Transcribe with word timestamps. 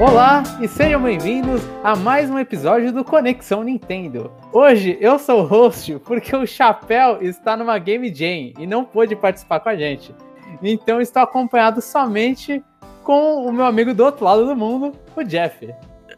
Olá 0.00 0.42
e 0.62 0.66
sejam 0.66 1.02
bem-vindos 1.02 1.60
a 1.84 1.94
mais 1.94 2.30
um 2.30 2.38
episódio 2.38 2.90
do 2.90 3.04
Conexão 3.04 3.62
Nintendo. 3.62 4.32
Hoje 4.50 4.96
eu 4.98 5.18
sou 5.18 5.42
o 5.42 5.46
host 5.46 5.98
porque 6.06 6.34
o 6.34 6.46
Chapéu 6.46 7.20
está 7.20 7.54
numa 7.54 7.78
Game 7.78 8.08
Jam 8.08 8.54
e 8.58 8.66
não 8.66 8.82
pôde 8.82 9.14
participar 9.14 9.60
com 9.60 9.68
a 9.68 9.76
gente. 9.76 10.14
Então 10.62 11.02
estou 11.02 11.20
acompanhado 11.20 11.82
somente 11.82 12.64
com 13.04 13.44
o 13.44 13.52
meu 13.52 13.66
amigo 13.66 13.92
do 13.92 14.02
outro 14.02 14.24
lado 14.24 14.46
do 14.46 14.56
mundo, 14.56 14.92
o 15.14 15.22
Jeff. 15.22 15.68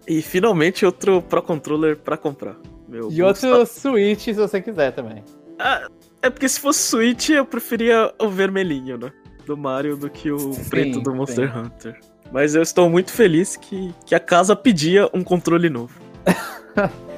E 0.07 0.23
finalmente 0.23 0.87
outro 0.87 1.21
Pro 1.21 1.43
Controller 1.43 1.97
para 1.97 2.17
comprar. 2.17 2.55
Meu 2.89 3.11
e 3.11 3.21
outro 3.21 3.67
Switch 3.67 4.27
se 4.27 4.33
você 4.35 4.63
quiser 4.63 4.93
também. 4.93 5.25
Ah, 5.59 5.89
é 6.23 6.31
porque 6.31 6.49
se 6.49 6.61
fosse 6.61 6.79
Switch 6.79 7.31
eu 7.31 7.45
preferia 7.45 8.15
o 8.21 8.29
vermelhinho, 8.29 8.97
né? 8.97 9.11
Do 9.45 9.57
Mario 9.57 9.97
do 9.97 10.09
que 10.09 10.31
o 10.31 10.53
sim, 10.53 10.71
preto 10.71 11.01
do 11.01 11.13
Monster 11.13 11.53
sim. 11.53 11.59
Hunter. 11.59 12.12
Mas 12.33 12.55
eu 12.55 12.63
estou 12.63 12.89
muito 12.89 13.13
feliz 13.13 13.57
que, 13.57 13.95
que 14.07 14.15
a 14.15 14.21
casa 14.21 14.57
pedia 14.57 15.09
um 15.13 15.23
controle 15.23 15.69
novo. 15.69 16.01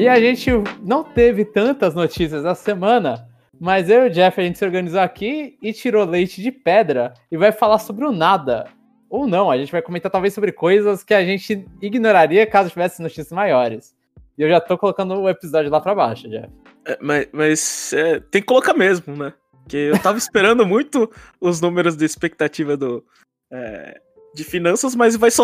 E 0.00 0.08
a 0.08 0.18
gente 0.18 0.50
não 0.82 1.04
teve 1.04 1.44
tantas 1.44 1.94
notícias 1.94 2.42
essa 2.42 2.54
semana, 2.54 3.28
mas 3.60 3.90
eu 3.90 4.04
e 4.04 4.08
o 4.08 4.10
Jeff 4.10 4.40
a 4.40 4.42
gente 4.42 4.58
se 4.58 4.64
organizou 4.64 4.98
aqui 4.98 5.58
e 5.60 5.74
tirou 5.74 6.06
leite 6.06 6.40
de 6.40 6.50
pedra 6.50 7.12
e 7.30 7.36
vai 7.36 7.52
falar 7.52 7.78
sobre 7.78 8.06
o 8.06 8.10
nada. 8.10 8.66
Ou 9.10 9.26
não, 9.26 9.50
a 9.50 9.58
gente 9.58 9.70
vai 9.70 9.82
comentar 9.82 10.10
talvez 10.10 10.32
sobre 10.32 10.52
coisas 10.52 11.04
que 11.04 11.12
a 11.12 11.22
gente 11.22 11.66
ignoraria 11.82 12.46
caso 12.46 12.70
tivesse 12.70 13.02
notícias 13.02 13.30
maiores. 13.30 13.94
E 14.38 14.42
eu 14.42 14.48
já 14.48 14.58
tô 14.58 14.78
colocando 14.78 15.20
o 15.20 15.28
episódio 15.28 15.70
lá 15.70 15.82
pra 15.82 15.94
baixo, 15.94 16.30
Jeff. 16.30 16.48
É, 16.86 16.98
mas 16.98 17.28
mas 17.30 17.92
é, 17.92 18.20
tem 18.20 18.40
que 18.40 18.48
colocar 18.48 18.72
mesmo, 18.72 19.14
né? 19.14 19.34
Porque 19.52 19.76
eu 19.76 19.98
tava 20.00 20.16
esperando 20.16 20.64
muito 20.64 21.10
os 21.38 21.60
números 21.60 21.94
de 21.94 22.06
expectativa 22.06 22.74
do, 22.74 23.04
é, 23.52 24.00
de 24.34 24.44
finanças, 24.44 24.94
mas 24.94 25.14
vai 25.14 25.30
só, 25.30 25.42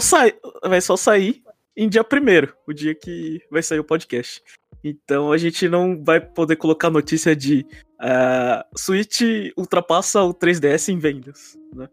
vai 0.65 0.81
só 0.81 0.97
sair 0.97 1.43
em 1.77 1.89
dia 1.89 2.03
primeiro, 2.03 2.55
o 2.67 2.73
dia 2.73 2.95
que 2.95 3.41
vai 3.51 3.63
sair 3.63 3.79
o 3.79 3.85
podcast. 3.85 4.43
Então 4.83 5.33
a 5.33 5.39
gente 5.39 5.69
não 5.69 6.03
vai 6.03 6.21
poder 6.21 6.57
colocar 6.57 6.91
notícia 6.91 7.35
de 7.35 7.67
uh, 8.01 8.79
Switch 8.79 9.21
ultrapassa 9.57 10.23
o 10.23 10.33
3DS 10.33 10.93
em 10.93 10.99
vendas, 10.99 11.59
né? 11.75 11.89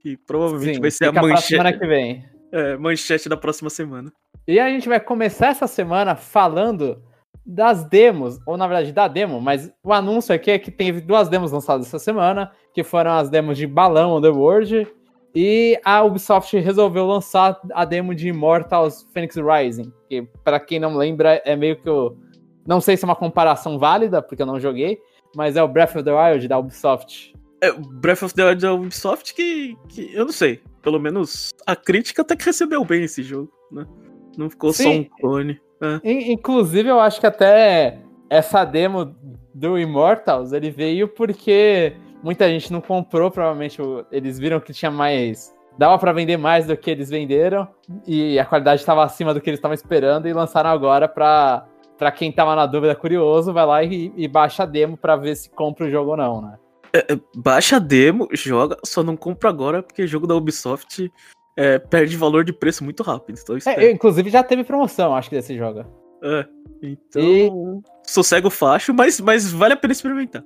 Que 0.00 0.16
provavelmente 0.16 0.76
Sim, 0.76 0.80
vai 0.80 0.90
ser 0.90 1.04
a 1.06 1.12
manchete. 1.12 1.48
semana 1.48 1.72
que 1.72 1.86
vem. 1.86 2.24
É, 2.50 2.76
manchete 2.78 3.28
da 3.28 3.36
próxima 3.36 3.68
semana. 3.68 4.10
E 4.46 4.58
a 4.58 4.70
gente 4.70 4.88
vai 4.88 4.98
começar 4.98 5.48
essa 5.48 5.66
semana 5.66 6.16
falando 6.16 7.02
das 7.44 7.84
demos, 7.84 8.38
ou 8.46 8.56
na 8.56 8.66
verdade 8.66 8.92
da 8.92 9.08
demo, 9.08 9.40
mas 9.40 9.70
o 9.82 9.92
anúncio 9.92 10.34
aqui 10.34 10.50
é 10.50 10.58
que 10.58 10.70
teve 10.70 11.00
duas 11.00 11.28
demos 11.28 11.52
lançadas 11.52 11.86
essa 11.86 11.98
semana, 11.98 12.50
que 12.72 12.82
foram 12.82 13.12
as 13.12 13.28
demos 13.28 13.56
de 13.58 13.66
Balão 13.66 14.16
Underworld 14.16 14.86
e 15.34 15.78
a 15.84 16.02
Ubisoft 16.02 16.56
resolveu 16.58 17.06
lançar 17.06 17.60
a 17.72 17.84
demo 17.84 18.14
de 18.14 18.28
Immortals 18.28 19.06
Phoenix 19.12 19.36
Rising, 19.36 19.92
que 20.08 20.22
para 20.42 20.58
quem 20.58 20.80
não 20.80 20.96
lembra 20.96 21.42
é 21.44 21.54
meio 21.54 21.76
que 21.76 21.88
o 21.88 22.16
não 22.66 22.82
sei 22.82 22.96
se 22.98 23.04
é 23.04 23.06
uma 23.06 23.16
comparação 23.16 23.78
válida, 23.78 24.20
porque 24.20 24.42
eu 24.42 24.46
não 24.46 24.60
joguei, 24.60 24.98
mas 25.34 25.56
é 25.56 25.62
o 25.62 25.68
Breath 25.68 25.96
of 25.96 26.02
the 26.02 26.12
Wild 26.12 26.46
da 26.48 26.58
Ubisoft. 26.58 27.32
É, 27.62 27.72
Breath 27.72 28.22
of 28.22 28.34
the 28.34 28.44
Wild 28.44 28.60
da 28.60 28.74
Ubisoft 28.74 29.34
que, 29.34 29.74
que 29.88 30.14
eu 30.14 30.26
não 30.26 30.32
sei, 30.32 30.60
pelo 30.82 31.00
menos 31.00 31.50
a 31.66 31.74
crítica 31.74 32.20
até 32.20 32.36
que 32.36 32.44
recebeu 32.44 32.84
bem 32.84 33.04
esse 33.04 33.22
jogo, 33.22 33.50
né? 33.72 33.86
Não 34.36 34.50
ficou 34.50 34.72
Sim. 34.72 34.82
só 34.84 34.90
um 34.90 35.04
clone. 35.04 35.60
É. 35.80 36.30
Inclusive, 36.30 36.88
eu 36.88 37.00
acho 37.00 37.20
que 37.20 37.26
até 37.26 37.98
essa 38.28 38.64
demo 38.64 39.16
do 39.54 39.78
Immortals, 39.78 40.52
ele 40.52 40.70
veio 40.70 41.08
porque 41.08 41.94
muita 42.22 42.48
gente 42.48 42.72
não 42.72 42.80
comprou, 42.80 43.30
provavelmente 43.30 43.78
eles 44.10 44.38
viram 44.38 44.60
que 44.60 44.72
tinha 44.72 44.90
mais. 44.90 45.54
Dava 45.76 45.98
para 45.98 46.12
vender 46.12 46.36
mais 46.36 46.66
do 46.66 46.76
que 46.76 46.90
eles 46.90 47.08
venderam 47.08 47.68
e 48.06 48.38
a 48.38 48.44
qualidade 48.44 48.80
estava 48.80 49.04
acima 49.04 49.32
do 49.32 49.40
que 49.40 49.48
eles 49.48 49.58
estavam 49.58 49.74
esperando 49.74 50.26
e 50.26 50.32
lançaram 50.32 50.70
agora 50.70 51.08
para 51.08 51.66
para 51.96 52.12
quem 52.12 52.30
tava 52.30 52.54
na 52.54 52.64
dúvida 52.64 52.94
curioso, 52.94 53.52
vai 53.52 53.66
lá 53.66 53.82
e, 53.82 54.12
e 54.16 54.28
baixa 54.28 54.62
a 54.62 54.66
demo 54.66 54.96
para 54.96 55.16
ver 55.16 55.34
se 55.34 55.50
compra 55.50 55.84
o 55.84 55.90
jogo 55.90 56.12
ou 56.12 56.16
não, 56.16 56.40
né? 56.40 56.56
É, 56.92 56.98
é, 57.12 57.20
baixa 57.34 57.76
a 57.76 57.78
demo, 57.80 58.28
joga, 58.32 58.76
só 58.84 59.02
não 59.02 59.16
compra 59.16 59.48
agora 59.50 59.82
porque 59.82 60.06
jogo 60.06 60.26
da 60.26 60.36
Ubisoft 60.36 61.12
é, 61.56 61.78
perde 61.78 62.16
valor 62.16 62.44
de 62.44 62.52
preço 62.52 62.84
muito 62.84 63.02
rápido. 63.02 63.38
Então 63.42 63.56
é, 63.66 63.90
inclusive 63.90 64.30
já 64.30 64.44
teve 64.44 64.62
promoção, 64.62 65.14
acho 65.14 65.28
que 65.28 65.36
desse 65.36 65.56
jogo. 65.56 65.84
É, 66.22 66.46
então 66.80 67.22
e... 67.22 67.50
sossega 68.06 68.46
o 68.46 68.50
facho, 68.50 68.94
mas, 68.94 69.20
mas 69.20 69.50
vale 69.50 69.74
a 69.74 69.76
pena 69.76 69.92
experimentar. 69.92 70.44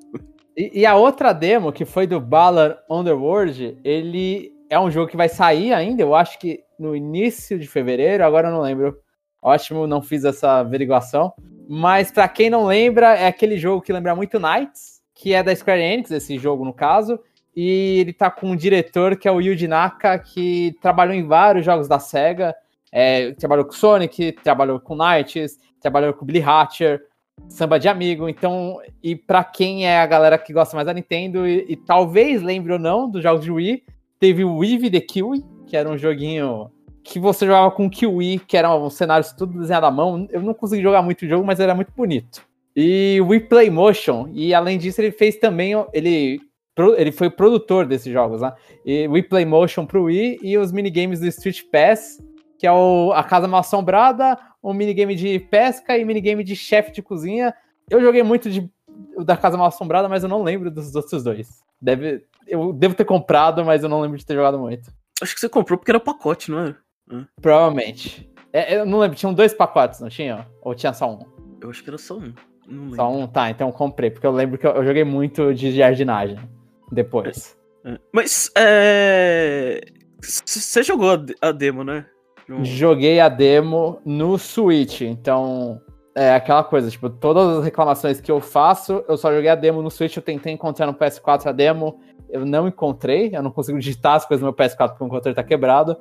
E, 0.56 0.80
e, 0.80 0.86
a 0.86 0.94
outra 0.94 1.32
demo, 1.32 1.72
que 1.72 1.84
foi 1.84 2.06
do 2.06 2.20
Ballad 2.20 2.76
Underworld, 2.90 3.78
ele 3.82 4.52
é 4.68 4.78
um 4.78 4.90
jogo 4.90 5.10
que 5.10 5.16
vai 5.16 5.28
sair 5.28 5.72
ainda, 5.72 6.02
eu 6.02 6.14
acho 6.14 6.38
que 6.38 6.60
no 6.78 6.96
início 6.96 7.58
de 7.58 7.66
fevereiro, 7.66 8.24
agora 8.24 8.48
eu 8.48 8.52
não 8.52 8.60
lembro. 8.60 8.98
Ótimo, 9.40 9.86
não 9.86 10.02
fiz 10.02 10.24
essa 10.24 10.58
averiguação. 10.58 11.32
Mas 11.68 12.10
para 12.10 12.28
quem 12.28 12.50
não 12.50 12.66
lembra, 12.66 13.14
é 13.16 13.26
aquele 13.26 13.56
jogo 13.56 13.82
que 13.82 13.92
lembra 13.92 14.14
muito 14.14 14.38
Knights, 14.38 15.00
que 15.14 15.32
é 15.32 15.42
da 15.42 15.54
Square 15.54 15.80
Enix, 15.80 16.10
esse 16.10 16.38
jogo 16.38 16.64
no 16.64 16.72
caso. 16.72 17.18
E 17.54 17.98
ele 18.00 18.12
tá 18.12 18.30
com 18.30 18.50
um 18.50 18.56
diretor 18.56 19.16
que 19.16 19.28
é 19.28 19.32
o 19.32 19.40
Yuji 19.40 19.68
Naka, 19.68 20.18
que 20.18 20.76
trabalhou 20.80 21.14
em 21.14 21.26
vários 21.26 21.64
jogos 21.64 21.88
da 21.88 21.98
SEGA. 21.98 22.54
É, 22.90 23.32
trabalhou 23.32 23.64
com 23.64 23.72
Sonic, 23.72 24.32
trabalhou 24.44 24.78
com 24.78 24.96
Knights, 24.96 25.58
trabalhou 25.80 26.12
com 26.12 26.24
Billy 26.24 26.42
Hatcher, 26.42 27.02
samba 27.48 27.78
de 27.78 27.88
amigo. 27.88 28.28
Então, 28.28 28.80
e 29.02 29.14
para 29.14 29.44
quem 29.44 29.86
é 29.86 29.98
a 29.98 30.06
galera 30.06 30.38
que 30.38 30.52
gosta 30.52 30.74
mais 30.76 30.86
da 30.86 30.94
Nintendo 30.94 31.46
e, 31.46 31.64
e, 31.68 31.76
talvez 31.76 32.42
lembre 32.42 32.72
ou 32.72 32.78
não 32.78 33.08
dos 33.08 33.22
jogos 33.22 33.44
de 33.44 33.50
Wii, 33.50 33.84
teve 34.18 34.44
o 34.44 34.56
Wii 34.56 34.90
The 34.90 35.00
Kiwi, 35.00 35.44
que 35.66 35.76
era 35.76 35.88
um 35.88 35.98
joguinho 35.98 36.70
que 37.04 37.18
você 37.18 37.46
jogava 37.46 37.70
com 37.70 37.90
Kiwi, 37.90 38.38
que 38.38 38.56
era 38.56 38.74
um 38.74 38.88
cenário 38.88 39.26
tudo 39.36 39.58
desenhado 39.58 39.86
à 39.86 39.90
mão. 39.90 40.26
Eu 40.30 40.42
não 40.42 40.54
consegui 40.54 40.82
jogar 40.82 41.02
muito 41.02 41.22
o 41.22 41.28
jogo, 41.28 41.44
mas 41.44 41.60
era 41.60 41.74
muito 41.74 41.92
bonito. 41.96 42.42
E 42.74 43.18
o 43.20 43.28
Wii 43.28 43.40
Play 43.40 43.70
Motion, 43.70 44.28
e 44.32 44.54
além 44.54 44.78
disso 44.78 45.00
ele 45.00 45.12
fez 45.12 45.36
também, 45.36 45.72
ele 45.92 46.40
ele 46.96 47.12
foi 47.12 47.28
produtor 47.28 47.84
desses 47.84 48.10
jogos, 48.10 48.40
né? 48.40 48.50
E 48.86 49.06
Wii 49.06 49.24
Play 49.24 49.44
Motion 49.44 49.84
pro 49.84 50.04
Wii 50.04 50.38
e 50.42 50.56
os 50.56 50.72
minigames 50.72 51.20
do 51.20 51.26
Street 51.26 51.60
Pass, 51.70 52.18
que 52.58 52.66
é 52.66 52.72
o, 52.72 53.12
a 53.12 53.22
Casa 53.22 53.46
Mal 53.46 53.60
Assombrada, 53.60 54.38
um 54.62 54.72
minigame 54.72 55.14
de 55.14 55.38
pesca 55.38 55.96
e 55.96 56.04
minigame 56.04 56.44
de 56.44 56.54
chefe 56.54 56.92
de 56.92 57.02
cozinha. 57.02 57.54
Eu 57.90 58.00
joguei 58.00 58.22
muito 58.22 58.50
de, 58.50 58.70
da 59.24 59.36
Casa 59.36 59.56
Mal 59.56 59.66
Assombrada, 59.66 60.08
mas 60.08 60.22
eu 60.22 60.28
não 60.28 60.42
lembro 60.42 60.70
dos 60.70 60.94
outros 60.94 61.22
dois. 61.22 61.48
Deve, 61.80 62.24
eu 62.46 62.72
devo 62.72 62.94
ter 62.94 63.04
comprado, 63.04 63.64
mas 63.64 63.82
eu 63.82 63.88
não 63.88 64.00
lembro 64.00 64.18
de 64.18 64.24
ter 64.24 64.34
jogado 64.34 64.58
muito. 64.58 64.92
Acho 65.20 65.34
que 65.34 65.40
você 65.40 65.48
comprou 65.48 65.78
porque 65.78 65.90
era 65.90 66.00
pacote, 66.00 66.50
não 66.50 66.60
era? 66.60 66.76
Provavelmente. 67.40 68.30
É, 68.52 68.76
eu 68.76 68.86
não 68.86 68.98
lembro, 68.98 69.16
tinham 69.16 69.34
dois 69.34 69.52
pacotes, 69.52 70.00
não 70.00 70.08
tinha? 70.08 70.46
Ou 70.62 70.74
tinha 70.74 70.92
só 70.92 71.10
um? 71.10 71.20
Eu 71.60 71.70
acho 71.70 71.82
que 71.82 71.90
era 71.90 71.98
só 71.98 72.18
um. 72.18 72.32
Só 72.94 73.10
um? 73.10 73.26
Tá, 73.26 73.50
então 73.50 73.68
eu 73.68 73.72
comprei, 73.72 74.10
porque 74.10 74.26
eu 74.26 74.32
lembro 74.32 74.58
que 74.58 74.66
eu, 74.66 74.72
eu 74.72 74.84
joguei 74.84 75.04
muito 75.04 75.54
de 75.54 75.72
jardinagem 75.72 76.38
depois. 76.90 77.56
É, 77.84 77.92
é. 77.92 77.98
Mas, 78.12 78.50
é. 78.56 79.80
Você 80.20 80.82
jogou 80.84 81.18
a 81.40 81.50
demo, 81.50 81.82
né? 81.82 82.06
Joguei 82.62 83.20
a 83.20 83.28
demo 83.28 84.00
no 84.04 84.38
Switch, 84.38 85.02
então 85.02 85.80
é 86.14 86.34
aquela 86.34 86.62
coisa, 86.62 86.90
tipo, 86.90 87.08
todas 87.08 87.58
as 87.58 87.64
reclamações 87.64 88.20
que 88.20 88.30
eu 88.30 88.40
faço, 88.40 89.04
eu 89.08 89.16
só 89.16 89.32
joguei 89.32 89.48
a 89.48 89.54
demo 89.54 89.80
no 89.80 89.90
Switch, 89.90 90.16
eu 90.16 90.22
tentei 90.22 90.52
encontrar 90.52 90.86
no 90.86 90.94
PS4 90.94 91.46
a 91.46 91.52
demo, 91.52 92.00
eu 92.28 92.44
não 92.44 92.66
encontrei, 92.66 93.30
eu 93.32 93.42
não 93.42 93.50
consigo 93.50 93.78
digitar 93.78 94.14
as 94.14 94.26
coisas 94.26 94.42
no 94.42 94.48
meu 94.48 94.54
PS4 94.54 94.90
porque 94.90 95.04
o 95.04 95.08
controle 95.08 95.34
tá 95.34 95.44
quebrado. 95.44 95.96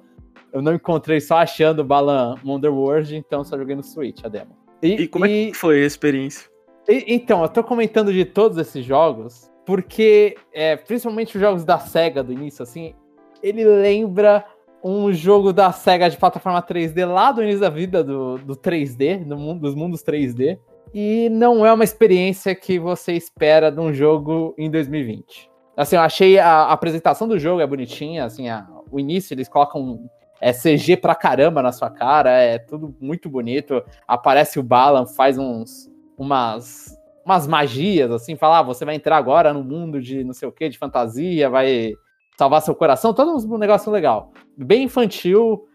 Eu 0.53 0.61
não 0.61 0.73
encontrei 0.73 1.19
só 1.19 1.37
achando 1.37 1.83
Balan 1.83 2.35
Wonderworld, 2.45 3.15
então 3.15 3.43
só 3.43 3.57
joguei 3.57 3.75
no 3.75 3.83
Switch 3.83 4.23
a 4.23 4.29
demo. 4.29 4.55
E, 4.81 5.03
e 5.03 5.07
como 5.07 5.25
e, 5.25 5.47
é 5.47 5.51
que 5.51 5.57
foi 5.57 5.83
a 5.83 5.85
experiência? 5.85 6.49
E, 6.87 7.13
então, 7.13 7.41
eu 7.41 7.49
tô 7.49 7.63
comentando 7.63 8.11
de 8.11 8.25
todos 8.25 8.57
esses 8.57 8.83
jogos, 8.83 9.51
porque, 9.65 10.35
é, 10.53 10.75
principalmente 10.75 11.35
os 11.35 11.41
jogos 11.41 11.63
da 11.63 11.79
SEGA 11.79 12.23
do 12.23 12.33
início, 12.33 12.63
assim, 12.63 12.95
ele 13.43 13.63
lembra 13.63 14.45
um 14.83 15.11
jogo 15.13 15.53
da 15.53 15.71
SEGA 15.71 16.09
de 16.09 16.17
plataforma 16.17 16.61
3D 16.61 17.05
lá 17.05 17.31
do 17.31 17.41
início 17.41 17.61
da 17.61 17.69
vida 17.69 18.03
do, 18.03 18.37
do 18.39 18.55
3D, 18.55 19.23
do 19.25 19.37
mundo, 19.37 19.61
dos 19.61 19.75
mundos 19.75 20.03
3D. 20.03 20.57
E 20.93 21.29
não 21.29 21.65
é 21.65 21.71
uma 21.71 21.83
experiência 21.83 22.53
que 22.53 22.77
você 22.77 23.13
espera 23.13 23.71
de 23.71 23.79
um 23.79 23.93
jogo 23.93 24.53
em 24.57 24.69
2020. 24.69 25.49
Assim, 25.77 25.95
eu 25.95 26.01
achei 26.01 26.37
a, 26.37 26.47
a 26.47 26.71
apresentação 26.73 27.27
do 27.27 27.39
jogo 27.39 27.61
é 27.61 27.67
bonitinha, 27.67 28.25
assim, 28.25 28.49
a, 28.49 28.67
o 28.91 28.99
início 28.99 29.33
eles 29.33 29.47
colocam 29.47 30.09
é 30.41 30.51
CG 30.51 30.97
pra 30.97 31.13
caramba 31.13 31.61
na 31.61 31.71
sua 31.71 31.89
cara, 31.89 32.31
é 32.31 32.57
tudo 32.57 32.95
muito 32.99 33.29
bonito. 33.29 33.81
Aparece 34.07 34.59
o 34.59 34.63
Balan, 34.63 35.05
faz 35.05 35.37
uns 35.37 35.89
umas 36.17 36.97
umas 37.23 37.45
magias 37.45 38.11
assim, 38.11 38.35
fala, 38.35 38.59
ah, 38.59 38.63
você 38.63 38.83
vai 38.83 38.95
entrar 38.95 39.15
agora 39.15 39.53
no 39.53 39.63
mundo 39.63 40.01
de 40.01 40.23
não 40.23 40.33
sei 40.33 40.47
o 40.47 40.51
que, 40.51 40.67
de 40.67 40.77
fantasia, 40.77 41.49
vai 41.49 41.93
salvar 42.37 42.61
seu 42.61 42.75
coração, 42.75 43.13
todo 43.13 43.37
um 43.37 43.57
negócio 43.57 43.91
legal. 43.91 44.31
Bem 44.57 44.83
infantil, 44.83 45.67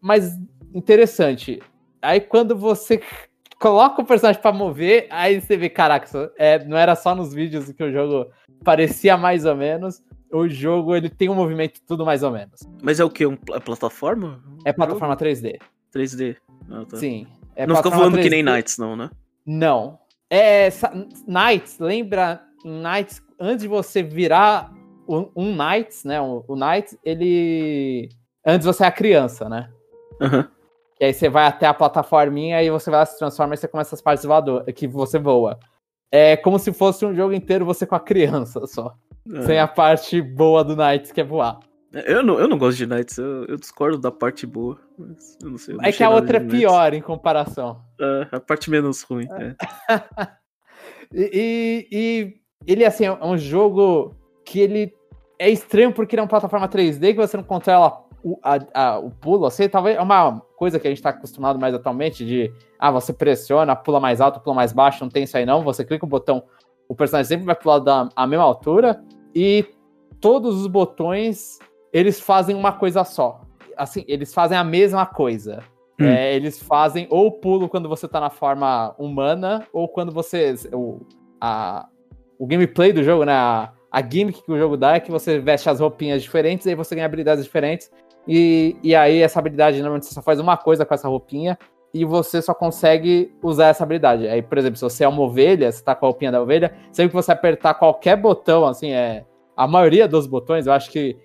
mas 0.00 0.38
interessante. 0.74 1.60
Aí 2.00 2.20
quando 2.20 2.56
você 2.56 3.00
coloca 3.58 4.02
o 4.02 4.04
personagem 4.04 4.40
para 4.40 4.52
mover, 4.52 5.06
aí 5.10 5.40
você 5.40 5.56
vê, 5.56 5.68
caraca, 5.68 6.32
é, 6.36 6.64
não 6.64 6.76
era 6.76 6.94
só 6.94 7.14
nos 7.14 7.32
vídeos 7.32 7.70
que 7.72 7.82
o 7.82 7.92
jogo 7.92 8.30
parecia 8.62 9.16
mais 9.16 9.44
ou 9.44 9.56
menos. 9.56 10.02
O 10.30 10.48
jogo 10.48 10.94
ele 10.94 11.08
tem 11.08 11.28
um 11.28 11.34
movimento 11.34 11.80
tudo 11.86 12.04
mais 12.04 12.22
ou 12.22 12.30
menos. 12.30 12.60
Mas 12.82 13.00
é 13.00 13.04
o 13.04 13.10
que? 13.10 13.26
Um, 13.26 13.38
é 13.52 13.60
plataforma? 13.60 14.42
É 14.64 14.72
plataforma 14.72 15.16
3D. 15.16 15.58
3D. 15.94 16.36
Ah, 16.70 16.84
tá. 16.88 16.96
Sim. 16.96 17.26
É 17.54 17.66
não 17.66 17.76
ficou 17.76 17.92
voando 17.92 18.18
3D. 18.18 18.22
que 18.22 18.30
nem 18.30 18.42
Knights, 18.42 18.76
não, 18.76 18.96
né? 18.96 19.08
Não. 19.46 19.98
É, 20.28 20.68
Knights, 21.26 21.78
lembra 21.78 22.42
Knights, 22.64 23.22
antes 23.38 23.62
de 23.62 23.68
você 23.68 24.02
virar 24.02 24.72
um, 25.08 25.30
um 25.34 25.56
Knights, 25.56 26.04
né? 26.04 26.20
O, 26.20 26.44
o 26.46 26.56
Knights, 26.56 26.98
ele. 27.04 28.08
Antes 28.44 28.66
você 28.66 28.84
é 28.84 28.86
a 28.86 28.92
criança, 28.92 29.48
né? 29.48 29.70
Uhum. 30.20 30.44
E 31.00 31.04
aí 31.04 31.12
você 31.12 31.28
vai 31.28 31.46
até 31.46 31.66
a 31.66 31.74
plataforminha 31.74 32.62
e 32.62 32.70
você 32.70 32.90
vai 32.90 33.00
lá, 33.00 33.06
se 33.06 33.18
transforma 33.18 33.54
e 33.54 33.56
você 33.56 33.68
começa 33.68 33.94
as 33.94 34.00
partes 34.00 34.24
voador, 34.24 34.64
que 34.72 34.86
você 34.86 35.18
voa. 35.18 35.58
É 36.10 36.36
como 36.36 36.58
se 36.58 36.72
fosse 36.72 37.04
um 37.04 37.14
jogo 37.14 37.34
inteiro 37.34 37.66
você 37.66 37.86
com 37.86 37.94
a 37.94 38.00
criança 38.00 38.66
só. 38.66 38.94
Uhum. 39.26 39.42
Sem 39.42 39.58
a 39.58 39.68
parte 39.68 40.22
boa 40.22 40.64
do 40.64 40.76
Knights, 40.76 41.12
que 41.12 41.20
é 41.20 41.24
voar. 41.24 41.58
Eu 41.92 42.22
não, 42.22 42.38
eu 42.38 42.48
não 42.48 42.58
gosto 42.58 42.76
de 42.78 42.86
Knights, 42.86 43.18
eu, 43.18 43.44
eu 43.46 43.56
discordo 43.56 43.98
da 43.98 44.10
parte 44.10 44.46
boa. 44.46 44.78
eu 45.42 45.50
não 45.50 45.58
sei, 45.58 45.74
eu 45.74 45.80
é 45.82 45.92
que 45.92 46.02
a 46.02 46.10
outra 46.10 46.38
é 46.38 46.40
pior 46.40 46.92
em 46.94 47.00
comparação. 47.00 47.80
É, 48.00 48.28
a 48.32 48.40
parte 48.40 48.70
menos 48.70 49.02
ruim. 49.02 49.26
É. 49.30 49.54
e, 51.12 51.88
e, 51.90 52.40
ele, 52.66 52.84
assim, 52.84 53.04
é 53.04 53.12
um 53.12 53.38
jogo 53.38 54.14
que 54.46 54.60
ele 54.60 54.94
é 55.38 55.50
estranho 55.50 55.92
porque 55.92 56.14
ele 56.14 56.20
é 56.20 56.22
uma 56.22 56.28
plataforma 56.28 56.68
3D 56.68 57.12
que 57.12 57.20
você 57.20 57.36
não 57.36 57.44
controla 57.44 58.06
o, 58.24 58.38
a, 58.42 58.58
a, 58.72 58.98
o 58.98 59.10
pulo, 59.10 59.44
assim, 59.44 59.68
talvez 59.68 59.96
é 59.96 60.00
uma 60.00 60.40
coisa 60.56 60.80
que 60.80 60.86
a 60.86 60.90
gente 60.90 60.98
está 60.98 61.10
acostumado 61.10 61.58
mais 61.58 61.74
atualmente 61.74 62.24
de, 62.24 62.52
ah, 62.78 62.90
você 62.90 63.12
pressiona, 63.12 63.76
pula 63.76 64.00
mais 64.00 64.20
alto, 64.20 64.40
pula 64.40 64.56
mais 64.56 64.72
baixo, 64.72 65.04
não 65.04 65.10
tem 65.10 65.24
isso 65.24 65.36
aí 65.36 65.44
não, 65.44 65.62
você 65.62 65.84
clica 65.84 66.06
o 66.06 66.08
botão, 66.08 66.42
o 66.88 66.94
personagem 66.94 67.28
sempre 67.28 67.44
vai 67.44 67.54
pular 67.54 67.78
da 67.78 68.08
a 68.16 68.26
mesma 68.26 68.44
altura 68.44 69.04
e 69.34 69.66
todos 70.20 70.60
os 70.60 70.66
botões, 70.66 71.58
eles 71.92 72.20
fazem 72.20 72.56
uma 72.56 72.72
coisa 72.72 73.04
só. 73.04 73.42
Assim, 73.76 74.04
eles 74.08 74.32
fazem 74.32 74.56
a 74.56 74.64
mesma 74.64 75.04
coisa. 75.06 75.62
Hum. 76.00 76.06
É, 76.06 76.34
eles 76.34 76.60
fazem 76.60 77.06
ou 77.10 77.30
pulo 77.30 77.68
quando 77.68 77.88
você 77.88 78.08
tá 78.08 78.20
na 78.20 78.30
forma 78.30 78.94
humana, 78.98 79.66
ou 79.72 79.88
quando 79.88 80.12
você. 80.12 80.54
O, 80.72 81.00
a, 81.40 81.88
o 82.38 82.46
gameplay 82.46 82.92
do 82.92 83.02
jogo, 83.02 83.24
né? 83.24 83.32
A, 83.32 83.72
a 83.96 84.02
gimmick 84.02 84.42
que 84.42 84.52
o 84.52 84.58
jogo 84.58 84.76
dá 84.76 84.96
é 84.96 85.00
que 85.00 85.10
você 85.10 85.38
veste 85.38 85.70
as 85.70 85.80
roupinhas 85.80 86.22
diferentes 86.22 86.66
e 86.66 86.68
aí 86.68 86.74
você 86.74 86.94
ganha 86.94 87.06
habilidades 87.06 87.42
diferentes. 87.42 87.90
E, 88.28 88.76
e 88.82 88.94
aí 88.94 89.22
essa 89.22 89.38
habilidade, 89.38 89.78
normalmente 89.78 90.04
você 90.04 90.12
só 90.12 90.20
faz 90.20 90.38
uma 90.38 90.54
coisa 90.54 90.84
com 90.84 90.92
essa 90.92 91.08
roupinha 91.08 91.58
e 91.94 92.04
você 92.04 92.42
só 92.42 92.52
consegue 92.52 93.34
usar 93.42 93.68
essa 93.68 93.84
habilidade. 93.84 94.28
Aí, 94.28 94.42
por 94.42 94.58
exemplo, 94.58 94.76
se 94.76 94.82
você 94.82 95.04
é 95.04 95.08
uma 95.08 95.22
ovelha, 95.22 95.72
você 95.72 95.82
tá 95.82 95.94
com 95.94 96.04
a 96.04 96.10
roupinha 96.10 96.30
da 96.30 96.42
ovelha, 96.42 96.76
sempre 96.92 97.08
que 97.08 97.16
você 97.16 97.32
apertar 97.32 97.72
qualquer 97.72 98.16
botão, 98.16 98.66
assim, 98.66 98.90
é. 98.90 99.24
A 99.56 99.66
maioria 99.66 100.06
dos 100.06 100.26
botões, 100.26 100.66
eu 100.66 100.74
acho 100.74 100.90
que, 100.90 101.16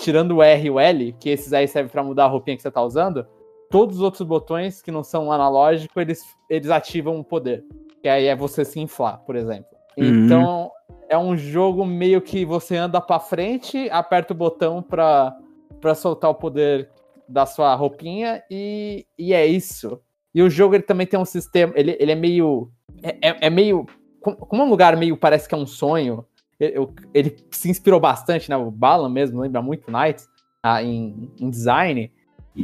tirando 0.00 0.36
o 0.36 0.42
R 0.42 0.66
e 0.66 0.70
o 0.70 0.80
L, 0.80 1.14
que 1.20 1.28
esses 1.28 1.52
aí 1.52 1.68
servem 1.68 1.92
para 1.92 2.02
mudar 2.02 2.24
a 2.24 2.28
roupinha 2.28 2.56
que 2.56 2.62
você 2.62 2.70
tá 2.70 2.82
usando, 2.82 3.26
todos 3.68 3.96
os 3.96 4.02
outros 4.02 4.26
botões 4.26 4.80
que 4.80 4.90
não 4.90 5.04
são 5.04 5.30
analógicos, 5.30 5.94
eles, 6.00 6.24
eles 6.48 6.70
ativam 6.70 7.20
o 7.20 7.24
poder. 7.24 7.62
Que 8.00 8.08
aí 8.08 8.28
é 8.28 8.34
você 8.34 8.64
se 8.64 8.80
inflar, 8.80 9.18
por 9.26 9.36
exemplo. 9.36 9.73
Uhum. 9.96 10.24
Então, 10.24 10.70
é 11.08 11.18
um 11.18 11.36
jogo 11.36 11.84
meio 11.84 12.20
que 12.20 12.44
você 12.44 12.76
anda 12.76 13.00
para 13.00 13.20
frente, 13.20 13.88
aperta 13.90 14.32
o 14.32 14.36
botão 14.36 14.82
para 14.82 15.36
para 15.80 15.94
soltar 15.94 16.30
o 16.30 16.34
poder 16.34 16.88
da 17.28 17.44
sua 17.44 17.74
roupinha 17.74 18.42
e, 18.50 19.06
e 19.18 19.34
é 19.34 19.44
isso. 19.44 20.00
E 20.34 20.42
o 20.42 20.48
jogo 20.48 20.74
ele 20.74 20.82
também 20.82 21.06
tem 21.06 21.20
um 21.20 21.24
sistema, 21.26 21.74
ele, 21.76 21.94
ele 22.00 22.12
é 22.12 22.14
meio 22.14 22.70
é, 23.02 23.28
é, 23.28 23.36
é 23.46 23.50
meio 23.50 23.86
como 24.22 24.64
um 24.64 24.70
lugar 24.70 24.96
meio 24.96 25.16
parece 25.16 25.46
que 25.46 25.54
é 25.54 25.58
um 25.58 25.66
sonho. 25.66 26.24
Ele, 26.58 26.74
ele 27.12 27.36
se 27.50 27.68
inspirou 27.68 28.00
bastante, 28.00 28.48
né? 28.48 28.56
O 28.56 28.70
Balan 28.70 29.10
mesmo 29.10 29.40
lembra 29.40 29.60
muito 29.60 29.90
Knights 29.90 30.26
ah, 30.62 30.82
em, 30.82 31.30
em 31.38 31.50
design. 31.50 32.10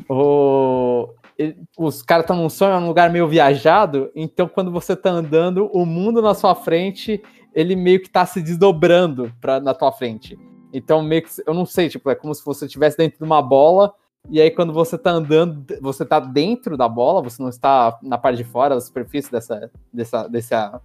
O, 0.08 1.10
os 1.78 2.02
caras 2.02 2.24
estão 2.24 2.36
num 2.36 2.48
sonho, 2.48 2.74
é 2.74 2.78
um 2.78 2.86
lugar 2.86 3.10
meio 3.10 3.26
viajado. 3.28 4.10
Então, 4.14 4.48
quando 4.48 4.70
você 4.70 4.94
tá 4.94 5.10
andando, 5.10 5.70
o 5.72 5.86
mundo 5.86 6.20
na 6.20 6.34
sua 6.34 6.54
frente 6.54 7.22
ele 7.54 7.74
meio 7.74 8.00
que 8.00 8.08
tá 8.08 8.24
se 8.24 8.40
desdobrando 8.40 9.32
pra, 9.40 9.60
na 9.60 9.74
tua 9.74 9.92
frente. 9.92 10.38
Então, 10.72 11.02
meio 11.02 11.22
que, 11.22 11.30
eu 11.46 11.54
não 11.54 11.66
sei, 11.66 11.88
tipo, 11.88 12.08
é 12.10 12.14
como 12.14 12.34
se 12.34 12.44
você 12.44 12.66
estivesse 12.66 12.96
dentro 12.96 13.18
de 13.18 13.24
uma 13.24 13.42
bola, 13.42 13.92
e 14.28 14.40
aí 14.40 14.50
quando 14.50 14.72
você 14.72 14.96
tá 14.96 15.10
andando, 15.10 15.64
você 15.80 16.04
tá 16.04 16.20
dentro 16.20 16.76
da 16.76 16.88
bola, 16.88 17.22
você 17.22 17.42
não 17.42 17.48
está 17.48 17.98
na 18.02 18.18
parte 18.18 18.36
de 18.36 18.44
fora 18.44 18.74
da 18.74 18.80
superfície 18.80 19.32
dessa, 19.32 19.70
dessa, 19.92 20.28
dessa, 20.28 20.80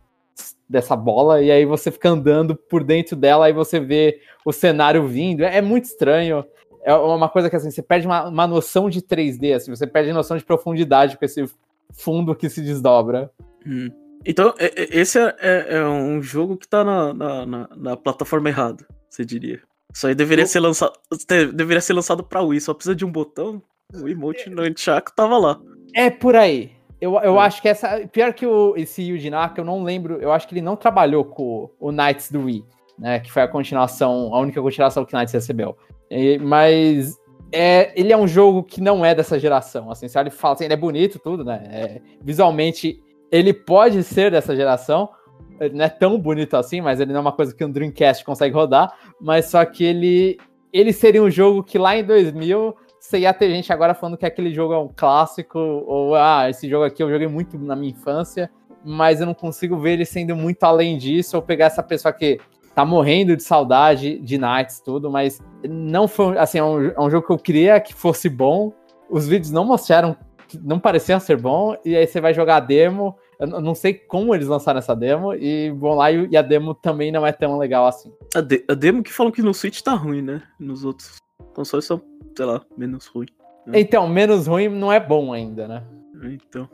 dessa 0.68 0.96
bola, 0.96 1.42
e 1.42 1.52
aí 1.52 1.66
você 1.66 1.92
fica 1.92 2.10
andando 2.10 2.56
por 2.56 2.84
dentro 2.84 3.16
dela, 3.16 3.46
aí 3.46 3.54
você 3.54 3.80
vê 3.80 4.20
o 4.44 4.52
cenário 4.52 5.08
vindo. 5.08 5.44
É, 5.44 5.58
é 5.58 5.62
muito 5.62 5.86
estranho. 5.86 6.44
É 6.86 6.94
uma 6.94 7.28
coisa 7.28 7.50
que 7.50 7.56
assim, 7.56 7.72
você 7.72 7.82
perde 7.82 8.06
uma, 8.06 8.28
uma 8.28 8.46
noção 8.46 8.92
de 8.92 9.02
3D, 9.02 9.56
assim, 9.56 9.76
você 9.76 9.88
perde 9.88 10.14
noção 10.14 10.38
de 10.38 10.46
profundidade 10.46 11.18
com 11.18 11.26
esse 11.26 11.44
fundo 11.92 12.36
que 12.36 12.48
se 12.48 12.62
desdobra. 12.62 13.32
Hum. 13.66 13.90
Então, 14.24 14.54
esse 14.60 15.20
é, 15.20 15.36
é, 15.40 15.66
é, 15.78 15.86
um 15.86 16.22
jogo 16.22 16.58
que 16.58 16.68
tá 16.68 16.84
na, 16.84 17.14
na, 17.14 17.46
na, 17.46 17.70
na 17.76 17.98
plataforma 17.98 18.50
errada, 18.50 18.86
você 19.10 19.26
diria. 19.26 19.62
Isso 19.92 20.06
aí 20.06 20.14
deveria 20.14 20.44
eu... 20.44 20.48
ser 20.48 20.60
lançado. 20.60 20.94
Deveria 21.54 21.82
ser 21.82 21.94
lançado 21.94 22.24
pra 22.24 22.42
Wii, 22.42 22.62
só 22.62 22.74
precisa 22.74 22.96
de 22.96 23.04
um 23.04 23.12
botão. 23.12 23.62
O 23.94 24.08
emote 24.08 24.50
no 24.50 24.64
Nunchaku 24.64 25.12
tava 25.16 25.38
lá. 25.38 25.60
É 25.94 26.10
por 26.10 26.36
aí. 26.36 26.72
Eu, 27.00 27.14
eu 27.20 27.40
é. 27.40 27.46
acho 27.46 27.62
que 27.62 27.68
essa. 27.68 28.08
Pior 28.08 28.34
que 28.34 28.46
o, 28.46 28.76
esse 28.76 29.02
Yuji 29.02 29.30
Naka, 29.30 29.62
eu 29.62 29.66
não 29.66 29.84
lembro. 29.84 30.20
Eu 30.22 30.32
acho 30.32 30.48
que 30.48 30.54
ele 30.54 30.62
não 30.62 30.76
trabalhou 30.76 31.26
com 31.26 31.70
o 31.80 31.92
Knights 31.92 32.32
do 32.32 32.46
Wii, 32.46 32.66
né? 32.98 33.20
Que 33.20 33.32
foi 33.32 33.44
a 33.44 33.48
continuação, 33.48 34.34
a 34.34 34.40
única 34.40 34.62
continuação 34.62 35.06
que 35.06 35.16
o 35.16 35.18
Knights 35.18 35.34
recebeu. 35.34 35.78
E, 36.16 36.40
mas 36.40 37.20
é, 37.52 37.92
ele 37.96 38.12
é 38.12 38.18
um 38.18 38.28
jogo 38.28 38.64
que 38.64 38.82
não 38.82 39.06
é 39.06 39.14
dessa 39.14 39.40
geração. 39.40 39.92
Assim, 39.92 40.08
se 40.08 40.20
ele 40.20 40.30
fala 40.30 40.56
assim, 40.56 40.66
ele 40.66 40.74
é 40.74 40.78
bonito, 40.78 41.20
tudo, 41.20 41.44
né? 41.44 41.64
É, 41.72 42.02
visualmente 42.22 43.02
ele 43.32 43.54
pode 43.54 44.04
ser 44.04 44.32
dessa 44.32 44.56
geração. 44.56 45.10
Ele 45.60 45.76
não 45.76 45.86
é 45.86 45.90
tão 45.90 46.20
bonito 46.20 46.56
assim, 46.56 46.82
mas 46.82 47.00
ele 47.00 47.12
não 47.12 47.20
é 47.20 47.22
uma 47.22 47.32
coisa 47.32 47.56
que 47.56 47.64
um 47.64 47.72
Dreamcast 47.72 48.24
consegue 48.26 48.54
rodar. 48.54 48.94
Mas 49.20 49.46
só 49.46 49.64
que 49.66 49.84
ele, 49.84 50.38
ele 50.72 50.92
seria 50.92 51.24
um 51.24 51.30
jogo 51.30 51.64
que 51.64 51.78
lá 51.78 51.98
em 51.98 52.04
2000 52.04 52.76
você 53.00 53.20
ia 53.20 53.34
ter 53.34 53.50
gente 53.52 53.72
agora 53.72 53.94
falando 53.94 54.18
que 54.18 54.26
aquele 54.26 54.54
jogo 54.54 54.74
é 54.74 54.80
um 54.80 54.90
clássico, 54.94 55.60
ou 55.60 56.16
ah, 56.16 56.50
esse 56.50 56.68
jogo 56.68 56.86
aqui 56.86 57.04
eu 57.04 57.10
joguei 57.10 57.28
muito 57.28 57.56
na 57.58 57.76
minha 57.76 57.92
infância, 57.92 58.50
mas 58.84 59.20
eu 59.20 59.28
não 59.28 59.34
consigo 59.36 59.78
ver 59.78 59.94
ele 59.94 60.06
sendo 60.06 60.36
muito 60.36 60.64
além 60.64 60.98
disso, 60.98 61.36
ou 61.36 61.42
pegar 61.42 61.68
essa 61.68 61.84
pessoa 61.84 62.12
que 62.12 62.40
tá 62.76 62.84
morrendo 62.84 63.38
de 63.38 63.42
saudade 63.42 64.20
de 64.20 64.38
Knights, 64.38 64.82
tudo, 64.82 65.10
mas 65.10 65.42
não 65.68 66.10
foi, 66.10 66.38
assim, 66.38 66.60
é 66.60 66.64
um, 66.64 66.88
é 66.90 67.00
um 67.00 67.10
jogo 67.10 67.26
que 67.26 67.34
eu 67.34 67.40
queria 67.40 67.80
que 67.80 67.94
fosse 67.94 68.28
bom, 68.28 68.74
os 69.10 69.26
vídeos 69.26 69.50
não 69.50 69.64
mostraram, 69.64 70.16
não 70.62 70.78
pareciam 70.78 71.20
ser 71.20 71.38
bom, 71.38 71.76
e 71.86 71.96
aí 71.96 72.06
você 72.06 72.20
vai 72.20 72.34
jogar 72.34 72.58
a 72.58 72.60
demo, 72.60 73.16
eu 73.40 73.48
não 73.48 73.74
sei 73.74 73.94
como 73.94 74.36
eles 74.36 74.48
lançaram 74.48 74.80
essa 74.80 74.94
demo 74.94 75.34
e 75.34 75.72
vão 75.72 75.96
lá 75.96 76.12
e, 76.12 76.36
a 76.36 76.42
demo 76.42 76.74
também 76.74 77.12
não 77.12 77.26
é 77.26 77.32
tão 77.32 77.58
legal 77.58 77.88
assim. 77.88 78.12
A, 78.36 78.42
de, 78.42 78.64
a 78.68 78.74
demo 78.74 79.02
que 79.02 79.12
falam 79.12 79.32
que 79.32 79.42
no 79.42 79.54
Switch 79.54 79.82
tá 79.82 79.94
ruim, 79.94 80.22
né? 80.22 80.44
Nos 80.60 80.84
outros 80.84 81.18
consoles 81.54 81.86
são, 81.86 82.02
sei 82.36 82.46
lá, 82.46 82.62
menos 82.78 83.08
ruim. 83.08 83.28
Né? 83.66 83.80
Então, 83.80 84.08
menos 84.08 84.48
ruim 84.48 84.70
não 84.70 84.92
é 84.92 85.00
bom 85.00 85.34
ainda, 85.34 85.68
né? 85.68 85.84
Então. 86.24 86.70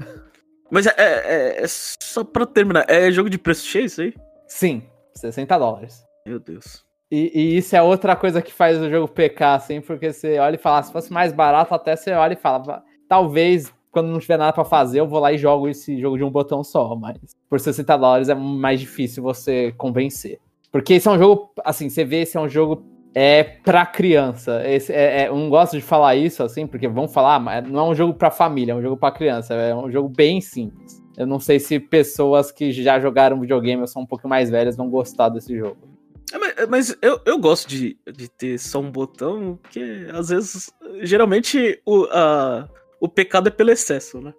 Mas 0.70 0.86
é, 0.88 0.94
é, 0.98 1.64
é, 1.64 1.66
só 1.68 2.24
pra 2.24 2.46
terminar, 2.46 2.86
é 2.88 3.12
jogo 3.12 3.30
de 3.30 3.38
preço 3.38 3.66
cheio 3.66 3.86
isso 3.86 4.02
aí? 4.02 4.14
Sim, 4.48 4.84
60 5.16 5.58
dólares. 5.58 6.04
Meu 6.26 6.40
Deus. 6.40 6.84
E, 7.12 7.32
e, 7.34 7.58
isso 7.58 7.76
é 7.76 7.82
outra 7.82 8.16
coisa 8.16 8.42
que 8.42 8.54
faz 8.54 8.80
o 8.82 8.90
jogo 8.90 9.08
pecar, 9.08 9.56
assim, 9.56 9.82
porque 9.82 10.14
você 10.14 10.40
olha 10.40 10.56
e 10.56 10.60
fala, 10.60 10.82
se 10.82 10.92
fosse 10.94 11.12
mais 11.12 11.34
barato, 11.34 11.74
até 11.74 11.96
você 11.96 12.12
olha 12.12 12.34
e 12.34 12.38
fala, 12.38 12.84
talvez 13.08 13.74
quando 13.92 14.08
não 14.08 14.20
tiver 14.20 14.38
nada 14.38 14.54
para 14.54 14.64
fazer, 14.64 15.02
eu 15.02 15.08
vou 15.08 15.20
lá 15.20 15.34
e 15.34 15.38
jogo 15.38 15.68
esse 15.68 16.00
jogo 16.00 16.18
de 16.18 16.24
um 16.24 16.32
botão 16.32 16.64
só, 16.64 16.96
mas 16.96 17.18
por 17.50 17.60
60 17.60 17.98
dólares 17.98 18.30
é 18.30 18.36
mais 18.36 18.80
difícil 18.80 19.22
você 19.22 19.74
convencer. 19.78 20.40
Porque 20.72 20.94
esse 20.94 21.08
é 21.10 21.12
um 21.12 21.18
jogo, 21.18 21.52
assim, 21.66 21.90
você 21.90 22.06
vê, 22.06 22.22
esse 22.22 22.38
é 22.38 22.40
um 22.40 22.48
jogo 22.48 22.86
é 23.14 23.44
pra 23.44 23.86
criança. 23.86 24.66
Esse, 24.66 24.94
é, 24.94 25.24
é, 25.24 25.28
eu 25.28 25.36
não 25.36 25.50
gosto 25.50 25.76
de 25.76 25.84
falar 25.84 26.16
isso, 26.16 26.42
assim, 26.42 26.66
porque 26.66 26.88
vão 26.88 27.10
falar, 27.10 27.40
mas 27.40 27.68
não 27.68 27.88
é 27.88 27.90
um 27.90 27.96
jogo 27.96 28.14
pra 28.14 28.32
família, 28.32 28.72
é 28.72 28.76
um 28.76 28.82
jogo 28.82 28.96
pra 28.96 29.12
criança, 29.12 29.54
é 29.54 29.76
um 29.76 29.92
jogo 29.92 30.08
bem 30.08 30.40
simples. 30.40 31.01
Eu 31.18 31.28
não 31.28 31.40
sei 31.40 31.60
se 31.60 31.80
pessoas 31.80 32.52
que 32.52 32.72
já 32.72 33.00
jogaram 33.00 33.40
videogame 33.40 33.82
ou 33.82 33.88
são 33.88 34.02
um 34.02 34.06
pouco 34.06 34.28
mais 34.28 34.50
velhas 34.50 34.78
vão 34.78 34.90
gostar 34.90 35.30
desse 35.30 35.58
jogo. 35.58 35.78
É, 36.32 36.38
mas 36.38 36.58
é, 36.58 36.66
mas 36.66 36.98
eu, 37.02 37.20
eu 37.26 37.38
gosto 37.38 37.68
de, 37.68 37.98
de 38.14 38.30
ter 38.30 38.58
só 38.58 38.80
um 38.80 38.90
botão, 38.90 39.60
porque 39.62 40.08
às 40.14 40.30
vezes, 40.30 40.72
geralmente, 41.02 41.82
o, 41.86 42.06
a, 42.12 42.70
o 43.00 43.10
pecado 43.10 43.48
é 43.48 43.52
pelo 43.52 43.72
excesso, 43.72 44.22
né? 44.22 44.34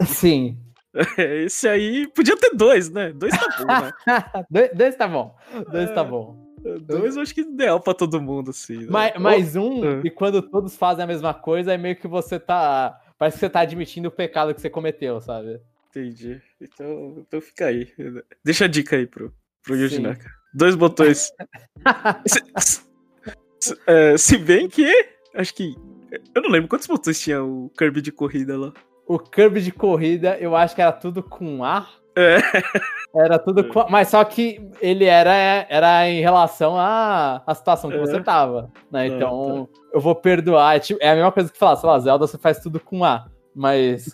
Sim. 0.06 0.58
Esse 1.18 1.68
aí 1.68 2.06
podia 2.08 2.36
ter 2.36 2.54
dois, 2.54 2.90
né? 2.90 3.12
Dois 3.12 3.32
tá 3.32 3.58
bom, 3.58 3.66
né? 3.66 3.92
dois, 4.50 4.70
dois 4.74 4.96
tá 4.96 5.08
bom. 5.08 5.34
Dois 5.70 5.86
tá 5.86 5.92
é, 5.92 5.94
tá 5.94 6.04
bom. 6.04 6.36
Dois 6.82 7.16
eu 7.16 7.22
acho 7.22 7.34
que 7.34 7.40
é 7.40 7.44
ideal 7.44 7.80
pra 7.80 7.94
todo 7.94 8.20
mundo, 8.20 8.50
assim. 8.50 8.78
Né? 8.78 8.86
Mais, 8.88 9.18
mais 9.18 9.56
um, 9.56 9.84
é. 9.84 10.00
e 10.04 10.10
quando 10.10 10.40
todos 10.40 10.76
fazem 10.76 11.02
a 11.02 11.06
mesma 11.06 11.34
coisa, 11.34 11.72
é 11.72 11.78
meio 11.78 11.96
que 11.96 12.06
você 12.06 12.38
tá. 12.38 13.00
Parece 13.18 13.36
que 13.36 13.40
você 13.40 13.50
tá 13.50 13.60
admitindo 13.60 14.08
o 14.08 14.12
pecado 14.12 14.54
que 14.54 14.60
você 14.60 14.70
cometeu, 14.70 15.20
sabe? 15.20 15.60
Entendi. 15.94 16.40
Então, 16.58 17.16
então 17.18 17.40
fica 17.40 17.66
aí. 17.66 17.92
Deixa 18.42 18.64
a 18.64 18.68
dica 18.68 18.96
aí 18.96 19.06
pro, 19.06 19.30
pro 19.62 19.76
Yuji 19.76 20.00
Naka. 20.00 20.30
Dois 20.54 20.74
botões. 20.74 21.30
se, 22.26 22.82
se, 23.60 23.78
é, 23.86 24.16
se, 24.16 24.38
bem 24.38 24.70
que. 24.70 24.90
Acho 25.34 25.54
que. 25.54 25.74
Eu 26.34 26.40
não 26.40 26.50
lembro 26.50 26.68
quantos 26.68 26.86
botões 26.86 27.20
tinha 27.20 27.44
o 27.44 27.70
Kirby 27.76 28.00
de 28.00 28.10
corrida 28.10 28.58
lá. 28.58 28.72
O 29.06 29.18
Kirby 29.18 29.60
de 29.60 29.70
corrida, 29.70 30.38
eu 30.38 30.56
acho 30.56 30.74
que 30.74 30.80
era 30.80 30.92
tudo 30.92 31.22
com 31.22 31.62
A. 31.62 31.86
É. 32.16 32.38
Era 33.14 33.38
tudo 33.38 33.68
com. 33.68 33.86
Mas 33.90 34.08
só 34.08 34.24
que 34.24 34.66
ele 34.80 35.04
era, 35.04 35.66
era 35.68 36.08
em 36.08 36.22
relação 36.22 36.78
à, 36.78 37.42
à 37.46 37.54
situação 37.54 37.90
que 37.90 37.96
é. 37.96 38.00
você 38.00 38.22
tava. 38.22 38.70
Né? 38.90 39.08
Então, 39.08 39.68
tá. 39.70 39.80
eu 39.92 40.00
vou 40.00 40.14
perdoar. 40.14 40.76
É, 40.76 40.78
tipo, 40.78 40.98
é 41.02 41.10
a 41.10 41.14
mesma 41.14 41.32
coisa 41.32 41.52
que 41.52 41.58
falar, 41.58 41.76
sei 41.76 41.88
lá, 41.88 41.98
Zelda 41.98 42.26
você 42.26 42.38
faz 42.38 42.60
tudo 42.60 42.80
com 42.80 43.04
A. 43.04 43.26
Mas, 43.54 44.10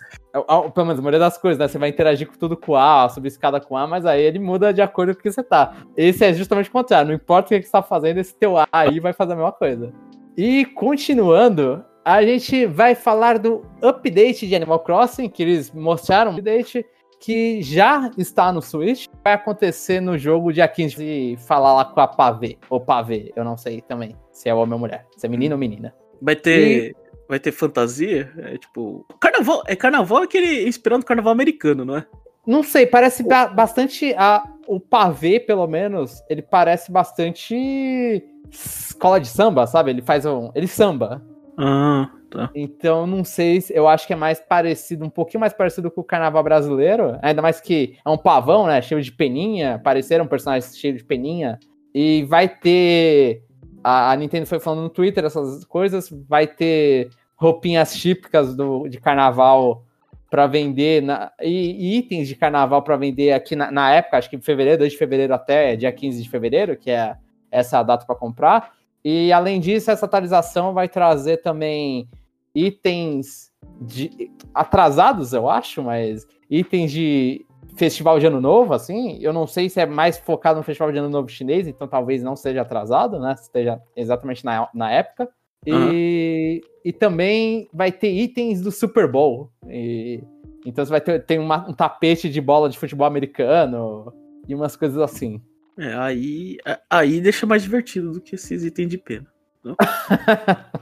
pelo 0.73 0.85
menos 0.85 0.99
a 0.99 1.01
maioria 1.01 1.19
das 1.19 1.37
coisas, 1.37 1.57
né? 1.57 1.67
Você 1.67 1.77
vai 1.77 1.89
interagir 1.89 2.27
com 2.27 2.37
tudo 2.37 2.57
com 2.57 2.75
A, 2.75 3.07
subir 3.07 3.29
escada 3.29 3.59
com 3.59 3.77
A, 3.77 3.87
mas 3.87 4.05
aí 4.05 4.21
ele 4.21 4.39
muda 4.39 4.73
de 4.73 4.81
acordo 4.81 5.13
com 5.13 5.19
o 5.19 5.23
que 5.23 5.31
você 5.31 5.43
tá. 5.43 5.77
Esse 5.95 6.25
é 6.25 6.33
justamente 6.33 6.69
o 6.69 6.73
contrário. 6.73 7.07
Não 7.07 7.15
importa 7.15 7.55
o 7.55 7.59
que 7.59 7.65
você 7.65 7.71
tá 7.71 7.81
fazendo, 7.81 8.17
esse 8.17 8.35
teu 8.35 8.57
A 8.57 8.67
aí 8.71 8.99
vai 8.99 9.13
fazer 9.13 9.33
a 9.33 9.35
mesma 9.35 9.51
coisa. 9.51 9.93
E 10.35 10.65
continuando, 10.65 11.83
a 12.03 12.21
gente 12.23 12.65
vai 12.65 12.95
falar 12.95 13.39
do 13.39 13.65
update 13.81 14.47
de 14.47 14.55
Animal 14.55 14.79
Crossing, 14.79 15.29
que 15.29 15.43
eles 15.43 15.71
mostraram 15.71 16.31
um 16.31 16.33
update 16.33 16.85
que 17.19 17.61
já 17.61 18.09
está 18.17 18.51
no 18.51 18.61
Switch. 18.61 19.05
Vai 19.23 19.33
acontecer 19.33 19.99
no 19.99 20.17
jogo 20.17 20.53
dia 20.53 20.67
15 20.67 20.95
de 20.95 21.37
falar 21.45 21.73
lá 21.73 21.85
com 21.85 21.99
a 21.99 22.07
Pavê, 22.07 22.57
ou 22.69 22.79
Pavê, 22.79 23.31
eu 23.35 23.43
não 23.43 23.57
sei 23.57 23.81
também 23.81 24.15
se 24.31 24.47
é 24.47 24.53
homem 24.53 24.73
ou 24.73 24.79
mulher, 24.79 25.05
se 25.17 25.25
é 25.25 25.29
menino 25.29 25.55
ou 25.55 25.59
menina. 25.59 25.93
Vai 26.21 26.35
ter. 26.35 26.91
E 26.91 26.95
vai 27.29 27.39
ter 27.39 27.51
fantasia? 27.51 28.33
É 28.37 28.57
tipo. 28.57 29.05
Carnaval. 29.19 29.61
É 29.67 29.75
carnaval 29.75 30.23
aquele 30.23 30.67
inspirando 30.67 31.05
carnaval 31.05 31.31
americano, 31.31 31.85
não 31.85 31.97
é? 31.97 32.05
Não 32.45 32.63
sei, 32.63 32.87
parece 32.87 33.21
ba 33.21 33.47
bastante. 33.47 34.13
A, 34.17 34.43
o 34.67 34.79
pavê, 34.79 35.39
pelo 35.39 35.67
menos, 35.67 36.23
ele 36.27 36.41
parece 36.41 36.91
bastante 36.91 38.23
escola 38.51 39.19
de 39.19 39.27
samba, 39.27 39.67
sabe? 39.67 39.91
Ele 39.91 40.01
faz 40.01 40.25
um. 40.25 40.51
Ele 40.55 40.67
samba. 40.67 41.23
Ah, 41.55 42.09
tá. 42.31 42.49
Então, 42.55 43.05
não 43.05 43.23
sei, 43.23 43.63
eu 43.69 43.87
acho 43.87 44.07
que 44.07 44.13
é 44.13 44.15
mais 44.15 44.39
parecido, 44.39 45.05
um 45.05 45.09
pouquinho 45.09 45.41
mais 45.41 45.53
parecido 45.53 45.91
com 45.91 46.01
o 46.01 46.03
carnaval 46.03 46.41
brasileiro. 46.41 47.19
Ainda 47.21 47.41
mais 47.41 47.61
que 47.61 47.97
é 48.03 48.09
um 48.09 48.17
pavão, 48.17 48.65
né? 48.65 48.81
Cheio 48.81 49.01
de 49.01 49.11
peninha. 49.11 49.79
Pareceram 49.83 50.25
um 50.25 50.27
personagem 50.27 50.67
cheio 50.71 50.97
de 50.97 51.03
peninha. 51.03 51.59
E 51.93 52.23
vai 52.23 52.49
ter. 52.49 53.43
A, 53.83 54.11
a 54.11 54.15
Nintendo 54.15 54.47
foi 54.47 54.59
falando 54.59 54.81
no 54.81 54.89
Twitter 54.89 55.23
essas 55.23 55.63
coisas. 55.65 56.09
Vai 56.27 56.47
ter 56.47 57.09
roupinhas 57.39 57.95
típicas 57.95 58.53
do, 58.53 58.87
de 58.89 58.99
carnaval 58.99 59.83
para 60.29 60.45
vender 60.45 61.01
na, 61.01 61.31
e, 61.41 61.95
e, 61.95 61.97
itens 61.97 62.27
de 62.27 62.35
carnaval 62.35 62.83
para 62.83 62.97
vender 62.97 63.31
aqui 63.31 63.55
na, 63.55 63.71
na, 63.71 63.91
época, 63.91 64.17
acho 64.17 64.29
que 64.29 64.35
em 64.35 64.41
fevereiro, 64.41 64.79
2 64.79 64.91
de 64.91 64.97
fevereiro 64.97 65.33
até 65.33 65.75
dia 65.75 65.91
15 65.91 66.21
de 66.21 66.29
fevereiro, 66.29 66.75
que 66.77 66.91
é 66.91 67.15
essa 67.49 67.79
a 67.79 67.83
data 67.83 68.05
para 68.05 68.15
comprar. 68.15 68.73
E 69.03 69.31
além 69.31 69.59
disso, 69.59 69.89
essa 69.89 70.05
atualização 70.05 70.73
vai 70.73 70.89
trazer 70.89 71.37
também 71.37 72.07
itens 72.53 73.51
de, 73.81 74.29
atrasados, 74.53 75.31
eu 75.33 75.49
acho, 75.49 75.81
mas 75.81 76.27
itens 76.49 76.91
de 76.91 77.45
festival 77.75 78.19
de 78.19 78.27
ano 78.27 78.41
novo, 78.41 78.73
assim. 78.73 79.17
Eu 79.21 79.31
não 79.31 79.47
sei 79.47 79.69
se 79.69 79.79
é 79.79 79.85
mais 79.85 80.17
focado 80.17 80.57
no 80.57 80.63
festival 80.63 80.91
de 80.91 80.97
ano 80.97 81.09
novo 81.09 81.29
chinês, 81.29 81.67
então 81.67 81.87
talvez 81.87 82.21
não 82.21 82.35
seja 82.35 82.61
atrasado, 82.61 83.17
né? 83.17 83.33
Esteja 83.33 83.81
exatamente 83.95 84.43
na, 84.43 84.67
na 84.73 84.91
época. 84.91 85.29
E, 85.65 85.71
uhum. 85.71 86.61
e 86.85 86.93
também 86.93 87.69
vai 87.73 87.91
ter 87.91 88.11
itens 88.11 88.61
do 88.61 88.71
Super 88.71 89.09
Bowl. 89.09 89.51
E, 89.67 90.23
então 90.65 90.85
você 90.85 90.91
vai 90.91 91.01
ter 91.01 91.23
tem 91.25 91.39
uma, 91.39 91.69
um 91.69 91.73
tapete 91.73 92.29
de 92.29 92.41
bola 92.41 92.69
de 92.69 92.77
futebol 92.77 93.07
americano 93.07 94.13
e 94.47 94.55
umas 94.55 94.75
coisas 94.75 94.97
assim. 94.97 95.41
É, 95.77 95.93
aí, 95.93 96.57
aí 96.89 97.21
deixa 97.21 97.45
mais 97.45 97.63
divertido 97.63 98.11
do 98.11 98.21
que 98.21 98.35
esses 98.35 98.65
itens 98.65 98.89
de 98.89 98.97
pena. 98.97 99.27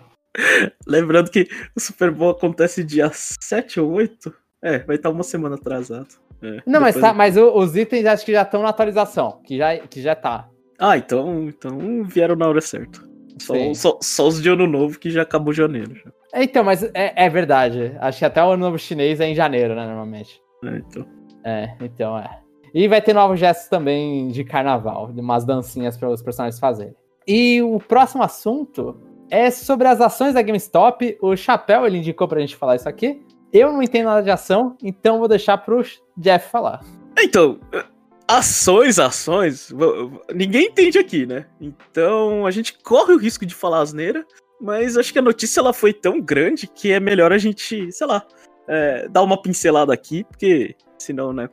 Lembrando 0.88 1.30
que 1.30 1.48
o 1.76 1.80
Super 1.80 2.12
Bowl 2.12 2.32
acontece 2.32 2.84
dia 2.84 3.10
7 3.14 3.80
ou 3.80 3.92
8. 3.92 4.34
É, 4.62 4.80
vai 4.80 4.96
estar 4.96 5.10
uma 5.10 5.24
semana 5.24 5.56
atrasado. 5.56 6.08
É, 6.42 6.62
Não, 6.66 6.80
mas, 6.80 6.96
tá, 6.96 7.14
mas 7.14 7.38
os 7.38 7.76
itens 7.76 8.06
acho 8.06 8.26
que 8.26 8.32
já 8.32 8.44
estão 8.44 8.62
na 8.62 8.70
atualização, 8.70 9.40
que 9.44 9.58
já, 9.58 9.78
que 9.78 10.02
já 10.02 10.16
tá. 10.16 10.48
Ah, 10.80 10.98
então, 10.98 11.48
então 11.48 12.04
vieram 12.04 12.36
na 12.36 12.48
hora 12.48 12.62
certa. 12.62 13.02
Só, 13.40 13.74
só, 13.74 14.00
só, 14.02 14.28
os 14.28 14.42
de 14.42 14.50
ano 14.50 14.68
novo 14.68 15.00
que 15.00 15.10
já 15.10 15.22
acabou 15.22 15.54
janeiro. 15.54 15.96
Já. 15.96 16.12
É, 16.34 16.44
então, 16.44 16.64
mas 16.64 16.84
é, 16.94 17.14
é, 17.16 17.30
verdade. 17.30 17.96
Acho 18.00 18.20
que 18.20 18.26
até 18.26 18.44
o 18.44 18.52
ano 18.52 18.66
novo 18.66 18.78
chinês 18.78 19.20
é 19.20 19.28
em 19.28 19.36
janeiro, 19.36 19.76
né, 19.76 19.86
normalmente. 19.86 20.42
É, 20.64 20.78
então. 20.78 21.06
É, 21.44 21.76
então 21.82 22.18
é. 22.18 22.40
E 22.74 22.88
vai 22.88 23.02
ter 23.02 23.14
novos 23.14 23.40
gestos 23.40 23.70
também 23.70 24.28
de 24.28 24.44
carnaval, 24.44 25.12
de 25.12 25.22
umas 25.22 25.46
dancinhas 25.46 25.98
para 25.98 26.10
os 26.10 26.22
personagens 26.22 26.60
fazerem. 26.60 26.96
E 27.28 27.62
o 27.62 27.80
próximo 27.80 28.24
assunto 28.24 29.00
é 29.30 29.50
sobre 29.50 29.88
as 29.88 30.00
ações 30.02 30.34
da 30.34 30.42
GameStop. 30.42 31.18
O 31.22 31.36
Chapéu 31.36 31.86
ele 31.86 31.98
indicou 31.98 32.28
pra 32.28 32.40
gente 32.40 32.56
falar 32.56 32.76
isso 32.76 32.88
aqui. 32.88 33.26
Eu 33.52 33.72
não 33.72 33.82
entendo 33.82 34.06
nada 34.06 34.22
de 34.22 34.30
ação, 34.30 34.76
então 34.84 35.20
vou 35.20 35.28
deixar 35.28 35.58
pro 35.58 35.82
Jeff 36.18 36.50
falar. 36.50 36.82
Então, 37.18 37.60
ações, 38.28 39.00
ações, 39.00 39.74
ninguém 40.34 40.68
entende 40.68 41.00
aqui, 41.00 41.26
né? 41.26 41.46
Então 41.62 42.46
a 42.46 42.52
gente 42.52 42.78
corre 42.80 43.14
o 43.14 43.18
risco 43.18 43.46
de 43.46 43.56
falar 43.56 43.82
asneira, 43.82 44.26
mas 44.60 44.98
acho 44.98 45.14
que 45.14 45.20
a 45.20 45.24
notícia 45.24 45.60
ela 45.60 45.72
foi 45.72 45.94
tão 45.94 46.20
grande 46.20 46.68
que 46.68 46.92
é 46.92 47.00
melhor 47.00 47.32
a 47.32 47.38
gente, 47.38 47.92
sei 47.92 48.08
lá, 48.08 48.26
é, 48.68 49.08
dar 49.08 49.24
uma 49.24 49.42
pincelada 49.42 49.94
aqui, 49.94 50.24
porque 50.26 50.76
senão, 50.98 51.32
né? 51.32 51.50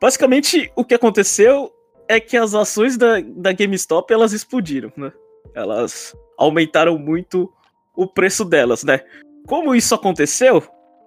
Basicamente, 0.00 0.72
o 0.74 0.84
que 0.84 0.94
aconteceu 0.94 1.70
é 2.08 2.18
que 2.18 2.36
as 2.36 2.54
ações 2.54 2.96
da, 2.96 3.20
da 3.20 3.52
GameStop 3.52 4.12
elas 4.12 4.32
explodiram, 4.32 4.92
né? 4.96 5.12
Elas 5.54 6.14
aumentaram 6.36 6.98
muito 6.98 7.52
o 7.94 8.06
preço 8.06 8.44
delas, 8.44 8.82
né? 8.82 9.00
Como 9.46 9.74
isso 9.74 9.94
aconteceu? 9.94 10.62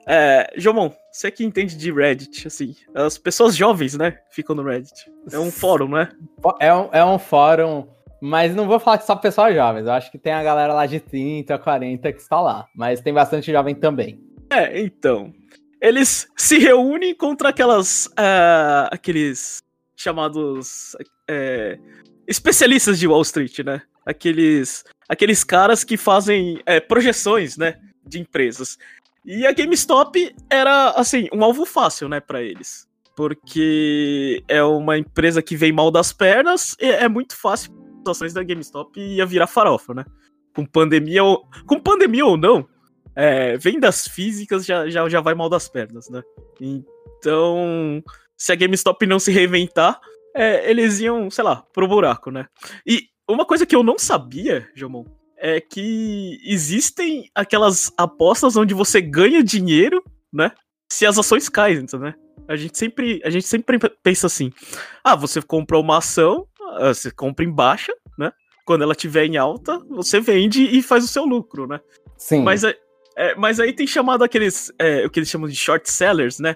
É, 0.07 0.53
Jomon, 0.57 0.91
você 1.11 1.31
que 1.31 1.43
entende 1.43 1.75
de 1.75 1.91
Reddit, 1.91 2.47
assim, 2.47 2.75
as 2.93 3.17
pessoas 3.17 3.55
jovens, 3.55 3.97
né, 3.97 4.19
ficam 4.29 4.55
no 4.55 4.63
Reddit. 4.63 5.11
É 5.31 5.39
um 5.39 5.51
fórum, 5.51 5.87
né? 5.87 6.09
É 6.59 6.73
um, 6.73 6.89
é 6.91 7.05
um 7.05 7.19
fórum, 7.19 7.87
mas 8.21 8.55
não 8.55 8.67
vou 8.67 8.79
falar 8.79 8.97
que 8.97 9.05
só 9.05 9.15
pessoas 9.15 9.53
jovens. 9.53 9.85
Eu 9.85 9.91
acho 9.91 10.09
que 10.11 10.17
tem 10.17 10.33
a 10.33 10.41
galera 10.41 10.73
lá 10.73 10.85
de 10.85 10.99
30, 10.99 11.57
40 11.57 12.13
que 12.13 12.21
está 12.21 12.39
lá, 12.39 12.65
mas 12.75 13.01
tem 13.01 13.13
bastante 13.13 13.51
jovem 13.51 13.75
também. 13.75 14.19
É, 14.49 14.79
então. 14.81 15.33
Eles 15.81 16.27
se 16.37 16.57
reúnem 16.57 17.13
contra 17.13 17.49
aquelas. 17.49 18.05
Uh, 18.07 18.87
aqueles 18.91 19.61
chamados. 19.95 20.95
Uh, 21.29 21.77
especialistas 22.25 22.97
de 22.97 23.07
Wall 23.07 23.21
Street, 23.23 23.59
né? 23.59 23.81
Aqueles. 24.05 24.85
Aqueles 25.09 25.43
caras 25.43 25.83
que 25.83 25.97
fazem 25.97 26.59
uh, 26.59 26.87
projeções, 26.87 27.57
né? 27.57 27.77
De 28.05 28.21
empresas. 28.21 28.77
E 29.25 29.47
a 29.47 29.53
GameStop 29.53 30.35
era, 30.49 30.89
assim, 30.91 31.27
um 31.33 31.43
alvo 31.43 31.65
fácil, 31.65 32.09
né, 32.09 32.19
para 32.19 32.41
eles. 32.41 32.87
Porque 33.15 34.43
é 34.47 34.63
uma 34.63 34.97
empresa 34.97 35.41
que 35.41 35.55
vem 35.55 35.71
mal 35.71 35.91
das 35.91 36.11
pernas, 36.11 36.75
e 36.79 36.85
é 36.85 37.07
muito 37.07 37.35
fácil 37.35 37.73
as 38.05 38.17
ações 38.17 38.33
da 38.33 38.43
GameStop 38.43 38.99
ia 38.99 39.25
virar 39.25 39.47
farofa, 39.47 39.93
né? 39.93 40.03
Com 40.53 40.65
pandemia 40.65 41.23
ou, 41.23 41.47
com 41.65 41.79
pandemia 41.79 42.25
ou 42.25 42.35
não, 42.35 42.67
é, 43.15 43.57
vendas 43.57 44.07
físicas 44.07 44.65
já, 44.65 44.89
já, 44.89 45.07
já 45.07 45.21
vai 45.21 45.33
mal 45.33 45.49
das 45.49 45.69
pernas, 45.69 46.09
né? 46.09 46.21
Então, 46.59 48.03
se 48.35 48.51
a 48.51 48.55
GameStop 48.55 49.05
não 49.05 49.19
se 49.19 49.31
reinventar, 49.31 49.99
é, 50.35 50.69
eles 50.69 50.99
iam, 50.99 51.29
sei 51.29 51.43
lá, 51.43 51.63
pro 51.73 51.87
buraco, 51.87 52.31
né? 52.31 52.47
E 52.85 53.07
uma 53.29 53.45
coisa 53.45 53.65
que 53.65 53.75
eu 53.75 53.83
não 53.83 53.97
sabia, 53.97 54.67
Jomon, 54.75 55.05
é 55.43 55.59
que 55.59 56.39
existem 56.45 57.29
aquelas 57.35 57.91
apostas 57.97 58.55
onde 58.55 58.73
você 58.73 59.01
ganha 59.01 59.43
dinheiro, 59.43 60.01
né? 60.31 60.53
Se 60.89 61.05
as 61.05 61.19
ações 61.19 61.49
caem, 61.49 61.85
né? 61.99 62.15
A 62.47 62.55
gente 62.55 62.77
sempre, 62.77 63.21
a 63.25 63.29
gente 63.29 63.45
sempre 63.45 63.77
pensa 64.01 64.27
assim: 64.27 64.53
ah, 65.03 65.17
você 65.17 65.41
comprou 65.41 65.83
uma 65.83 65.97
ação, 65.97 66.47
ah, 66.77 66.93
você 66.93 67.11
compra 67.11 67.43
em 67.43 67.51
baixa, 67.51 67.91
né? 68.17 68.31
Quando 68.65 68.83
ela 68.83 68.93
estiver 68.93 69.25
em 69.25 69.35
alta, 69.35 69.79
você 69.89 70.21
vende 70.21 70.63
e 70.63 70.81
faz 70.81 71.03
o 71.03 71.09
seu 71.09 71.25
lucro, 71.25 71.67
né? 71.67 71.81
Sim. 72.15 72.41
Mas, 72.41 72.63
é, 72.63 72.73
é 73.17 73.35
mas 73.35 73.59
aí 73.59 73.73
tem 73.73 73.85
chamado 73.85 74.23
aqueles, 74.23 74.71
é, 74.79 75.05
o 75.05 75.09
que 75.09 75.19
eles 75.19 75.29
chamam 75.29 75.49
de 75.49 75.55
short 75.57 75.91
sellers, 75.91 76.39
né? 76.39 76.55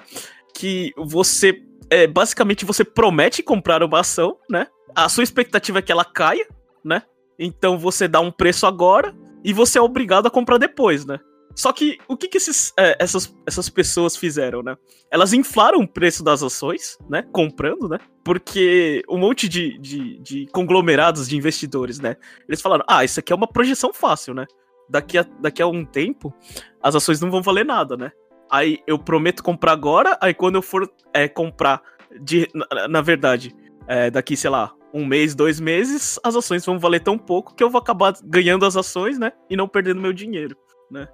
Que 0.56 0.94
você, 0.96 1.62
é, 1.89 2.08
basicamente, 2.08 2.63
você 2.63 2.86
promete 2.86 3.44
comprar 3.44 3.84
uma 3.84 4.00
ação, 4.00 4.38
né? 4.50 4.65
A 4.96 5.10
sua 5.10 5.25
expectativa 5.25 5.79
é 5.79 5.82
que 5.82 5.91
ela 5.91 6.06
caia, 6.06 6.48
né? 6.86 7.03
Então 7.38 7.77
você 7.77 8.08
dá 8.08 8.20
um 8.20 8.32
preço 8.32 8.65
agora 8.65 9.15
e 9.44 9.53
você 9.53 9.77
é 9.77 9.82
obrigado 9.82 10.27
a 10.27 10.32
comprar 10.32 10.58
depois, 10.58 11.06
né? 11.06 11.20
Só 11.58 11.74
que 11.74 11.98
o 12.08 12.15
que, 12.15 12.27
que 12.27 12.38
esses, 12.38 12.72
é, 12.77 12.96
essas, 13.00 13.36
essas 13.44 13.67
pessoas 13.67 14.15
fizeram, 14.15 14.62
né? 14.62 14.77
Elas 15.10 15.34
inflaram 15.34 15.79
o 15.79 15.88
preço 15.88 16.24
das 16.24 16.44
ações, 16.44 17.00
né? 17.10 17.24
Comprando, 17.32 17.89
né? 17.89 17.98
Porque 18.24 19.01
um 19.10 19.17
monte 19.17 19.50
de, 19.50 19.75
de, 19.79 20.20
de 20.20 20.46
conglomerados 20.51 21.27
de 21.27 21.36
investidores, 21.36 22.00
né? 22.00 22.15
Eles 22.48 22.62
falaram: 22.62 22.86
ah, 22.88 23.03
isso 23.03 23.20
aqui 23.20 23.34
é 23.34 23.36
uma 23.36 23.48
projeção 23.48 23.91
fácil, 23.91 24.36
né? 24.36 24.46
Daqui 24.88 25.17
a, 25.17 25.25
daqui 25.41 25.60
a 25.60 25.67
um 25.67 25.84
tempo, 25.84 26.32
as 26.79 26.94
ações 26.94 27.20
não 27.20 27.32
vão 27.32 27.41
valer 27.41 27.65
nada, 27.65 27.98
né? 27.98 28.12
Aí 28.51 28.79
eu 28.86 29.00
prometo 29.00 29.44
comprar 29.44 29.72
agora, 29.72 30.15
aí 30.22 30.36
quando 30.36 30.56
eu 30.56 30.62
for 30.62 30.88
é, 31.12 31.27
comprar, 31.27 31.82
de, 32.22 32.48
na, 32.53 32.88
na 32.88 33.01
verdade, 33.01 33.56
é, 33.88 34.12
daqui, 34.12 34.38
sei 34.38 34.51
lá, 34.51 34.74
um 34.98 35.06
mês, 35.06 35.36
dois 35.36 35.60
meses, 35.60 36.20
as 36.24 36.36
ações 36.36 36.66
vão 36.66 36.80
valer 36.80 37.01
tão 37.01 37.18
pouco 37.18 37.54
que 37.54 37.63
eu 37.63 37.70
vou 37.70 37.80
acabar 37.80 38.13
ganhando 38.24 38.66
as 38.66 38.75
ações, 38.75 39.20
né? 39.20 39.32
E 39.50 39.56
não 39.56 39.68
perdendo 39.68 40.01
meu 40.01 40.12
dinheiro, 40.12 40.58
né? 40.92 41.08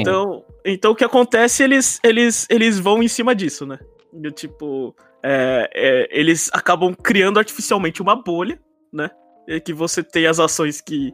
Então, 0.00 0.44
então 0.64 0.92
o 0.92 0.94
que 0.94 1.04
acontece, 1.04 1.62
eles, 1.62 1.98
eles, 2.02 2.46
eles 2.50 2.78
vão 2.78 3.02
em 3.02 3.08
cima 3.08 3.34
disso, 3.34 3.66
né? 3.66 3.78
Do 4.12 4.30
tipo, 4.30 4.94
é, 5.22 5.70
é, 5.74 6.08
eles 6.10 6.50
acabam 6.52 6.94
criando 6.94 7.38
artificialmente 7.38 8.00
uma 8.00 8.16
bolha, 8.16 8.60
né? 8.92 9.10
E 9.46 9.60
que 9.60 9.72
você 9.72 10.02
tem 10.02 10.26
as 10.26 10.40
ações 10.40 10.80
que, 10.80 11.12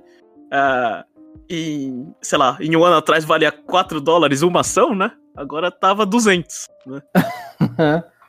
uh, 0.53 1.05
em, 1.49 2.15
sei 2.23 2.39
lá, 2.39 2.57
em 2.61 2.75
um 2.77 2.85
ano 2.85 2.97
atrás 2.97 3.25
valia 3.25 3.53
4 3.53 4.01
dólares 4.01 4.43
uma 4.43 4.61
ação, 4.61 4.95
né? 4.95 5.13
Agora 5.37 5.71
tava 5.71 6.05
200, 6.05 6.69
né? 6.87 7.03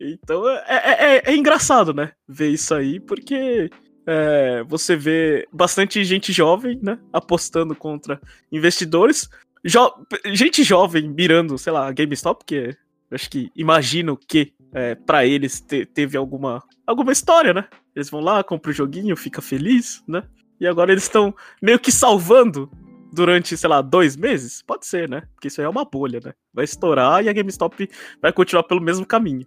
então 0.00 0.48
é, 0.48 0.64
é, 0.66 1.16
é, 1.16 1.22
é, 1.26 1.36
engraçado, 1.36 1.92
né? 1.92 2.12
Ver 2.28 2.48
isso 2.48 2.74
aí, 2.74 2.98
porque 3.00 3.70
é, 4.06 4.64
você 4.64 4.96
vê 4.96 5.46
bastante 5.52 6.02
gente 6.04 6.32
jovem, 6.32 6.78
né? 6.82 6.98
Apostando 7.12 7.74
contra 7.74 8.20
investidores. 8.50 9.28
Jo 9.64 9.92
gente 10.26 10.62
jovem 10.62 11.08
mirando, 11.08 11.58
sei 11.58 11.72
lá, 11.72 11.92
GameStop, 11.92 12.44
que 12.44 12.76
acho 13.10 13.28
que 13.28 13.50
imagino 13.54 14.16
que 14.16 14.52
é, 14.72 14.94
para 14.94 15.26
eles 15.26 15.60
te 15.60 15.84
teve 15.84 16.16
alguma, 16.16 16.62
alguma 16.86 17.12
história, 17.12 17.52
né? 17.52 17.68
Eles 17.94 18.08
vão 18.08 18.20
lá, 18.20 18.42
compram 18.42 18.70
o 18.70 18.74
joguinho, 18.74 19.16
fica 19.16 19.42
feliz, 19.42 20.02
né? 20.06 20.22
E 20.60 20.66
agora 20.66 20.92
eles 20.92 21.04
estão 21.04 21.34
meio 21.60 21.78
que 21.78 21.90
salvando 21.90 22.70
durante, 23.12 23.56
sei 23.56 23.68
lá, 23.68 23.80
dois 23.80 24.16
meses? 24.16 24.62
Pode 24.62 24.86
ser, 24.86 25.08
né? 25.08 25.22
Porque 25.34 25.48
isso 25.48 25.60
aí 25.60 25.66
é 25.66 25.70
uma 25.70 25.84
bolha, 25.84 26.20
né? 26.24 26.32
Vai 26.52 26.64
estourar 26.64 27.24
e 27.24 27.28
a 27.28 27.32
GameStop 27.32 27.88
vai 28.20 28.32
continuar 28.32 28.62
pelo 28.64 28.80
mesmo 28.80 29.06
caminho. 29.06 29.46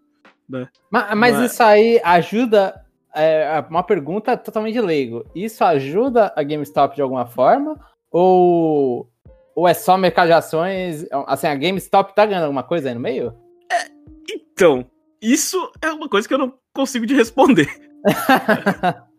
Né? 0.50 0.68
Mas, 0.92 1.16
mas, 1.16 1.36
mas... 1.36 1.52
isso 1.52 1.64
aí 1.64 2.00
ajuda 2.04 2.84
é 3.16 3.64
uma 3.70 3.84
pergunta 3.84 4.36
totalmente 4.36 4.80
leigo. 4.82 5.26
Isso 5.36 5.64
ajuda 5.64 6.34
a 6.36 6.44
GameStop 6.44 6.96
de 6.96 7.02
alguma 7.02 7.26
forma? 7.26 7.80
Ou, 8.12 9.10
ou 9.56 9.68
é 9.68 9.74
só 9.74 9.98
mercado 9.98 10.28
de 10.28 10.34
ações? 10.34 11.06
Assim, 11.28 11.48
a 11.48 11.56
GameStop 11.56 12.16
tá 12.16 12.26
ganhando 12.26 12.46
alguma 12.46 12.64
coisa 12.64 12.90
aí 12.90 12.96
no 12.96 13.00
meio? 13.00 13.36
É, 13.72 13.86
então, 14.30 14.86
isso 15.22 15.72
é 15.82 15.92
uma 15.92 16.10
coisa 16.10 16.28
que 16.28 16.34
eu 16.34 16.40
não 16.40 16.54
consigo 16.74 17.06
te 17.06 17.14
responder. 17.14 17.68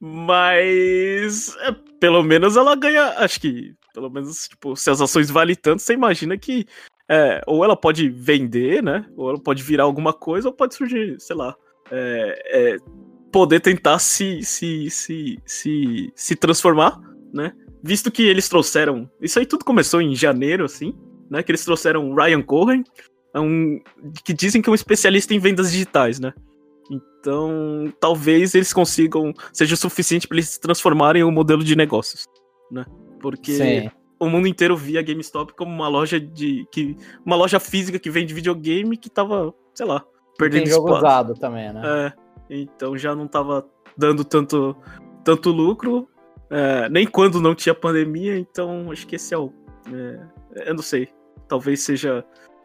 Mas 0.00 1.56
é, 1.60 1.74
pelo 2.00 2.22
menos 2.22 2.56
ela 2.56 2.74
ganha. 2.74 3.14
Acho 3.18 3.40
que, 3.40 3.74
pelo 3.92 4.10
menos, 4.10 4.48
tipo, 4.48 4.76
se 4.76 4.90
as 4.90 5.00
ações 5.00 5.30
valem 5.30 5.56
tanto, 5.56 5.82
você 5.82 5.94
imagina 5.94 6.36
que. 6.36 6.66
É, 7.08 7.42
ou 7.46 7.62
ela 7.62 7.76
pode 7.76 8.08
vender, 8.08 8.82
né? 8.82 9.04
Ou 9.16 9.30
ela 9.30 9.38
pode 9.38 9.62
virar 9.62 9.84
alguma 9.84 10.12
coisa, 10.12 10.48
ou 10.48 10.54
pode 10.54 10.74
surgir, 10.74 11.20
sei 11.20 11.36
lá, 11.36 11.54
é, 11.90 12.42
é, 12.46 12.76
poder 13.30 13.60
tentar 13.60 13.98
se, 13.98 14.42
se, 14.42 14.88
se, 14.90 15.38
se, 15.44 16.12
se 16.14 16.36
transformar, 16.36 16.98
né? 17.32 17.52
Visto 17.82 18.10
que 18.10 18.22
eles 18.22 18.48
trouxeram. 18.48 19.10
Isso 19.20 19.38
aí 19.38 19.44
tudo 19.44 19.64
começou 19.64 20.00
em 20.00 20.14
janeiro, 20.14 20.64
assim, 20.64 20.96
né? 21.30 21.42
Que 21.42 21.50
eles 21.52 21.64
trouxeram 21.64 22.14
Ryan 22.14 22.40
Cohen, 22.40 22.84
é 23.34 23.40
um, 23.40 23.80
que 24.24 24.32
dizem 24.32 24.62
que 24.62 24.68
é 24.68 24.72
um 24.72 24.76
especialista 24.76 25.34
em 25.34 25.38
vendas 25.38 25.72
digitais, 25.72 26.20
né? 26.20 26.32
Então, 26.90 27.92
talvez 27.98 28.54
eles 28.54 28.72
consigam, 28.72 29.32
seja 29.52 29.74
o 29.74 29.78
suficiente 29.78 30.28
para 30.28 30.36
eles 30.36 30.50
se 30.50 30.60
transformarem 30.60 31.22
em 31.22 31.24
um 31.24 31.30
modelo 31.30 31.64
de 31.64 31.74
negócios, 31.74 32.26
né? 32.70 32.84
Porque 33.20 33.52
Sim. 33.52 33.90
o 34.20 34.28
mundo 34.28 34.46
inteiro 34.46 34.76
via 34.76 35.00
a 35.00 35.02
GameStop 35.02 35.54
como 35.54 35.72
uma 35.72 35.88
loja 35.88 36.20
de 36.20 36.66
que 36.70 36.96
uma 37.24 37.36
loja 37.36 37.58
física 37.58 37.98
que 37.98 38.10
vende 38.10 38.34
videogame 38.34 38.96
que 38.96 39.08
tava, 39.08 39.54
sei 39.72 39.86
lá, 39.86 40.04
perdendo 40.36 40.64
Tem 40.64 40.72
jogo 40.72 40.88
espaço. 40.88 41.06
usado 41.06 41.34
também, 41.34 41.72
né? 41.72 41.82
É, 41.84 42.12
então 42.50 42.96
já 42.98 43.14
não 43.14 43.26
tava 43.26 43.66
dando 43.96 44.24
tanto, 44.24 44.76
tanto 45.24 45.50
lucro, 45.50 46.08
é, 46.50 46.88
nem 46.88 47.06
quando 47.06 47.40
não 47.40 47.54
tinha 47.54 47.74
pandemia, 47.74 48.36
então 48.38 48.90
acho 48.90 49.06
que 49.06 49.16
esse 49.16 49.32
é 49.32 49.38
o. 49.38 49.52
É, 49.92 50.68
eu 50.68 50.74
não 50.74 50.82
sei. 50.82 51.08
Talvez 51.48 51.80
seja 51.80 52.24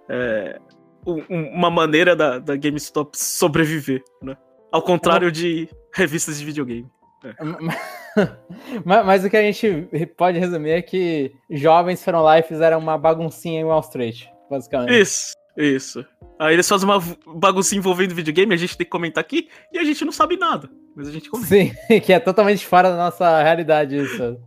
é, 0.10 0.60
uma 1.06 1.70
maneira 1.70 2.16
da, 2.16 2.40
da 2.40 2.56
GameStop 2.56 3.18
sobreviver, 3.18 4.04
né? 4.22 4.36
Ao 4.72 4.82
contrário 4.82 5.32
de 5.32 5.68
revistas 5.94 6.40
de 6.40 6.46
videogame. 6.46 6.88
É. 7.24 7.34
mas, 8.86 9.06
mas, 9.06 9.26
o 9.26 9.30
que 9.30 9.38
a 9.38 9.42
gente 9.42 9.90
pode 10.18 10.40
resumir 10.40 10.72
é 10.72 10.82
que 10.82 11.34
jovens 11.50 12.04
foram 12.04 12.22
lá 12.22 12.40
e 12.40 12.44
fizeram 12.44 12.80
uma 12.80 12.98
baguncinha 12.98 13.60
em 13.60 13.64
Wall 13.64 13.82
Street, 13.82 14.26
basicamente. 14.50 15.00
Isso, 15.00 15.34
isso. 15.58 16.06
Aí 16.40 16.54
eles 16.54 16.68
fazem 16.68 16.88
uma 16.88 17.00
bagunça 17.36 17.76
envolvendo 17.76 18.16
videogame, 18.16 18.54
a 18.54 18.58
gente 18.58 18.78
tem 18.78 18.86
que 18.86 18.92
comentar 18.92 19.22
aqui, 19.22 19.50
e 19.74 19.78
a 19.78 19.84
gente 19.84 20.06
não 20.06 20.12
sabe 20.12 20.38
nada. 20.38 20.70
Mas 20.96 21.08
a 21.08 21.12
gente 21.12 21.30
comenta. 21.30 21.50
Sim, 21.50 21.72
que 22.00 22.14
é 22.14 22.20
totalmente 22.20 22.66
fora 22.66 22.90
da 22.90 22.98
nossa 22.98 23.42
realidade 23.42 23.98
isso. 23.98 24.40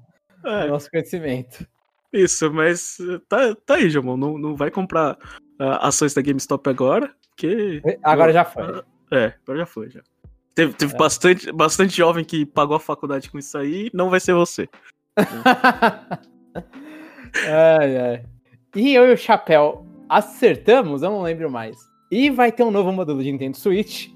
É. 0.44 0.66
Nosso 0.66 0.90
conhecimento. 0.90 1.66
Isso, 2.12 2.52
mas 2.52 2.98
tá, 3.28 3.54
tá 3.66 3.76
aí, 3.76 3.88
Jamon. 3.88 4.16
Não, 4.16 4.36
não 4.36 4.54
vai 4.54 4.70
comprar 4.70 5.16
ações 5.80 6.14
da 6.14 6.22
GameStop 6.22 6.68
agora, 6.68 7.12
que. 7.36 7.82
Agora 8.02 8.32
já 8.32 8.44
foi. 8.44 8.82
É, 9.10 9.34
agora 9.42 9.58
já 9.58 9.66
foi, 9.66 9.90
já. 9.90 10.00
Teve, 10.54 10.74
teve 10.74 10.94
é. 10.94 10.98
bastante, 10.98 11.50
bastante 11.52 11.96
jovem 11.96 12.24
que 12.24 12.44
pagou 12.44 12.76
a 12.76 12.80
faculdade 12.80 13.30
com 13.30 13.38
isso 13.38 13.56
aí, 13.56 13.90
não 13.92 14.10
vai 14.10 14.20
ser 14.20 14.34
você. 14.34 14.68
ai, 17.48 17.96
ai. 17.96 18.24
E 18.74 18.94
eu 18.94 19.08
e 19.08 19.12
o 19.12 19.16
Chapéu 19.16 19.86
acertamos, 20.08 21.02
eu 21.02 21.10
não 21.10 21.22
lembro 21.22 21.50
mais. 21.50 21.76
E 22.10 22.28
vai 22.28 22.52
ter 22.52 22.62
um 22.62 22.70
novo 22.70 22.92
modelo 22.92 23.22
de 23.22 23.32
Nintendo 23.32 23.56
Switch. 23.56 24.08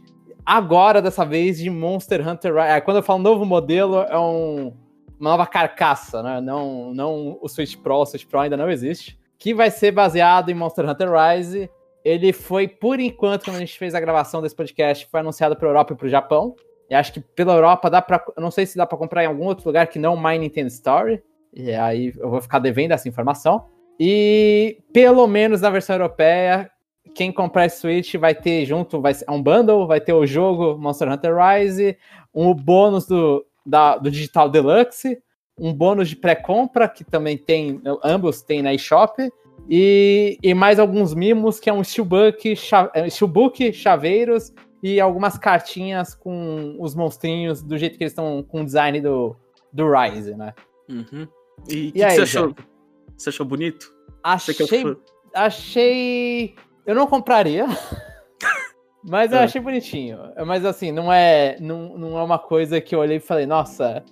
Agora, 0.44 1.00
dessa 1.00 1.24
vez, 1.24 1.59
de 1.59 1.70
Monster 1.70 2.26
Hunter 2.26 2.54
Rise. 2.54 2.68
É, 2.68 2.80
quando 2.80 2.98
eu 2.98 3.02
falo 3.02 3.22
novo 3.22 3.44
modelo, 3.44 4.02
é 4.02 4.18
um, 4.18 4.74
uma 5.18 5.30
nova 5.30 5.46
carcaça, 5.46 6.22
né? 6.22 6.40
Não, 6.40 6.92
não 6.94 7.38
o 7.40 7.48
Switch 7.48 7.76
Pro, 7.76 7.96
o 7.96 8.06
Switch 8.06 8.26
Pro 8.26 8.40
ainda 8.40 8.56
não 8.56 8.70
existe. 8.70 9.18
Que 9.38 9.55
vai 9.55 9.70
ser 9.70 9.92
baseado 9.92 10.51
em 10.51 10.55
Monster 10.55 10.88
Hunter 10.88 11.09
Rise. 11.12 11.70
Ele 12.05 12.33
foi, 12.33 12.68
por 12.68 13.01
enquanto, 13.01 13.44
quando 13.44 13.57
a 13.57 13.61
gente 13.61 13.79
fez 13.79 13.94
a 13.94 14.01
gravação 14.01 14.40
desse 14.40 14.55
podcast, 14.55 15.07
foi 15.11 15.20
anunciado 15.20 15.57
para 15.57 15.68
Europa 15.68 15.92
e 15.92 15.96
para 15.96 16.07
o 16.07 16.11
Japão. 16.11 16.55
E 16.88 16.94
acho 16.94 17.12
que 17.12 17.20
pela 17.20 17.55
Europa 17.55 17.90
dá 17.90 18.01
para, 18.01 18.25
não 18.38 18.51
sei 18.51 18.64
se 18.64 18.77
dá 18.77 18.87
para 18.87 18.96
comprar 18.96 19.25
em 19.25 19.27
algum 19.27 19.44
outro 19.44 19.66
lugar 19.66 19.88
que 19.88 19.99
não 19.99 20.16
My 20.16 20.38
Nintendo 20.38 20.68
Story. 20.68 21.22
E 21.53 21.72
aí 21.72 22.12
eu 22.16 22.31
vou 22.31 22.40
ficar 22.40 22.59
devendo 22.59 22.92
essa 22.92 23.09
informação. 23.09 23.66
E 23.99 24.79
pelo 24.92 25.27
menos 25.27 25.62
na 25.62 25.70
versão 25.70 25.96
europeia, 25.96 26.70
quem 27.14 27.33
comprar 27.33 27.70
Switch 27.70 28.14
vai 28.16 28.35
ter 28.35 28.66
junto, 28.66 29.01
vai 29.01 29.14
ser 29.14 29.29
um 29.31 29.42
bundle, 29.42 29.87
vai 29.87 30.01
ter 30.01 30.12
o 30.12 30.27
jogo 30.27 30.77
Monster 30.79 31.11
Hunter 31.11 31.35
Rise, 31.35 31.96
um 32.35 32.55
bônus 32.55 33.07
do, 33.07 33.44
da, 33.64 33.96
do 33.96 34.11
Digital 34.11 34.49
Deluxe, 34.51 35.18
um 35.59 35.73
bônus 35.73 36.09
de 36.09 36.16
pré-compra, 36.16 36.88
que 36.88 37.05
também 37.05 37.38
tem, 37.38 37.81
ambos 38.05 38.42
tem 38.42 38.62
na 38.62 38.75
eShop, 38.75 39.31
e, 39.69 40.38
e 40.42 40.55
mais 40.55 40.79
alguns 40.79 41.14
mimos, 41.14 41.59
que 41.59 41.69
é 41.69 41.73
um 41.73 41.83
Steelbook, 41.83 42.55
é, 42.95 43.11
Steelbook, 43.11 43.73
chaveiros 43.73 44.53
e 44.83 45.01
algumas 45.01 45.37
cartinhas 45.37 46.14
com 46.14 46.77
os 46.79 46.95
monstrinhos 46.95 47.62
do 47.62 47.77
jeito 47.77 47.99
que 47.99 48.05
eles 48.05 48.12
estão 48.12 48.42
com 48.42 48.61
o 48.61 48.64
design 48.64 49.01
do, 49.01 49.35
do 49.73 49.90
Rise, 49.90 50.37
né? 50.37 50.55
Uhum. 50.88 51.27
E 51.69 51.88
o 51.88 51.92
que, 51.92 51.99
você 51.99 52.21
achou? 52.23 52.55
Você 53.16 53.29
achou 53.31 53.47
bonito? 53.47 53.92
Achei. 54.23 54.57
achei. 55.35 56.55
Eu 56.85 56.95
não 56.95 57.07
compraria. 57.07 57.66
mas 59.03 59.33
eu 59.33 59.38
é. 59.38 59.45
achei 59.45 59.61
bonitinho. 59.61 60.19
Mas 60.47 60.64
assim, 60.64 60.92
não 60.92 61.12
é, 61.12 61.57
não, 61.61 61.99
não 61.99 62.19
é 62.19 62.23
uma 62.23 62.38
coisa 62.38 62.81
que 62.81 62.95
eu 62.95 63.01
olhei 63.01 63.16
e 63.16 63.21
falei, 63.21 63.47
nossa, 63.47 64.05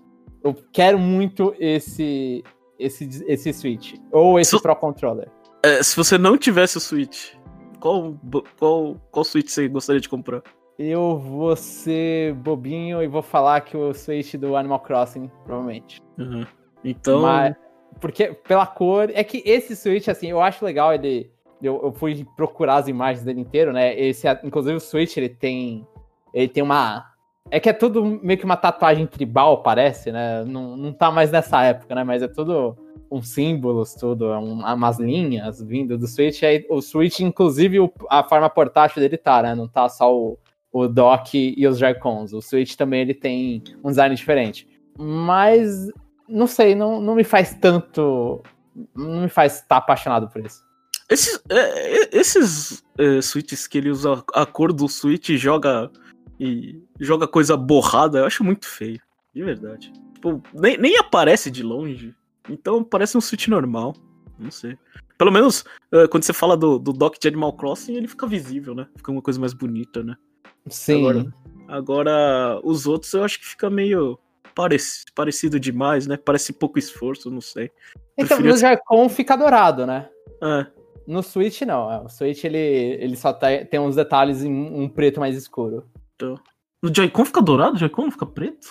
eu 0.45 0.55
quero 0.73 0.99
muito 0.99 1.55
esse 1.59 2.45
esse, 2.79 3.25
esse 3.27 3.53
Switch. 3.53 3.95
Ou 4.13 4.39
esse 4.39 4.51
se, 4.51 4.63
Pro 4.63 4.77
Controller. 4.77 5.29
É, 5.63 5.83
se 5.83 5.97
você 5.97 6.19
não 6.19 6.37
tivesse 6.37 6.77
o 6.77 6.81
Switch, 6.81 7.35
qual, 7.81 8.15
qual, 8.59 8.97
qual 9.11 9.25
Switch 9.25 9.49
você 9.49 9.69
gostaria 9.69 10.01
de 10.01 10.09
comprar? 10.09 10.43
Eu 10.79 11.19
vou 11.19 11.55
ser 11.55 12.35
bobinho 12.35 13.03
e 13.03 13.07
vou 13.07 13.23
falar 13.23 13.61
que 13.61 13.77
o 13.77 13.95
Switch 13.95 14.35
do 14.35 14.57
Animal 14.57 14.81
Crossing, 14.81 15.31
provavelmente. 15.45 16.03
Uhum. 16.19 16.45
Então. 16.85 17.23
Mas, 17.23 17.55
porque 18.01 18.35
pela 18.47 18.67
cor. 18.67 19.11
É 19.15 19.23
que 19.23 19.43
esse 19.47 19.77
Switch, 19.77 20.09
assim, 20.09 20.31
eu 20.31 20.41
acho 20.41 20.65
legal 20.65 20.93
ele. 20.93 21.31
Eu, 21.63 21.81
eu 21.83 21.93
fui 21.93 22.27
procurar 22.37 22.77
as 22.77 22.89
imagens 22.89 23.25
dele 23.25 23.41
inteiro, 23.41 23.73
né? 23.73 23.99
Esse, 23.99 24.27
inclusive 24.43 24.77
o 24.77 24.81
Switch, 24.81 25.17
ele 25.17 25.29
tem. 25.29 25.87
Ele 26.33 26.49
tem 26.49 26.63
uma. 26.63 27.14
É 27.51 27.61
que 27.61 27.69
é 27.69 27.73
tudo 27.73 28.05
meio 28.23 28.39
que 28.39 28.45
uma 28.45 28.57
tatuagem 28.57 29.07
tribal, 29.07 29.63
parece, 29.63 30.11
né? 30.11 30.45
Não, 30.45 30.77
não 30.77 30.93
tá 30.93 31.11
mais 31.11 31.31
nessa 31.31 31.63
época, 31.63 31.95
né? 31.95 32.03
Mas 32.03 32.23
é 32.23 32.29
tudo 32.29 32.77
uns 33.11 33.29
símbolos, 33.29 33.95
tudo, 33.95 34.27
um, 34.31 34.61
umas 34.61 34.99
linhas 34.99 35.63
vindo 35.63 35.97
do 35.97 36.07
Switch. 36.07 36.43
Aí, 36.43 36.67
o 36.69 36.81
Switch, 36.81 37.21
inclusive, 37.21 37.81
o, 37.81 37.93
a 38.11 38.25
forma 38.25 38.49
portátil 38.49 39.01
dele 39.01 39.17
tá, 39.17 39.43
né? 39.43 39.55
Não 39.55 39.69
tá 39.69 39.89
só 39.89 40.13
o, 40.13 40.39
o 40.73 40.89
dock 40.89 41.55
e 41.57 41.67
os 41.67 41.79
Joy-Cons. 41.79 42.33
O 42.33 42.41
Switch 42.41 42.75
também 42.75 43.03
ele 43.03 43.15
tem 43.15 43.63
um 43.85 43.91
design 43.91 44.15
diferente. 44.15 44.67
Mas, 44.99 45.89
não 46.29 46.47
sei, 46.47 46.75
não, 46.75 47.01
não 47.01 47.15
me 47.15 47.25
faz 47.25 47.55
tanto. 47.55 48.43
Não 48.97 49.23
me 49.23 49.29
faz 49.29 49.57
estar 49.57 49.67
tá 49.69 49.77
apaixonado 49.77 50.29
por 50.29 50.45
isso. 50.45 50.65
Esses, 51.09 51.41
é, 51.51 51.57
é, 51.57 52.09
esses 52.13 52.83
é, 52.99 53.21
Switches 53.21 53.67
que 53.67 53.79
ele 53.79 53.91
usa 53.91 54.25
a 54.33 54.47
cor 54.47 54.73
do 54.73 54.89
Switch 54.89 55.31
joga 55.33 55.91
e 56.39 56.83
joga 57.01 57.27
coisa 57.29 57.57
borrada, 57.57 58.19
eu 58.19 58.27
acho 58.27 58.45
muito 58.45 58.67
feio. 58.67 59.01
De 59.35 59.43
verdade. 59.43 59.93
Tipo, 60.15 60.43
nem, 60.53 60.77
nem 60.79 60.97
aparece 60.99 61.51
de 61.51 61.63
longe. 61.63 62.15
Então 62.49 62.83
parece 62.85 63.17
um 63.17 63.21
Switch 63.21 63.49
normal. 63.49 63.95
Não 64.39 64.51
sei. 64.51 64.77
Pelo 65.17 65.31
menos 65.31 65.65
uh, 65.93 66.09
quando 66.11 66.25
você 66.25 66.33
fala 66.33 66.57
do, 66.57 66.79
do 66.79 66.93
dock 66.93 67.19
de 67.19 67.29
Animal 67.29 67.53
Crossing, 67.53 67.95
ele 67.95 68.09
fica 68.09 68.27
visível, 68.27 68.75
né? 68.75 68.87
Fica 68.97 69.13
uma 69.13 69.23
coisa 69.23 69.39
mais 69.39 69.53
bonita, 69.53 70.03
né? 70.03 70.17
Sim. 70.69 71.01
Agora, 71.01 71.35
agora 71.69 72.61
os 72.65 72.87
outros 72.87 73.13
eu 73.13 73.23
acho 73.23 73.39
que 73.39 73.47
fica 73.47 73.71
meio 73.71 74.19
parecido, 74.55 75.13
parecido 75.15 75.61
demais, 75.61 76.07
né? 76.07 76.17
Parece 76.17 76.53
pouco 76.53 76.79
esforço, 76.79 77.31
não 77.31 77.41
sei. 77.41 77.71
Então, 78.17 78.39
Preferia... 78.39 78.53
no 78.53 78.57
Joy-Con 78.57 79.09
fica 79.09 79.37
dourado, 79.37 79.87
né? 79.87 80.09
É. 80.43 80.67
No 81.07 81.23
Switch, 81.23 81.63
não. 81.63 81.93
É, 81.93 82.01
o 82.01 82.09
Switch, 82.09 82.45
ele, 82.45 82.59
ele 82.59 83.17
só 83.17 83.33
tá, 83.33 83.49
tem 83.65 83.79
uns 83.79 83.97
detalhes 83.97 84.43
em 84.43 84.53
um 84.53 84.89
preto 84.89 85.21
mais 85.21 85.37
escuro. 85.37 85.85
No 86.83 86.95
Joy-Con 86.95 87.25
fica 87.25 87.41
dourado? 87.41 87.75
O 87.75 87.79
Joy-Con 87.79 88.11
fica 88.11 88.27
preto? 88.27 88.69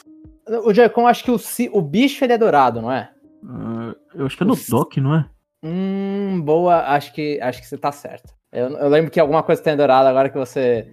O 0.66 0.74
Joy-Con, 0.74 1.08
acho 1.08 1.24
que 1.24 1.32
o, 1.32 1.40
o 1.72 1.82
bicho 1.82 2.24
ele 2.24 2.34
é 2.34 2.38
dourado, 2.38 2.82
não 2.82 2.92
é? 2.92 3.12
Uh, 3.44 3.96
eu 4.16 4.26
acho 4.26 4.38
que 4.38 4.44
é 4.44 4.46
no 4.46 4.54
o... 4.54 4.70
dock, 4.70 5.00
não 5.02 5.16
é? 5.16 5.30
Hum, 5.64 6.42
boa. 6.42 6.82
Acho 6.88 7.14
que, 7.14 7.40
acho 7.42 7.62
que 7.62 7.68
você 7.68 7.78
tá 7.78 7.92
certo. 7.92 8.34
Eu, 8.52 8.70
eu 8.70 8.90
lembro 8.90 9.10
que 9.10 9.20
alguma 9.20 9.42
coisa 9.42 9.62
tem 9.62 9.76
dourado 9.76 10.08
agora 10.08 10.30
que 10.30 10.38
você 10.38 10.88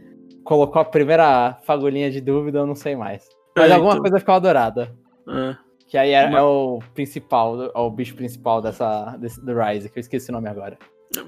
colocou 0.45 0.81
a 0.81 0.85
primeira 0.85 1.59
fagulhinha 1.65 2.11
de 2.11 2.21
dúvida, 2.21 2.59
eu 2.59 2.67
não 2.67 2.75
sei 2.75 2.97
mais. 2.97 3.29
Mas 3.57 3.71
é, 3.71 3.75
alguma 3.75 3.93
então... 3.93 4.03
coisa 4.03 4.19
ficou 4.19 4.41
dourada. 4.41 4.95
É. 5.29 5.57
Que 5.87 5.99
aí 5.99 6.13
é, 6.13 6.33
é, 6.33 6.43
o 6.43 6.79
principal, 6.95 7.65
é 7.65 7.79
o 7.79 7.91
bicho 7.91 8.15
principal 8.15 8.63
dessa, 8.63 9.17
desse, 9.17 9.45
do 9.45 9.53
Rise, 9.53 9.91
que 9.91 9.99
eu 9.99 10.01
esqueci 10.01 10.31
o 10.31 10.33
nome 10.33 10.49
agora. 10.49 10.79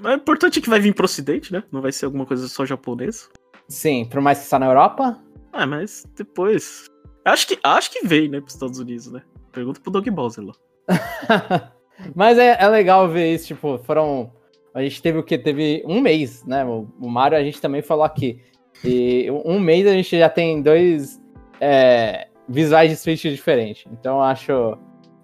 É 0.05 0.13
importante 0.13 0.61
que 0.61 0.69
vai 0.69 0.79
vir 0.79 0.95
pro 0.95 1.05
ocidente, 1.05 1.51
né? 1.51 1.63
Não 1.69 1.81
vai 1.81 1.91
ser 1.91 2.05
alguma 2.05 2.25
coisa 2.25 2.47
só 2.47 2.65
japonesa. 2.65 3.27
Sim, 3.67 4.05
por 4.05 4.21
mais 4.21 4.39
que 4.39 4.43
está 4.45 4.59
na 4.59 4.67
Europa. 4.67 5.19
Ah, 5.51 5.65
mas 5.65 6.05
depois. 6.15 6.85
Acho 7.25 7.47
que, 7.47 7.59
acho 7.63 7.91
que 7.91 8.05
veio, 8.05 8.29
né, 8.29 8.41
pros 8.41 8.53
Estados 8.53 8.79
Unidos, 8.79 9.11
né? 9.11 9.21
Pergunta 9.51 9.79
pro 9.79 9.91
Doug 9.91 10.07
Bowser 10.09 10.43
lá. 10.43 10.53
mas 12.15 12.37
é, 12.37 12.57
é 12.59 12.67
legal 12.67 13.07
ver 13.07 13.33
isso, 13.33 13.47
tipo, 13.47 13.77
foram. 13.79 14.31
A 14.73 14.81
gente 14.81 15.01
teve 15.01 15.19
o 15.19 15.23
que? 15.23 15.37
Teve 15.37 15.83
um 15.85 16.01
mês, 16.01 16.43
né? 16.45 16.65
O, 16.65 16.87
o 16.99 17.09
Mario 17.09 17.37
a 17.37 17.43
gente 17.43 17.61
também 17.61 17.81
falou 17.81 18.03
aqui. 18.03 18.41
E 18.83 19.29
um 19.45 19.59
mês 19.59 19.85
a 19.85 19.91
gente 19.91 20.17
já 20.17 20.27
tem 20.27 20.61
dois 20.61 21.21
é, 21.61 22.27
visuais 22.49 22.89
de 22.89 22.97
Switch 22.97 23.23
diferentes. 23.23 23.85
Então 23.91 24.17
eu 24.17 24.23
acho 24.23 24.77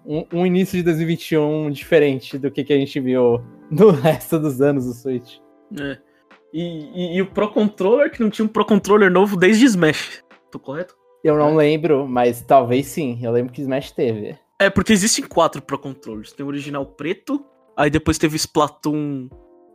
um, 0.06 0.24
um, 0.32 0.46
início 0.46 0.78
de 0.78 0.84
2021 0.84 1.70
diferente 1.70 2.38
do 2.38 2.50
que, 2.50 2.64
que 2.64 2.72
a 2.72 2.78
gente 2.78 2.98
viu 3.00 3.42
no 3.70 3.90
resto 4.00 4.38
dos 4.38 4.60
anos 4.60 4.86
do 4.86 4.94
Switch. 4.94 5.38
É. 5.78 5.98
E, 6.52 6.62
e, 6.62 7.16
e, 7.16 7.22
o 7.22 7.26
Pro 7.26 7.50
Controller, 7.50 8.10
que 8.10 8.20
não 8.20 8.30
tinha 8.30 8.44
um 8.44 8.48
Pro 8.48 8.64
Controller 8.64 9.10
novo 9.10 9.36
desde 9.36 9.64
Smash. 9.66 10.22
Tô 10.50 10.58
correto? 10.58 10.96
Eu 11.22 11.36
não 11.36 11.52
é. 11.52 11.64
lembro, 11.64 12.08
mas 12.08 12.42
talvez 12.42 12.86
sim. 12.86 13.18
Eu 13.22 13.30
lembro 13.30 13.52
que 13.52 13.60
Smash 13.60 13.92
teve. 13.92 14.36
É, 14.58 14.68
porque 14.68 14.92
existem 14.92 15.24
quatro 15.24 15.62
Pro 15.62 15.78
Controllers. 15.78 16.32
Tem 16.32 16.44
o 16.44 16.48
original 16.48 16.84
preto, 16.84 17.44
aí 17.76 17.88
depois 17.88 18.18
teve 18.18 18.34
o 18.34 18.36
Splatoon 18.36 19.28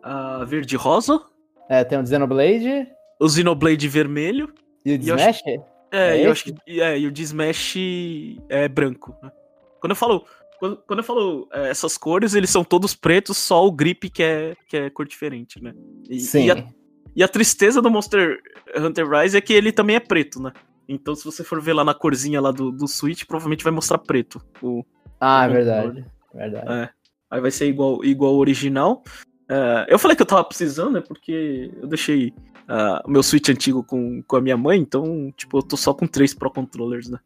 uh, 0.04 0.46
verde 0.46 0.76
rosa. 0.76 1.22
É, 1.70 1.84
tem 1.84 2.00
o 2.00 2.06
Xenoblade. 2.06 2.88
O 3.20 3.30
Xenoblade 3.30 3.88
vermelho. 3.88 4.54
E 4.86 4.92
o 4.92 4.96
Smash? 4.96 5.42
É, 5.92 6.18
é 6.18 6.26
eu 6.26 6.32
acho 6.32 6.44
que. 6.44 6.56
É, 6.68 7.00
e 7.00 7.08
o 7.08 7.12
de 7.12 7.24
Smash 7.24 7.76
é 8.50 8.68
branco, 8.68 9.16
né? 9.24 9.32
Quando 9.80 9.92
eu 9.92 9.96
falo. 9.96 10.26
Quando, 10.60 10.78
quando 10.88 11.00
eu 11.00 11.04
falo 11.04 11.48
é, 11.52 11.70
essas 11.70 11.98
cores, 11.98 12.34
eles 12.34 12.50
são 12.50 12.64
todos 12.64 12.96
pretos, 12.96 13.38
só 13.38 13.66
o 13.66 13.72
grip 13.72 14.10
que 14.10 14.24
é, 14.24 14.56
que 14.68 14.78
é 14.78 14.90
cor 14.90 15.08
diferente, 15.08 15.62
né? 15.62 15.74
E, 16.10 16.20
Sim. 16.20 16.46
E 16.46 16.52
a, 16.52 16.68
e 17.16 17.24
a 17.24 17.28
tristeza 17.28 17.82
do 17.82 17.90
Monster 17.90 18.40
Hunter 18.78 19.10
Rise 19.10 19.38
é 19.38 19.42
que 19.42 19.54
ele 19.54 19.72
também 19.72 19.96
é 19.96 20.00
preto, 20.00 20.42
né? 20.42 20.52
Então, 20.88 21.16
se 21.16 21.26
você 21.26 21.44
for 21.44 21.62
ver 21.62 21.74
lá 21.74 21.84
na 21.84 21.94
corzinha 21.94 22.40
lá 22.40 22.52
do, 22.52 22.72
do 22.72 22.88
Switch, 22.88 23.26
provavelmente 23.26 23.64
vai 23.64 23.74
mostrar 23.74 23.98
preto. 23.98 24.42
O, 24.62 24.84
ah, 25.20 25.42
o 25.42 25.44
é 25.46 25.50
verdade. 25.50 26.06
verdade. 26.34 26.72
É. 26.72 26.90
Aí 27.32 27.42
vai 27.42 27.52
ser 27.52 27.68
igual, 27.68 28.04
igual 28.04 28.34
ao 28.34 28.40
original. 28.40 29.04
Uh, 29.50 29.86
eu 29.88 29.98
falei 29.98 30.16
que 30.16 30.22
eu 30.22 30.28
tava 30.28 30.44
precisando, 30.44 30.94
né? 30.94 31.02
Porque 31.02 31.72
eu 31.82 31.88
deixei 31.88 32.34
uh, 32.70 33.02
o 33.06 33.10
meu 33.10 33.24
Switch 33.24 33.50
antigo 33.50 33.84
com, 33.84 34.22
com 34.24 34.36
a 34.36 34.42
minha 34.42 34.58
mãe, 34.58 34.80
então, 34.80 35.32
tipo, 35.36 35.58
eu 35.58 35.64
tô 35.64 35.76
só 35.78 35.94
com 35.94 36.08
três 36.08 36.34
Pro 36.34 36.52
Controllers, 36.52 37.10
né? 37.10 37.20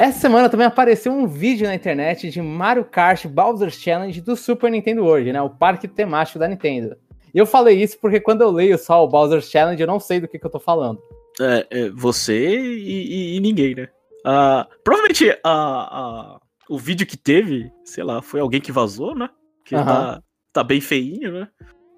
Essa 0.00 0.18
semana 0.18 0.48
também 0.48 0.66
apareceu 0.66 1.12
um 1.12 1.26
vídeo 1.26 1.66
na 1.66 1.74
internet 1.74 2.30
de 2.30 2.40
Mario 2.40 2.86
Kart 2.86 3.26
Bowser's 3.26 3.74
Challenge 3.74 4.18
do 4.22 4.34
Super 4.34 4.70
Nintendo 4.70 5.04
World, 5.04 5.30
né? 5.30 5.42
O 5.42 5.50
parque 5.50 5.86
temático 5.86 6.38
da 6.38 6.48
Nintendo. 6.48 6.96
E 7.34 7.38
eu 7.38 7.44
falei 7.44 7.82
isso 7.82 7.98
porque 8.00 8.18
quando 8.18 8.40
eu 8.40 8.50
leio 8.50 8.78
só 8.78 9.04
o 9.04 9.08
Bowser's 9.08 9.50
Challenge, 9.50 9.78
eu 9.78 9.86
não 9.86 10.00
sei 10.00 10.18
do 10.18 10.26
que, 10.26 10.38
que 10.38 10.46
eu 10.46 10.50
tô 10.50 10.58
falando. 10.58 10.98
É, 11.38 11.66
é 11.70 11.90
você 11.90 12.58
e, 12.58 13.34
e, 13.34 13.36
e, 13.36 13.40
ninguém, 13.40 13.74
né? 13.74 13.88
Uh, 14.20 14.64
provavelmente 14.82 15.38
a, 15.44 16.40
o 16.66 16.78
vídeo 16.78 17.06
que 17.06 17.18
teve, 17.18 17.70
sei 17.84 18.02
lá, 18.02 18.22
foi 18.22 18.40
alguém 18.40 18.58
que 18.62 18.72
vazou, 18.72 19.14
né? 19.14 19.28
Que 19.66 19.74
uhum. 19.76 19.84
tá, 19.84 20.22
tá 20.50 20.64
bem 20.64 20.80
feinho, 20.80 21.30
né? 21.30 21.48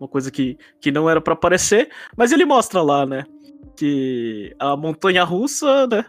Uma 0.00 0.08
coisa 0.08 0.28
que, 0.28 0.58
que 0.80 0.90
não 0.90 1.08
era 1.08 1.20
para 1.20 1.34
aparecer, 1.34 1.88
mas 2.16 2.32
ele 2.32 2.44
mostra 2.44 2.82
lá, 2.82 3.06
né? 3.06 3.24
Que 3.76 4.52
a 4.58 4.76
montanha 4.76 5.22
russa, 5.22 5.86
né? 5.86 6.04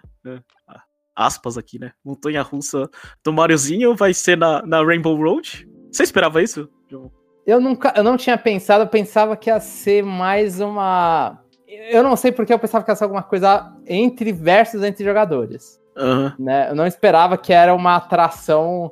Aspas 1.16 1.58
aqui, 1.58 1.80
né? 1.80 1.92
Montanha 2.04 2.42
russa 2.42 2.90
do 3.24 3.32
Mariozinho 3.32 3.96
vai 3.96 4.14
ser 4.14 4.38
na, 4.38 4.66
na 4.66 4.84
Rainbow 4.84 5.16
Road. 5.16 5.68
Você 5.92 6.04
esperava 6.04 6.42
isso, 6.42 6.70
João? 6.90 7.12
Eu 7.46 7.60
nunca, 7.60 7.94
eu 7.96 8.04
não 8.04 8.16
tinha 8.16 8.38
pensado, 8.38 8.84
eu 8.84 8.88
pensava 8.88 9.36
que 9.36 9.50
ia 9.50 9.60
ser 9.60 10.04
mais 10.04 10.60
uma. 10.62 11.40
Eu 11.68 12.02
não 12.02 12.16
sei 12.16 12.32
porque 12.32 12.54
eu 12.54 12.60
pensava 12.60 12.84
que 12.84 12.92
ia 12.92 12.96
ser 12.96 13.04
alguma 13.04 13.24
coisa 13.24 13.76
entre 13.86 14.32
versos 14.32 14.82
entre 14.82 15.04
jogadores. 15.04 15.80
Uhum. 15.98 16.32
Né? 16.40 16.70
Eu 16.70 16.76
não 16.76 16.88
esperava 16.88 17.38
que 17.38 17.52
era 17.54 17.74
uma 17.76 17.98
atração 17.98 18.92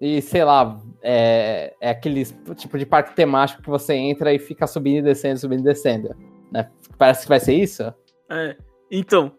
e, 0.00 0.22
sei 0.22 0.44
lá, 0.44 0.80
é, 1.02 1.74
é 1.80 1.90
aquele 1.90 2.24
tipo 2.54 2.78
de 2.78 2.86
parque 2.86 3.14
temático 3.14 3.62
que 3.62 3.68
você 3.68 3.94
entra 3.94 4.32
e 4.32 4.38
fica 4.38 4.66
subindo 4.66 4.98
e 4.98 5.02
descendo, 5.02 5.40
subindo 5.40 5.60
e 5.60 5.64
descendo. 5.64 6.14
Né? 6.52 6.70
Parece 6.96 7.22
que 7.22 7.28
vai 7.28 7.40
ser 7.40 7.54
isso. 7.54 7.82
É, 8.30 8.56
então, 8.90 9.32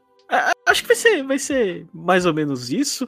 acho 0.69 0.81
que 0.81 0.87
vai 0.87 0.95
ser, 0.95 1.23
vai 1.23 1.39
ser 1.39 1.87
mais 1.93 2.25
ou 2.25 2.33
menos 2.33 2.69
isso. 2.69 3.07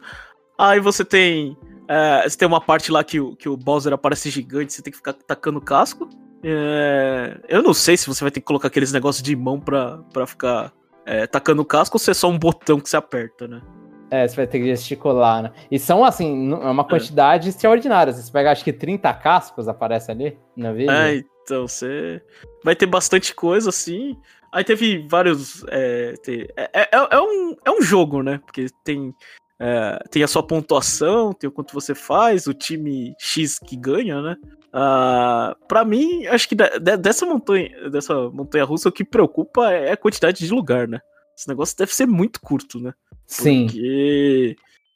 Aí 0.58 0.80
você 0.80 1.04
tem. 1.04 1.58
É, 1.88 2.28
você 2.28 2.38
tem 2.38 2.48
uma 2.48 2.62
parte 2.62 2.92
lá 2.92 3.04
que 3.04 3.20
o, 3.20 3.36
que 3.36 3.50
o 3.50 3.58
Bowser 3.58 3.94
aparece 3.94 4.30
gigante, 4.30 4.74
você 4.74 4.82
tem 4.82 4.92
que 4.92 4.98
ficar 4.98 5.14
tacando 5.14 5.60
casco. 5.60 6.08
É, 6.44 7.40
eu 7.48 7.62
não 7.62 7.74
sei 7.74 7.98
se 7.98 8.08
você 8.08 8.24
vai 8.24 8.32
ter 8.32 8.40
que 8.40 8.46
colocar 8.46 8.68
aqueles 8.68 8.92
negócios 8.92 9.22
de 9.22 9.36
mão 9.36 9.60
pra, 9.60 9.98
pra 10.12 10.26
ficar 10.26 10.74
é, 11.06 11.28
tacando 11.28 11.66
casco 11.66 11.96
ou 11.96 12.00
se 12.00 12.12
é 12.12 12.14
só 12.14 12.30
um 12.30 12.38
botão 12.38 12.80
que 12.80 12.90
você 12.90 12.98
aperta, 12.98 13.48
né? 13.48 13.62
É, 14.10 14.28
você 14.28 14.36
vai 14.36 14.48
ter 14.48 14.60
que 14.60 14.66
gesticular, 14.66 15.42
né? 15.42 15.52
E 15.72 15.80
são, 15.80 16.04
assim, 16.04 16.52
é 16.52 16.56
uma 16.56 16.84
quantidade 16.84 17.48
é. 17.48 17.50
extraordinária. 17.50 18.12
Você 18.12 18.30
pega, 18.30 18.52
acho 18.52 18.64
que 18.64 18.74
30 18.74 19.14
cascos 19.14 19.70
aparece 19.70 20.12
ali 20.12 20.38
na 20.56 20.74
vídeo. 20.74 20.92
É, 20.92 21.24
então, 21.44 21.66
você 21.66 22.22
vai 22.64 22.76
ter 22.76 22.88
bastante 22.88 23.34
coisa, 23.34 23.70
assim. 23.70 24.18
Aí 24.52 24.64
teve 24.64 25.08
vários. 25.08 25.64
É, 25.70 26.14
é, 26.56 26.70
é, 26.74 26.90
é, 26.92 27.22
um, 27.22 27.56
é 27.66 27.72
um 27.72 27.82
jogo, 27.82 28.22
né? 28.22 28.40
Porque 28.46 28.68
tem, 28.84 29.14
é, 29.60 30.04
tem 30.10 30.24
a 30.24 30.28
sua 30.28 30.44
pontuação, 30.44 31.34
tem 31.34 31.48
o 31.48 31.52
quanto 31.52 31.74
você 31.74 31.96
faz, 31.96 32.48
o 32.48 32.54
time 32.54 33.14
X 33.20 33.58
que 33.60 33.76
ganha, 33.76 34.22
né? 34.22 34.38
Uh, 34.74 35.56
para 35.68 35.84
mim, 35.84 36.26
acho 36.28 36.48
que 36.48 36.56
dessa 36.56 37.26
montanha, 37.26 37.90
dessa 37.90 38.30
montanha 38.30 38.64
russa, 38.64 38.90
o 38.90 38.92
que 38.92 39.04
preocupa 39.04 39.72
é 39.72 39.92
a 39.92 39.98
quantidade 39.98 40.46
de 40.46 40.54
lugar, 40.54 40.88
né? 40.88 41.00
Esse 41.38 41.48
negócio 41.48 41.78
deve 41.78 41.94
ser 41.94 42.06
muito 42.06 42.40
curto, 42.42 42.80
né? 42.80 42.94
Sim. 43.26 43.66
Porque 43.66 44.56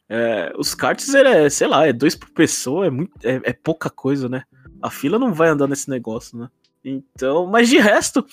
é, 0.10 0.54
os 0.58 0.76
karts, 0.76 1.14
é, 1.14 1.50
sei 1.50 1.68
lá, 1.68 1.88
é 1.88 1.94
dois 1.94 2.16
por 2.16 2.30
pessoa, 2.30 2.86
é, 2.86 2.90
muito, 2.90 3.12
é, 3.24 3.42
é, 3.44 3.54
pouca 3.54 3.90
coisa, 3.90 4.30
né? 4.30 4.44
A 4.82 4.90
fila 4.90 5.18
não 5.18 5.34
vai 5.34 5.50
andar 5.50 5.68
nesse 5.68 5.90
negócio, 5.90 6.38
né? 6.38 6.50
Então, 6.84 7.48
mas 7.48 7.68
de 7.68 7.80
resto, 7.80 8.26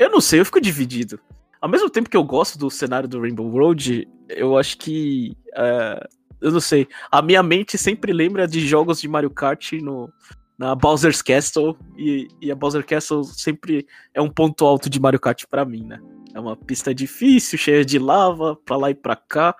eu 0.00 0.10
não 0.10 0.20
sei, 0.20 0.40
eu 0.40 0.44
fico 0.44 0.60
dividido. 0.60 1.20
Ao 1.60 1.68
mesmo 1.68 1.90
tempo 1.90 2.10
que 2.10 2.16
eu 2.16 2.24
gosto 2.24 2.58
do 2.58 2.70
cenário 2.70 3.08
do 3.08 3.20
Rainbow 3.20 3.48
Road, 3.50 4.08
eu 4.28 4.56
acho 4.56 4.78
que. 4.78 5.36
É, 5.54 6.08
eu 6.40 6.50
não 6.50 6.60
sei. 6.60 6.88
A 7.10 7.20
minha 7.20 7.42
mente 7.42 7.76
sempre 7.76 8.12
lembra 8.12 8.48
de 8.48 8.66
jogos 8.66 9.00
de 9.00 9.06
Mario 9.06 9.30
Kart 9.30 9.72
no, 9.74 10.10
na 10.58 10.74
Bowser's 10.74 11.22
Castle. 11.22 11.76
E, 11.96 12.26
e 12.40 12.50
a 12.50 12.54
Bowser 12.54 12.84
Castle 12.84 13.24
sempre 13.24 13.86
é 14.14 14.20
um 14.20 14.30
ponto 14.30 14.64
alto 14.64 14.88
de 14.88 14.98
Mario 14.98 15.20
Kart 15.20 15.44
para 15.48 15.64
mim, 15.64 15.84
né? 15.84 16.00
é 16.34 16.40
uma 16.40 16.56
pista 16.56 16.94
difícil, 16.94 17.58
cheia 17.58 17.84
de 17.84 17.98
lava, 17.98 18.56
pra 18.64 18.76
lá 18.76 18.90
e 18.90 18.94
pra 18.94 19.16
cá, 19.16 19.54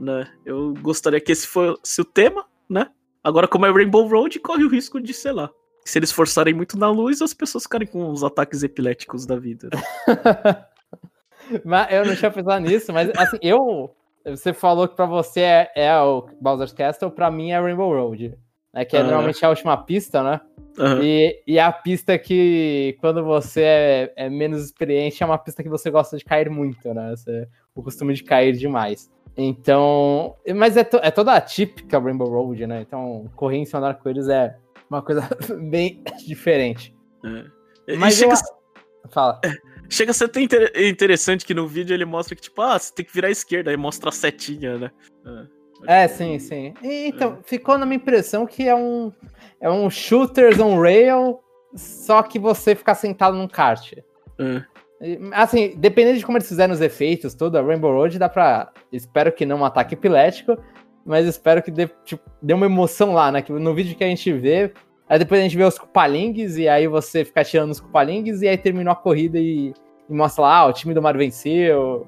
né? 0.00 0.28
Eu 0.44 0.74
gostaria 0.80 1.20
que 1.20 1.32
esse 1.32 1.46
fosse 1.46 2.00
o 2.00 2.04
tema, 2.04 2.44
né? 2.68 2.88
Agora, 3.22 3.48
como 3.48 3.66
é 3.66 3.70
Rainbow 3.70 4.06
Road, 4.06 4.38
corre 4.40 4.64
o 4.64 4.68
risco 4.68 5.00
de, 5.00 5.12
sei 5.12 5.32
lá, 5.32 5.50
se 5.90 5.98
eles 5.98 6.10
forçarem 6.10 6.52
muito 6.52 6.76
na 6.78 6.90
luz, 6.90 7.22
as 7.22 7.32
pessoas 7.32 7.64
ficarem 7.64 7.86
com 7.86 8.10
os 8.10 8.24
ataques 8.24 8.62
epiléticos 8.62 9.24
da 9.24 9.36
vida. 9.36 9.68
Né? 9.72 10.64
mas 11.64 11.92
eu 11.92 12.04
não 12.04 12.16
tinha 12.16 12.30
pensado 12.30 12.60
nisso, 12.60 12.92
mas 12.92 13.10
assim, 13.16 13.38
eu. 13.40 13.94
Você 14.24 14.52
falou 14.52 14.88
que 14.88 14.96
pra 14.96 15.06
você 15.06 15.40
é, 15.40 15.70
é 15.76 16.00
o 16.00 16.26
Bowser's 16.40 16.72
Castle, 16.72 17.12
pra 17.12 17.30
mim 17.30 17.52
é 17.52 17.60
Rainbow 17.60 17.92
Road. 17.92 18.36
Né, 18.74 18.84
que 18.84 18.96
é 18.96 19.02
normalmente 19.02 19.42
a 19.44 19.48
última 19.48 19.76
pista, 19.76 20.22
né? 20.22 20.40
Uhum. 20.76 21.02
E, 21.02 21.42
e 21.46 21.58
a 21.58 21.70
pista 21.72 22.18
que, 22.18 22.98
quando 23.00 23.24
você 23.24 23.62
é, 23.62 24.12
é, 24.16 24.28
menos 24.28 24.62
experiente, 24.64 25.22
é 25.22 25.26
uma 25.26 25.38
pista 25.38 25.62
que 25.62 25.68
você 25.68 25.90
gosta 25.90 26.18
de 26.18 26.24
cair 26.24 26.50
muito, 26.50 26.92
né? 26.92 27.14
Você, 27.16 27.48
o 27.74 27.82
costume 27.82 28.12
de 28.12 28.24
cair 28.24 28.54
demais. 28.54 29.10
Então. 29.36 30.34
Mas 30.54 30.76
é, 30.76 30.84
to, 30.84 30.98
é 31.00 31.10
toda 31.10 31.32
a 31.32 31.40
típica 31.40 31.98
Rainbow 31.98 32.28
Road, 32.28 32.66
né? 32.66 32.82
Então, 32.82 33.30
correr 33.36 33.58
em 33.58 33.64
cima 33.64 33.80
do 33.80 33.86
arco-íris 33.86 34.28
é 34.28 34.56
uma 34.90 35.02
coisa 35.02 35.28
bem 35.70 36.02
diferente. 36.26 36.94
É. 37.88 37.96
Mas 37.96 38.14
chega, 38.14 38.34
eu... 38.34 39.10
Fala. 39.10 39.40
É, 39.44 39.50
chega 39.88 40.10
a 40.10 40.14
ser 40.14 40.24
até 40.24 40.40
inter 40.40 40.72
interessante 40.76 41.44
que 41.44 41.54
no 41.54 41.66
vídeo 41.66 41.94
ele 41.94 42.04
mostra 42.04 42.34
que, 42.34 42.42
tipo, 42.42 42.60
ah, 42.62 42.78
você 42.78 42.92
tem 42.94 43.04
que 43.04 43.12
virar 43.12 43.28
à 43.28 43.30
esquerda, 43.30 43.70
aí 43.70 43.76
mostra 43.76 44.08
a 44.08 44.12
setinha, 44.12 44.78
né? 44.78 44.90
É, 45.86 46.04
é 46.04 46.08
sim, 46.08 46.38
sim. 46.38 46.74
E, 46.82 47.08
então, 47.08 47.38
é. 47.40 47.48
ficou 47.48 47.78
na 47.78 47.86
minha 47.86 47.96
impressão 47.96 48.46
que 48.46 48.68
é 48.68 48.74
um, 48.74 49.12
é 49.60 49.70
um 49.70 49.90
shooters 49.90 50.58
on 50.58 50.80
rail, 50.80 51.40
só 51.74 52.22
que 52.22 52.38
você 52.38 52.74
ficar 52.74 52.94
sentado 52.94 53.36
num 53.36 53.48
kart. 53.48 53.92
É. 54.38 54.64
Assim, 55.32 55.74
dependendo 55.76 56.18
de 56.18 56.24
como 56.24 56.38
eles 56.38 56.48
fizeram 56.48 56.72
os 56.72 56.80
efeitos, 56.80 57.34
tudo, 57.34 57.58
a 57.58 57.62
Rainbow 57.62 57.92
Road 57.92 58.18
dá 58.18 58.28
pra. 58.28 58.72
Espero 58.90 59.30
que 59.30 59.44
não 59.44 59.58
um 59.58 59.64
ataque 59.64 59.94
epilético, 59.94 60.56
mas 61.06 61.26
espero 61.26 61.62
que 61.62 61.70
dê, 61.70 61.88
tipo, 62.04 62.28
dê 62.42 62.52
uma 62.52 62.66
emoção 62.66 63.14
lá, 63.14 63.30
né? 63.30 63.40
Que 63.40 63.52
no 63.52 63.72
vídeo 63.72 63.96
que 63.96 64.02
a 64.02 64.08
gente 64.08 64.32
vê, 64.32 64.72
aí 65.08 65.18
depois 65.18 65.40
a 65.40 65.44
gente 65.44 65.56
vê 65.56 65.62
os 65.62 65.78
Cupalingues, 65.78 66.56
e 66.56 66.68
aí 66.68 66.88
você 66.88 67.24
fica 67.24 67.44
tirando 67.44 67.70
os 67.70 67.80
Cupalingues, 67.80 68.42
e 68.42 68.48
aí 68.48 68.58
terminou 68.58 68.92
a 68.92 68.96
corrida 68.96 69.38
e, 69.38 69.72
e 70.10 70.12
mostra 70.12 70.42
lá, 70.42 70.58
ah, 70.58 70.66
o 70.66 70.72
time 70.72 70.92
do 70.92 71.00
Mario 71.00 71.20
venceu, 71.20 72.06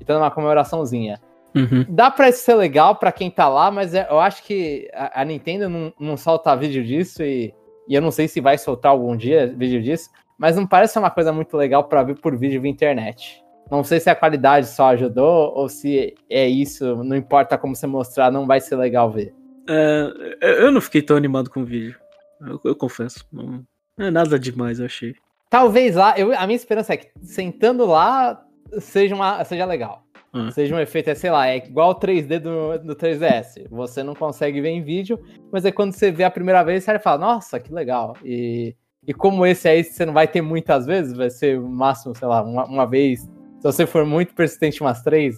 e 0.00 0.04
tá 0.04 0.16
uma 0.16 0.30
comemoraçãozinha. 0.30 1.20
Uhum. 1.56 1.84
Dá 1.88 2.10
pra 2.10 2.28
isso 2.28 2.40
ser 2.40 2.54
legal 2.54 2.96
pra 2.96 3.10
quem 3.10 3.30
tá 3.30 3.48
lá, 3.48 3.70
mas 3.70 3.94
é, 3.94 4.06
eu 4.08 4.20
acho 4.20 4.44
que 4.44 4.88
a, 4.92 5.22
a 5.22 5.24
Nintendo 5.24 5.68
não, 5.68 5.92
não, 5.98 6.16
solta 6.16 6.54
vídeo 6.54 6.84
disso 6.84 7.22
e, 7.22 7.52
e, 7.88 7.94
eu 7.94 8.02
não 8.02 8.10
sei 8.10 8.28
se 8.28 8.42
vai 8.42 8.58
soltar 8.58 8.92
algum 8.92 9.16
dia 9.16 9.52
vídeo 9.56 9.82
disso, 9.82 10.10
mas 10.38 10.54
não 10.54 10.66
parece 10.66 10.98
uma 10.98 11.10
coisa 11.10 11.32
muito 11.32 11.56
legal 11.56 11.84
pra 11.84 12.02
ver 12.02 12.20
por 12.20 12.36
vídeo 12.36 12.60
via 12.60 12.70
internet. 12.70 13.42
Não 13.70 13.82
sei 13.82 13.98
se 13.98 14.08
a 14.08 14.14
qualidade 14.14 14.68
só 14.68 14.88
ajudou 14.90 15.52
ou 15.54 15.68
se 15.68 16.14
é 16.30 16.48
isso, 16.48 17.02
não 17.02 17.16
importa 17.16 17.58
como 17.58 17.74
você 17.74 17.86
mostrar, 17.86 18.30
não 18.30 18.46
vai 18.46 18.60
ser 18.60 18.76
legal 18.76 19.10
ver. 19.10 19.34
É, 19.68 20.62
eu 20.62 20.70
não 20.70 20.80
fiquei 20.80 21.02
tão 21.02 21.16
animado 21.16 21.50
com 21.50 21.60
o 21.60 21.64
vídeo. 21.64 21.98
Eu, 22.40 22.60
eu 22.64 22.76
confesso. 22.76 23.26
Não, 23.32 23.64
não, 23.96 24.06
é 24.06 24.10
nada 24.10 24.38
demais, 24.38 24.78
eu 24.78 24.86
achei. 24.86 25.14
Talvez 25.50 25.96
lá, 25.96 26.18
eu, 26.18 26.32
a 26.36 26.46
minha 26.46 26.56
esperança 26.56 26.94
é 26.94 26.96
que 26.96 27.10
sentando 27.22 27.84
lá 27.86 28.44
seja, 28.78 29.14
uma, 29.14 29.42
seja 29.44 29.64
legal. 29.64 30.04
Hum. 30.32 30.50
Seja 30.50 30.74
um 30.74 30.78
efeito, 30.78 31.08
é, 31.08 31.14
sei 31.14 31.30
lá, 31.30 31.48
é 31.48 31.56
igual 31.56 31.90
o 31.90 31.94
3D 31.94 32.38
do, 32.38 32.78
do 32.78 32.94
3DS. 32.94 33.66
Você 33.70 34.02
não 34.02 34.14
consegue 34.14 34.60
ver 34.60 34.68
em 34.68 34.82
vídeo, 34.82 35.18
mas 35.50 35.64
é 35.64 35.72
quando 35.72 35.92
você 35.92 36.10
vê 36.10 36.24
a 36.24 36.30
primeira 36.30 36.62
vez, 36.62 36.84
você 36.84 36.98
fala, 36.98 37.18
nossa, 37.18 37.58
que 37.58 37.72
legal. 37.72 38.16
E, 38.24 38.76
e 39.06 39.14
como 39.14 39.46
esse 39.46 39.68
aí 39.68 39.82
você 39.82 40.04
não 40.04 40.12
vai 40.12 40.28
ter 40.28 40.42
muitas 40.42 40.84
vezes, 40.84 41.16
vai 41.16 41.30
ser 41.30 41.58
o 41.58 41.68
máximo, 41.68 42.14
sei 42.14 42.28
lá, 42.28 42.42
uma, 42.42 42.64
uma 42.66 42.86
vez 42.86 43.28
se 43.58 43.62
você 43.62 43.86
for 43.86 44.04
muito 44.04 44.34
persistente 44.34 44.80
umas 44.80 45.02
três 45.02 45.36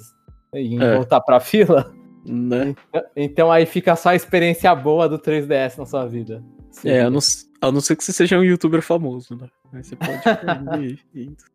e 0.54 0.76
é. 0.76 0.96
voltar 0.96 1.20
pra 1.20 1.40
fila, 1.40 1.92
né? 2.24 2.74
Então, 2.88 3.02
então 3.16 3.52
aí 3.52 3.66
fica 3.66 3.96
só 3.96 4.10
a 4.10 4.14
experiência 4.14 4.74
boa 4.74 5.08
do 5.08 5.18
3DS 5.18 5.78
na 5.78 5.86
sua 5.86 6.06
vida. 6.06 6.42
Sim. 6.70 6.90
É, 6.90 7.02
a 7.02 7.10
não, 7.10 7.18
a 7.60 7.72
não 7.72 7.80
ser 7.80 7.96
que 7.96 8.04
você 8.04 8.12
seja 8.12 8.38
um 8.38 8.44
youtuber 8.44 8.82
famoso, 8.82 9.36
né? 9.36 9.48
Aí 9.72 9.82
você 9.82 9.96
pode 9.96 10.20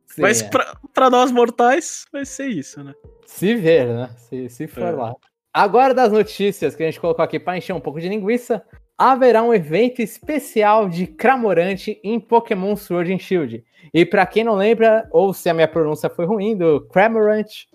Sim, 0.05 0.21
Mas 0.21 0.41
é. 0.41 0.49
pra, 0.49 0.77
pra 0.93 1.09
nós 1.09 1.31
mortais, 1.31 2.05
vai 2.11 2.25
ser 2.25 2.47
isso, 2.47 2.83
né? 2.83 2.93
Se 3.25 3.55
ver, 3.55 3.87
né? 3.87 4.09
Se, 4.17 4.49
se 4.49 4.67
for 4.67 4.83
é. 4.83 4.91
lá. 4.91 5.13
Agora 5.51 5.93
das 5.93 6.11
notícias 6.11 6.75
que 6.75 6.83
a 6.83 6.85
gente 6.85 6.99
colocou 6.99 7.23
aqui 7.23 7.39
para 7.39 7.57
encher 7.57 7.73
um 7.73 7.79
pouco 7.79 7.99
de 7.99 8.09
linguiça, 8.09 8.63
haverá 9.11 9.43
um 9.43 9.53
evento 9.53 10.01
especial 10.01 10.87
de 10.87 11.05
Cramorante 11.05 11.99
em 12.03 12.19
Pokémon 12.19 12.75
Sword 12.75 13.13
and 13.13 13.19
Shield. 13.19 13.63
E 13.93 14.05
para 14.05 14.25
quem 14.25 14.43
não 14.43 14.55
lembra, 14.55 15.07
ou 15.11 15.33
se 15.33 15.49
a 15.49 15.53
minha 15.53 15.67
pronúncia 15.67 16.09
foi 16.09 16.25
ruim, 16.25 16.55
do 16.55 16.81
Cramorant 16.87 17.65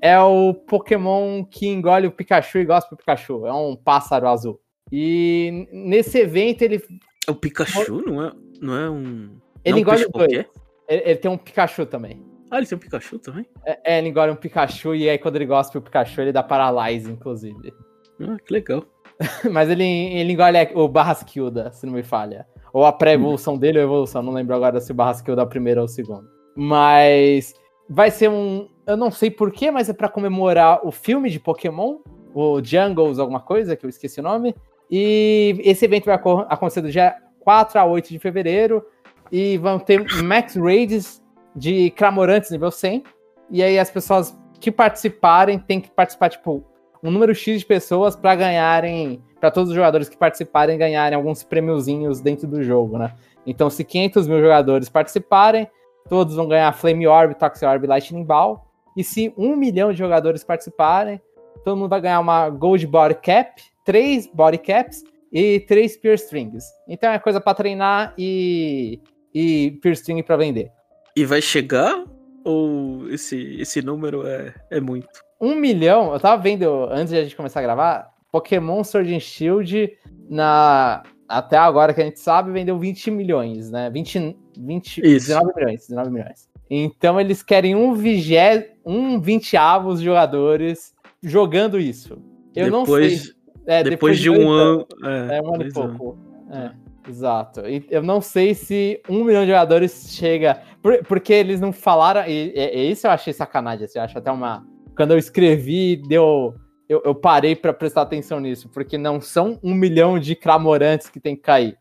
é 0.00 0.18
o 0.20 0.54
Pokémon 0.54 1.44
que 1.44 1.66
engole 1.66 2.06
o 2.06 2.12
Pikachu 2.12 2.58
e 2.58 2.64
gosta 2.64 2.90
do 2.90 2.96
Pikachu. 2.96 3.46
É 3.46 3.52
um 3.52 3.74
pássaro 3.74 4.28
azul. 4.28 4.60
E 4.92 5.66
nesse 5.72 6.18
evento 6.18 6.62
ele. 6.62 6.80
É 7.26 7.30
o 7.30 7.34
Pikachu? 7.34 8.02
Não 8.06 8.24
é, 8.24 8.32
não 8.60 8.76
é 8.76 8.90
um. 8.90 9.30
Ele 9.64 9.72
não 9.72 9.78
engole 9.78 10.04
o 10.04 10.08
dois. 10.10 10.32
Ele, 10.32 10.46
ele, 10.88 11.16
tem 11.16 11.30
um 11.30 11.36
Pikachu 11.36 11.84
também. 11.86 12.22
Ah, 12.48 12.58
ele 12.58 12.66
tem 12.66 12.76
um 12.76 12.80
Pikachu 12.80 13.18
também? 13.18 13.44
É, 13.64 13.94
é, 13.94 13.98
ele 13.98 14.10
engole 14.10 14.30
um 14.30 14.36
Pikachu 14.36 14.94
e 14.94 15.10
aí 15.10 15.18
quando 15.18 15.34
ele 15.34 15.46
gosta 15.46 15.76
do 15.76 15.82
Pikachu 15.82 16.20
ele 16.20 16.32
dá 16.32 16.44
Paralyze, 16.44 17.10
inclusive. 17.10 17.74
Ah, 18.20 18.36
que 18.38 18.52
legal. 18.52 18.84
Mas 19.50 19.70
ele, 19.70 19.84
ele 19.84 20.32
engole 20.32 20.58
o 20.74 20.88
Barraskilda, 20.88 21.70
se 21.72 21.86
não 21.86 21.92
me 21.92 22.02
falha. 22.02 22.46
Ou 22.72 22.84
a 22.84 22.92
pré-evolução 22.92 23.54
hum. 23.54 23.58
dele 23.58 23.78
ou 23.78 23.84
a 23.84 23.86
evolução, 23.86 24.22
não 24.22 24.32
lembro 24.32 24.54
agora 24.54 24.80
se 24.80 24.92
o 24.92 24.94
Barraskilda 24.94 25.42
é 25.42 25.44
o 25.44 25.48
primeiro 25.48 25.80
ou 25.80 25.86
o 25.86 25.88
segundo. 25.88 26.28
Mas 26.54 27.54
vai 27.88 28.10
ser 28.10 28.28
um. 28.28 28.68
Eu 28.86 28.96
não 28.96 29.10
sei 29.10 29.30
porquê, 29.30 29.70
mas 29.70 29.88
é 29.88 29.92
para 29.92 30.08
comemorar 30.08 30.86
o 30.86 30.92
filme 30.92 31.30
de 31.30 31.40
Pokémon, 31.40 31.98
o 32.34 32.62
Jungles, 32.62 33.18
alguma 33.18 33.40
coisa, 33.40 33.74
que 33.74 33.84
eu 33.84 33.90
esqueci 33.90 34.20
o 34.20 34.22
nome. 34.22 34.54
E 34.90 35.58
esse 35.64 35.84
evento 35.84 36.04
vai 36.04 36.14
acontecer 36.14 36.80
do 36.80 36.90
dia 36.90 37.16
4 37.40 37.80
a 37.80 37.84
8 37.84 38.08
de 38.10 38.18
fevereiro. 38.18 38.84
E 39.32 39.58
vão 39.58 39.78
ter 39.78 40.04
Max 40.22 40.54
Raids 40.54 41.20
de 41.54 41.90
Cramorantes 41.90 42.50
nível 42.50 42.70
100. 42.70 43.02
E 43.50 43.62
aí 43.62 43.78
as 43.78 43.90
pessoas 43.90 44.38
que 44.60 44.70
participarem 44.70 45.58
têm 45.58 45.80
que 45.80 45.90
participar, 45.90 46.28
tipo, 46.28 46.64
um 47.02 47.10
número 47.10 47.34
X 47.34 47.60
de 47.60 47.66
pessoas 47.66 48.16
para 48.16 48.34
ganharem, 48.34 49.22
para 49.40 49.50
todos 49.50 49.70
os 49.70 49.74
jogadores 49.76 50.08
que 50.08 50.16
participarem 50.16 50.78
ganharem 50.78 51.16
alguns 51.16 51.42
prêmiozinhos 51.42 52.20
dentro 52.20 52.46
do 52.46 52.62
jogo, 52.62 52.98
né? 52.98 53.12
Então, 53.46 53.70
se 53.70 53.84
500 53.84 54.26
mil 54.26 54.40
jogadores 54.40 54.88
participarem, 54.88 55.68
todos 56.08 56.34
vão 56.34 56.48
ganhar 56.48 56.72
Flame 56.72 57.06
Orb, 57.06 57.34
Toxic 57.34 57.64
Orb 57.64 57.86
Lightning 57.86 58.24
Ball. 58.24 58.66
E 58.96 59.04
se 59.04 59.32
um 59.36 59.54
milhão 59.54 59.92
de 59.92 59.98
jogadores 59.98 60.42
participarem, 60.42 61.20
todo 61.64 61.76
mundo 61.76 61.90
vai 61.90 62.00
ganhar 62.00 62.20
uma 62.20 62.48
Gold 62.48 62.86
Body 62.86 63.14
Cap, 63.16 63.62
três 63.84 64.26
Body 64.26 64.58
Caps 64.58 65.04
e 65.32 65.60
três 65.60 65.96
Peer 65.96 66.14
Strings. 66.14 66.64
Então 66.88 67.10
é 67.10 67.18
coisa 67.18 67.40
para 67.40 67.54
treinar 67.54 68.14
e, 68.16 69.00
e 69.34 69.78
Peer 69.82 69.92
String 69.94 70.22
para 70.22 70.36
vender. 70.36 70.70
E 71.14 71.24
vai 71.24 71.40
chegar? 71.40 72.04
Ou 72.44 73.08
esse, 73.10 73.60
esse 73.60 73.82
número 73.82 74.26
é, 74.26 74.54
é 74.70 74.80
muito? 74.80 75.25
Um 75.40 75.54
milhão, 75.54 76.12
eu 76.12 76.20
tava 76.20 76.40
vendo 76.40 76.84
antes 76.90 77.10
de 77.10 77.18
a 77.18 77.22
gente 77.22 77.36
começar 77.36 77.60
a 77.60 77.62
gravar, 77.62 78.10
Pokémon 78.30 78.82
Sword 78.82 79.14
and 79.14 79.20
Shield 79.20 79.92
na 80.28 81.02
até 81.28 81.56
agora 81.56 81.92
que 81.92 82.00
a 82.00 82.04
gente 82.04 82.20
sabe 82.20 82.52
vendeu 82.52 82.78
20 82.78 83.10
milhões, 83.10 83.70
né? 83.70 83.90
20, 83.90 84.36
20 84.58 84.98
Isso. 84.98 85.28
19 85.28 85.52
milhões, 85.56 85.86
19 85.88 86.10
milhões. 86.10 86.48
Então 86.70 87.20
eles 87.20 87.42
querem 87.42 87.74
um 87.74 87.94
vigé, 87.94 88.74
um 88.84 89.20
vinteavos 89.20 90.00
jogadores 90.00 90.94
jogando 91.22 91.78
isso. 91.78 92.18
Eu 92.54 92.66
depois, 92.66 92.70
não 92.70 92.86
sei. 92.86 93.34
É, 93.66 93.82
depois, 93.82 94.18
depois 94.18 94.18
de 94.18 94.30
um 94.30 94.48
ano. 94.48 94.86
É, 95.04 95.38
é 95.38 95.42
um 95.42 95.54
ano 95.54 95.66
e 95.66 95.72
pouco. 95.72 96.18
É, 96.50 96.70
exato. 97.08 97.60
Eu 97.90 98.02
não 98.02 98.20
sei 98.20 98.54
se 98.54 99.00
um 99.08 99.24
milhão 99.24 99.42
de 99.42 99.48
jogadores 99.48 100.08
chega. 100.10 100.62
porque 101.08 101.32
eles 101.32 101.60
não 101.60 101.72
falaram. 101.72 102.24
E, 102.26 102.52
e, 102.54 102.90
isso 102.90 103.06
eu 103.06 103.10
achei 103.10 103.32
sacanagem. 103.32 103.84
Assim, 103.84 103.98
eu 103.98 104.04
acho 104.04 104.18
até 104.18 104.30
uma 104.30 104.66
quando 104.96 105.12
eu 105.12 105.18
escrevi, 105.18 105.96
deu. 105.96 106.54
Eu, 106.88 107.02
eu 107.04 107.14
parei 107.14 107.54
para 107.54 107.72
prestar 107.72 108.02
atenção 108.02 108.38
nisso, 108.38 108.68
porque 108.68 108.96
não 108.96 109.20
são 109.20 109.58
um 109.62 109.74
milhão 109.74 110.18
de 110.18 110.36
cramorantes 110.36 111.08
que 111.08 111.20
tem 111.20 111.34
que 111.34 111.42
cair. 111.42 111.76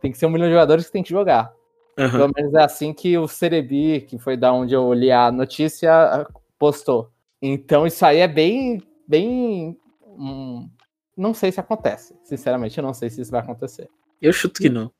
Tem 0.00 0.12
que 0.12 0.18
ser 0.18 0.26
um 0.26 0.30
milhão 0.30 0.46
de 0.46 0.52
jogadores 0.52 0.86
que 0.86 0.92
tem 0.92 1.02
que 1.02 1.10
jogar. 1.10 1.52
Uhum. 1.98 2.10
Pelo 2.10 2.32
menos 2.36 2.54
é 2.54 2.62
assim 2.62 2.92
que 2.92 3.16
o 3.18 3.26
Cerebi, 3.26 4.02
que 4.02 4.18
foi 4.18 4.36
da 4.36 4.52
onde 4.52 4.74
eu 4.74 4.92
li 4.92 5.10
a 5.10 5.32
notícia, 5.32 6.26
postou. 6.58 7.10
Então 7.40 7.86
isso 7.86 8.04
aí 8.04 8.18
é 8.18 8.28
bem. 8.28 8.82
bem. 9.08 9.76
Hum, 10.06 10.68
não 11.16 11.34
sei 11.34 11.50
se 11.50 11.60
acontece. 11.60 12.14
Sinceramente, 12.22 12.78
eu 12.78 12.84
não 12.84 12.94
sei 12.94 13.10
se 13.10 13.20
isso 13.20 13.30
vai 13.30 13.40
acontecer. 13.40 13.88
Eu 14.20 14.32
chuto 14.32 14.60
que 14.60 14.68
não. 14.68 14.92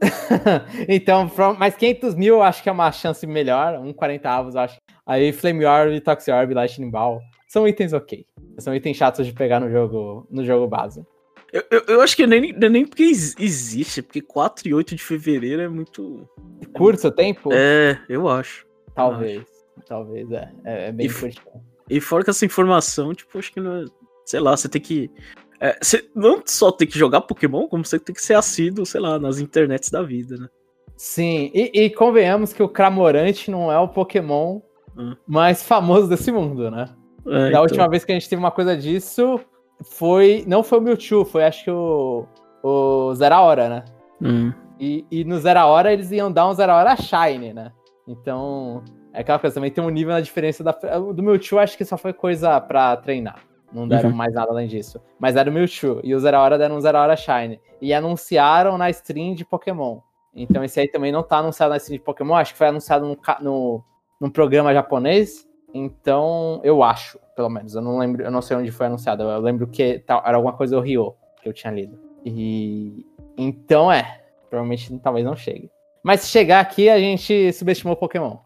então, 0.88 1.28
from, 1.28 1.54
mais 1.54 1.74
500 1.76 2.14
mil 2.14 2.36
eu 2.36 2.42
acho 2.42 2.62
que 2.62 2.68
é 2.68 2.72
uma 2.72 2.90
chance 2.92 3.26
melhor, 3.26 3.78
um 3.78 3.92
40 3.92 4.30
avos, 4.30 4.56
acho. 4.56 4.78
Aí 5.06 5.32
Flame 5.32 5.64
Orb, 5.64 6.00
Toxic 6.00 6.30
Orb, 6.30 6.54
Lightning 6.54 6.90
Ball 6.90 7.20
são 7.48 7.66
itens 7.66 7.92
ok. 7.92 8.26
São 8.58 8.74
itens 8.74 8.96
chatos 8.96 9.26
de 9.26 9.32
pegar 9.32 9.58
no 9.58 9.70
jogo, 9.70 10.26
no 10.30 10.44
jogo 10.44 10.68
base. 10.68 11.04
Eu, 11.50 11.64
eu, 11.70 11.82
eu 11.88 12.00
acho 12.02 12.14
que 12.14 12.26
nem, 12.26 12.52
nem 12.52 12.86
porque 12.86 13.04
existe, 13.04 14.02
porque 14.02 14.20
4 14.20 14.68
e 14.68 14.74
8 14.74 14.94
de 14.94 15.02
fevereiro 15.02 15.62
é 15.62 15.68
muito. 15.68 16.28
Curto 16.74 17.08
o 17.08 17.10
tempo? 17.10 17.50
É, 17.52 17.98
eu 18.06 18.28
acho. 18.28 18.66
Talvez. 18.94 19.46
talvez, 19.86 20.30
é. 20.30 20.52
É, 20.64 20.88
é 20.88 20.92
bem 20.92 21.06
E 21.06 21.08
importante. 21.08 21.40
E 21.88 22.00
fora 22.00 22.22
que 22.22 22.28
essa 22.28 22.44
informação, 22.44 23.14
tipo, 23.14 23.38
acho 23.38 23.50
que 23.50 23.60
não 23.60 23.82
é, 23.82 23.84
sei 24.26 24.40
lá, 24.40 24.54
você 24.54 24.68
tem 24.68 24.80
que. 24.80 25.10
É, 25.60 25.78
você 25.80 26.08
não 26.14 26.42
só 26.44 26.70
tem 26.70 26.86
que 26.86 26.98
jogar 26.98 27.22
Pokémon, 27.22 27.66
como 27.68 27.84
você 27.84 27.98
tem 27.98 28.14
que 28.14 28.22
ser 28.22 28.34
assíduo, 28.34 28.86
sei 28.86 29.00
lá, 29.00 29.18
nas 29.18 29.38
internets 29.38 29.90
da 29.90 30.02
vida, 30.02 30.36
né? 30.36 30.48
Sim, 30.96 31.50
e, 31.54 31.70
e 31.74 31.90
convenhamos 31.90 32.52
que 32.52 32.62
o 32.62 32.68
Cramorante 32.68 33.50
não 33.50 33.70
é 33.70 33.78
o 33.78 33.88
Pokémon 33.88 34.60
Hum. 34.98 35.14
mais 35.28 35.62
famoso 35.62 36.08
desse 36.08 36.32
mundo, 36.32 36.70
né? 36.72 36.86
É, 37.24 37.30
Da 37.30 37.48
então, 37.50 37.62
última 37.62 37.88
vez 37.88 38.04
que 38.04 38.10
a 38.10 38.14
gente 38.16 38.28
teve 38.28 38.40
uma 38.40 38.50
coisa 38.50 38.76
disso, 38.76 39.40
foi. 39.84 40.44
Não 40.46 40.64
foi 40.64 40.78
o 40.78 40.82
Mewtwo, 40.82 41.24
foi 41.24 41.44
acho 41.44 41.64
que 41.64 41.70
o. 41.70 42.26
O 42.60 43.14
Zera 43.14 43.40
Hora, 43.40 43.68
né? 43.68 43.84
hum, 44.20 44.52
E, 44.80 45.06
e 45.08 45.24
no 45.24 45.38
Zera 45.38 45.64
Hora 45.66 45.92
eles 45.92 46.10
iam 46.10 46.32
dar 46.32 46.48
um 46.48 46.52
Zera 46.52 46.74
Hora 46.74 46.96
Shine, 46.96 47.54
né? 47.54 47.70
Então. 48.08 48.82
É 49.12 49.20
aquela 49.20 49.38
coisa, 49.38 49.54
também 49.54 49.70
tem 49.70 49.82
um 49.82 49.88
nível 49.88 50.12
na 50.12 50.20
diferença 50.20 50.64
da. 50.64 50.72
Do 50.72 51.22
Mewtwo 51.22 51.58
acho 51.60 51.78
que 51.78 51.84
só 51.84 51.96
foi 51.96 52.12
coisa 52.12 52.60
pra 52.60 52.96
treinar. 52.96 53.42
Não 53.72 53.86
deram 53.86 54.10
Uhum. 54.10 54.16
mais 54.16 54.32
nada 54.34 54.50
além 54.50 54.66
disso. 54.66 55.00
Mas 55.18 55.36
era 55.36 55.50
o 55.50 55.52
Mewtwo. 55.52 56.00
E 56.02 56.14
o 56.14 56.18
Zera 56.20 56.40
Hora 56.40 56.56
deram 56.58 56.76
um 56.76 56.80
Zera 56.80 57.00
Hora 57.00 57.16
Shine. 57.16 57.60
E 57.82 57.92
anunciaram 57.92 58.78
na 58.78 58.88
stream 58.90 59.34
de 59.34 59.44
Pokémon. 59.44 60.00
Então 60.34 60.62
esse 60.64 60.78
aí 60.80 60.88
também 60.88 61.10
não 61.12 61.22
tá 61.22 61.38
anunciado 61.38 61.70
na 61.70 61.76
stream 61.76 61.98
de 61.98 62.04
Pokémon. 62.04 62.34
Acho 62.34 62.52
que 62.52 62.58
foi 62.58 62.68
anunciado 62.68 63.06
no, 63.06 63.16
ca- 63.16 63.38
no, 63.40 63.82
num 64.20 64.30
programa 64.30 64.72
japonês. 64.72 65.46
Então, 65.74 66.60
eu 66.64 66.82
acho, 66.82 67.18
pelo 67.36 67.50
menos. 67.50 67.74
Eu 67.74 67.82
não 67.82 67.98
lembro, 67.98 68.22
eu 68.22 68.30
não 68.30 68.40
sei 68.40 68.56
onde 68.56 68.70
foi 68.70 68.86
anunciado. 68.86 69.22
Eu 69.22 69.40
lembro 69.40 69.66
que 69.66 69.98
tal- 70.00 70.22
era 70.24 70.36
alguma 70.36 70.54
coisa 70.54 70.74
do 70.76 70.80
Ryo 70.82 71.14
que 71.42 71.48
eu 71.48 71.52
tinha 71.52 71.72
lido. 71.72 71.98
E 72.24 73.04
então 73.36 73.92
é. 73.92 74.22
Provavelmente 74.48 74.98
talvez 75.00 75.26
não 75.26 75.36
chegue. 75.36 75.70
Mas 76.02 76.22
se 76.22 76.28
chegar 76.28 76.60
aqui, 76.60 76.88
a 76.88 76.98
gente 76.98 77.52
subestimou 77.52 77.94
o 77.94 77.98
Pokémon. 77.98 78.38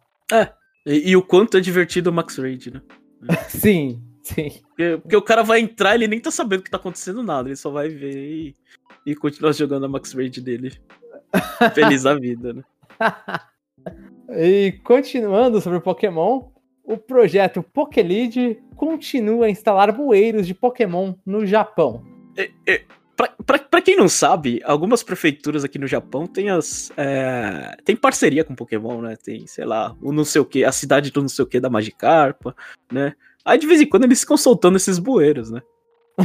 e, 0.85 1.11
e 1.11 1.17
o 1.17 1.23
quanto 1.23 1.57
é 1.57 1.61
divertido 1.61 2.11
o 2.11 2.13
Max 2.13 2.37
Raid, 2.39 2.73
né? 2.73 2.83
sim, 3.49 4.03
sim. 4.23 4.51
Porque, 4.69 4.99
porque 5.03 5.17
o 5.17 5.23
cara 5.23 5.43
vai 5.43 5.61
entrar, 5.61 5.95
ele 5.95 6.09
nem 6.09 6.21
tá 6.21 6.31
sabendo 6.31 6.63
que 6.63 6.71
tá 6.71 6.77
acontecendo 6.77 7.23
nada, 7.23 7.49
ele 7.49 7.57
só 7.57 7.71
vai 7.71 7.89
ver 7.89 8.17
e, 8.17 8.55
e 9.07 9.15
continuar 9.15 9.53
jogando 9.53 9.87
a 9.87 9.89
Max 9.89 10.13
Raid 10.13 10.41
dele. 10.41 10.73
Feliz 11.75 12.03
da 12.03 12.15
vida, 12.15 12.53
né? 12.53 12.63
E 14.31 14.73
continuando 14.85 15.61
sobre 15.61 15.79
o 15.79 15.83
Pokémon, 15.83 16.49
o 16.85 16.97
projeto 16.97 17.63
Pokélead 17.63 18.59
continua 18.77 19.47
a 19.47 19.51
instalar 19.51 19.93
bueiros 19.93 20.47
de 20.47 20.55
Pokémon 20.55 21.15
no 21.25 21.47
Japão. 21.47 22.05
É, 22.37 22.51
é, 22.67 22.85
pra 23.45 23.83
quem 23.83 23.97
não 23.97 24.09
sabe, 24.09 24.61
algumas 24.65 25.03
prefeituras 25.03 25.65
aqui 25.65 25.79
no 25.79 25.87
Japão 25.87 26.27
tem 26.27 26.51
as. 26.51 26.91
é, 26.97 27.77
tem 27.85 27.97
parceria 27.97 28.45
com 28.45 28.55
Pokémon, 28.55 29.01
né? 29.03 29.17
Tem, 29.17 29.47
sei 29.47 29.65
lá, 29.65 29.95
o 30.01 30.13
não 30.13 30.25
sei 30.25 30.41
o 30.41 30.45
que, 30.45 30.65
a 30.65 30.73
cidade 30.73 31.11
do 31.11 31.21
não 31.21 31.29
sei 31.29 31.45
o 31.45 31.49
que 31.49 31.61
da 31.61 31.71
Magikarpa, 31.71 32.55
né? 32.91 33.15
Aí 33.45 33.59
de 33.59 33.67
vez 33.67 33.81
em 33.81 33.87
quando 33.89 34.05
eles 34.05 34.21
ficam 34.21 34.37
soltando 34.37 34.77
esses 34.77 34.99
bueiros, 34.99 35.51
né? 35.51 35.61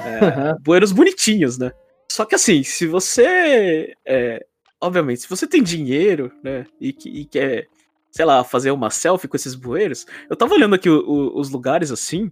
É, 0.03 0.53
bueiros 0.61 0.91
bonitinhos, 0.91 1.57
né? 1.57 1.71
Só 2.11 2.25
que 2.25 2.35
assim, 2.35 2.63
se 2.63 2.85
você. 2.87 3.93
é, 4.05 4.45
obviamente, 4.81 5.21
se 5.21 5.29
você 5.29 5.47
tem 5.47 5.61
dinheiro, 5.63 6.31
né? 6.43 6.65
E, 6.79 6.93
que- 6.93 7.09
e 7.09 7.25
quer, 7.25 7.67
sei 8.11 8.25
lá, 8.25 8.43
fazer 8.43 8.71
uma 8.71 8.89
selfie 8.89 9.27
com 9.27 9.35
esses 9.37 9.55
bueiros. 9.55 10.05
Eu 10.29 10.35
tava 10.35 10.53
olhando 10.53 10.75
aqui 10.75 10.89
o- 10.89 11.03
o- 11.07 11.39
os 11.39 11.49
lugares 11.49 11.91
assim. 11.91 12.31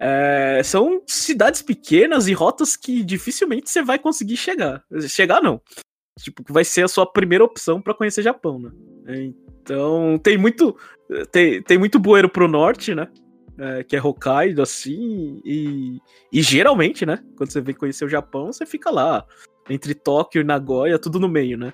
é, 0.00 0.60
são 0.62 1.02
cidades 1.08 1.60
pequenas 1.60 2.28
e 2.28 2.32
rotas 2.32 2.76
que 2.76 3.02
dificilmente 3.02 3.68
você 3.68 3.82
vai 3.82 3.98
conseguir 3.98 4.36
chegar. 4.36 4.84
Chegar, 5.08 5.42
não. 5.42 5.60
Tipo, 6.20 6.44
que 6.44 6.52
vai 6.52 6.64
ser 6.64 6.84
a 6.84 6.88
sua 6.88 7.04
primeira 7.04 7.42
opção 7.44 7.82
pra 7.82 7.92
conhecer 7.94 8.22
Japão, 8.22 8.60
né? 8.60 8.70
Então, 9.62 10.16
tem 10.22 10.38
muito. 10.38 10.76
Tem, 11.32 11.60
tem 11.62 11.78
muito 11.78 11.98
bueiro 11.98 12.28
pro 12.28 12.46
norte, 12.46 12.94
né? 12.94 13.08
É, 13.58 13.82
que 13.82 13.96
é 13.96 14.00
Hokkaido, 14.00 14.62
assim, 14.62 15.40
e, 15.44 15.98
e 16.32 16.40
geralmente, 16.42 17.04
né? 17.04 17.18
Quando 17.36 17.50
você 17.50 17.60
vem 17.60 17.74
conhecer 17.74 18.04
o 18.04 18.08
Japão, 18.08 18.52
você 18.52 18.64
fica 18.64 18.88
lá, 18.88 19.26
entre 19.68 19.94
Tóquio 19.94 20.40
e 20.40 20.44
Nagoya, 20.44 20.98
tudo 20.98 21.18
no 21.18 21.28
meio, 21.28 21.58
né? 21.58 21.72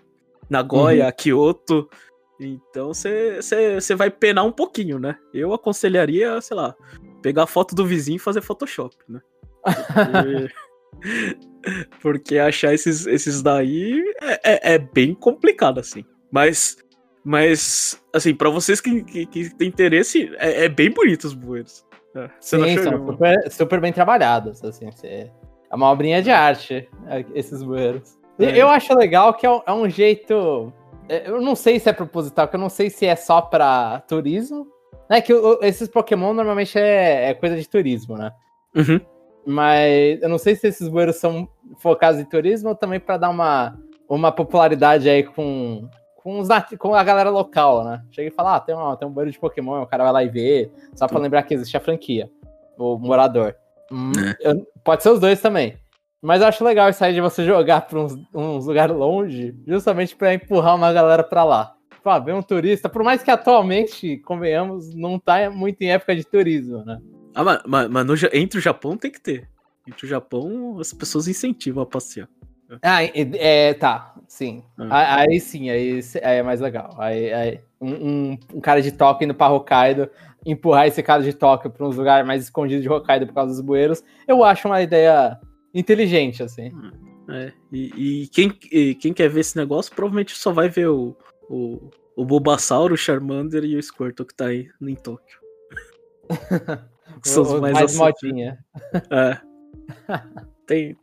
Nagoya, 0.49 1.13
Kyoto. 1.13 1.89
Então 2.41 2.93
você 2.93 3.95
vai 3.97 4.11
penar 4.11 4.45
um 4.45 4.53
pouquinho, 4.53 4.99
né? 4.99 5.17
Eu 5.33 5.53
aconselharia, 5.53 6.41
sei 6.41 6.57
lá, 6.57 6.75
pegar 7.23 7.45
a 7.45 7.47
foto 7.47 7.75
do 7.75 7.87
vizinho 7.87 8.17
e 8.17 8.21
fazer 8.21 8.41
Photoshop, 8.41 8.97
né? 9.09 9.21
Porque, 9.63 10.55
porque 12.01 12.39
achar 12.39 12.75
esses, 12.75 13.07
esses 13.07 13.43
daí 13.43 14.03
é, 14.21 14.73
é, 14.73 14.75
é 14.75 14.79
bem 14.79 15.15
complicado, 15.15 15.79
assim. 15.79 16.05
Mas, 16.31 16.77
mas 17.25 17.99
assim, 18.13 18.35
pra 18.35 18.51
vocês 18.51 18.81
que, 18.81 19.03
que, 19.03 19.27
que 19.27 19.55
têm 19.55 19.69
interesse, 19.69 20.31
é, 20.37 20.67
é 20.67 20.69
bem 20.69 20.91
bonito 20.91 21.25
os 21.25 21.35
bueiros. 21.35 21.85
É, 22.15 22.31
você 22.39 22.57
não 22.59 22.69
Sim, 22.69 22.79
são 22.79 23.07
super, 23.07 23.51
super 23.51 23.81
bem 23.81 23.93
trabalhados, 23.93 24.63
assim, 24.63 24.89
é 25.05 25.31
uma 25.73 25.91
obrinha 25.91 26.23
de 26.23 26.31
arte, 26.31 26.89
é, 27.09 27.25
esses 27.35 27.63
bueiros. 27.63 28.17
É. 28.39 28.61
Eu 28.61 28.69
acho 28.69 28.95
legal 28.95 29.35
que 29.35 29.47
é 29.47 29.51
um, 29.51 29.87
é 29.87 29.91
jeito, 29.91 30.73
é, 31.09 31.29
eu 31.29 31.41
não 31.41 31.57
sei 31.57 31.81
se 31.81 31.89
é 31.89 31.93
proposital, 31.93 32.47
que 32.47 32.57
eu 32.57 32.61
não 32.61 32.69
sei 32.69 32.91
se 32.91 33.07
é 33.07 33.17
só 33.17 33.41
pra 33.41 34.01
turismo, 34.07 34.69
né, 35.09 35.21
que 35.21 35.33
esses 35.63 35.89
Pokémon 35.89 36.33
normalmente 36.35 36.79
é, 36.79 37.31
é 37.31 37.35
coisa 37.35 37.57
de 37.57 37.69
turismo, 37.69 38.17
né, 38.17 38.31
Uhum. 38.77 39.01
mas 39.47 40.21
eu 40.21 40.29
não 40.29 40.39
sei 40.39 40.57
se 40.57 40.67
esses 40.67 40.89
bueiros 40.89 41.17
são 41.17 41.49
focados 41.79 42.21
em 42.21 42.25
turismo 42.25 42.71
ou 42.71 42.75
também 42.75 43.01
pra 43.01 43.17
dar 43.17 43.31
uma, 43.31 43.79
uma 44.09 44.33
popularidade 44.33 45.09
aí 45.09 45.23
com, 45.23 45.89
com, 46.25 46.41
os 46.41 46.49
com 46.79 46.95
a 46.95 47.05
galera 47.05 47.29
local, 47.29 47.85
né, 47.85 48.03
chega 48.11 48.29
e 48.29 48.33
fala, 48.33 48.57
ah, 48.57 48.61
tem, 48.61 48.75
uma, 48.75 48.97
tem 48.97 49.07
um 49.07 49.13
bueiro 49.13 49.31
de 49.31 49.39
Pokémon, 49.39 49.83
o 49.83 49.87
cara 49.87 50.05
vai 50.05 50.13
lá 50.15 50.25
e 50.25 50.29
vê, 50.31 50.71
só 50.97 51.07
pra 51.07 51.19
lembrar 51.21 51.43
que 51.43 51.53
existe 51.53 51.77
a 51.77 51.81
franquia, 51.81 52.31
o 52.79 52.97
morador. 52.99 53.55
Hum, 53.93 54.11
É. 54.43 54.51
eu- 54.51 54.67
pode 54.83 55.03
ser 55.03 55.11
os 55.11 55.21
dois 55.21 55.41
também. 55.41 55.77
Mas 56.23 56.41
eu 56.41 56.49
acho 56.49 56.65
legal 56.65 56.89
isso 56.89 57.05
aí 57.05 57.13
de 57.13 57.21
você 57.21 57.45
jogar 57.47 57.83
pra 57.83 58.01
uns, 58.01 58.17
uns 58.35 58.67
lugares 58.67 58.97
longe, 58.97 59.55
justamente 59.67 60.17
pra 60.17 60.33
empurrar 60.33 60.75
uma 60.75 60.91
galera 60.91 61.23
pra 61.23 61.45
lá. 61.45 61.75
Tipo, 61.93 62.09
ah, 62.09 62.19
ver 62.19 62.33
um 62.35 62.43
turista, 62.43 62.89
por 62.89 63.03
mais 63.05 63.23
que 63.23 63.31
atualmente, 63.31 64.17
convenhamos, 64.25 64.95
não 64.95 65.19
tá 65.19 65.51
muito 65.51 65.83
em 65.83 65.91
época 65.93 66.17
de 66.17 66.25
turismo, 66.25 66.83
né? 66.87 66.99
Ah, 67.35 67.45
mas, 67.45 67.61
mas, 67.67 67.89
mas 67.91 68.07
no 68.07 68.15
entre 68.33 68.59
o 68.59 68.63
Japão 68.63 68.97
tem 68.97 69.11
que 69.11 69.21
ter. 69.21 69.47
Entre 69.87 70.07
o 70.07 70.09
Japão, 70.09 70.79
as 70.81 70.95
pessoas 70.95 71.29
incentivam 71.29 71.83
a 71.83 71.87
passear. 71.87 72.27
Ah, 72.83 73.05
e- 73.05 73.31
é, 73.39 73.75
tá, 73.75 74.15
sim. 74.29 74.63
Hum. 74.79 74.89
Aí, 74.91 75.29
aí 75.31 75.41
sim, 75.41 75.71
aí, 75.71 76.01
aí 76.23 76.37
é 76.39 76.43
mais 76.43 76.61
legal. 76.61 76.95
Aí, 76.99 77.33
aí 77.33 77.61
um, 77.81 78.37
um- 78.55 78.61
cara 78.61 78.81
de 78.81 78.93
Tóquio 78.93 79.25
indo 79.25 79.35
pra 79.35 79.51
Hokkaido, 79.51 80.09
empurrar 80.45 80.87
esse 80.87 81.03
cara 81.03 81.23
de 81.23 81.33
Tóquio 81.33 81.71
pra 81.71 81.87
uns 81.87 81.97
lugares 81.97 82.27
mais 82.27 82.43
escondidos 82.43 82.83
de 82.83 82.89
Hokkaido 82.89 83.27
por 83.27 83.35
causa 83.35 83.53
dos 83.53 83.61
bueiros, 83.61 84.03
eu 84.27 84.43
acho 84.45 84.69
uma 84.69 84.81
ideia 84.83 85.39
inteligente, 85.75 86.43
assim. 86.43 86.71
É, 87.29 87.53
e, 87.73 88.23
e 88.23 88.29
quem, 88.29 88.53
e 88.71 88.95
quem 88.95 89.13
quer 89.15 89.29
ver 89.29 89.41
esse 89.41 89.57
negócio 89.57 89.95
provavelmente 89.95 90.37
só 90.37 90.53
vai 90.53 90.69
ver 90.69 90.89
o, 90.89 91.17
o, 91.49 91.91
o 92.17 92.25
Bulbasauro, 92.25 92.95
o 92.95 92.99
Charmander 92.99 93.65
e 93.65 93.77
o 93.77 93.83
Squirtle 93.83 94.27
que 94.27 94.35
tá 94.35 94.47
aí 94.47 94.69
em 94.83 94.95
Tóquio. 94.95 95.39
São 97.23 97.43
os 97.43 97.61
mais, 97.61 97.73
mais 97.75 97.97
modinha. 97.97 98.59
É. 99.11 99.39
Tem, 100.67 100.97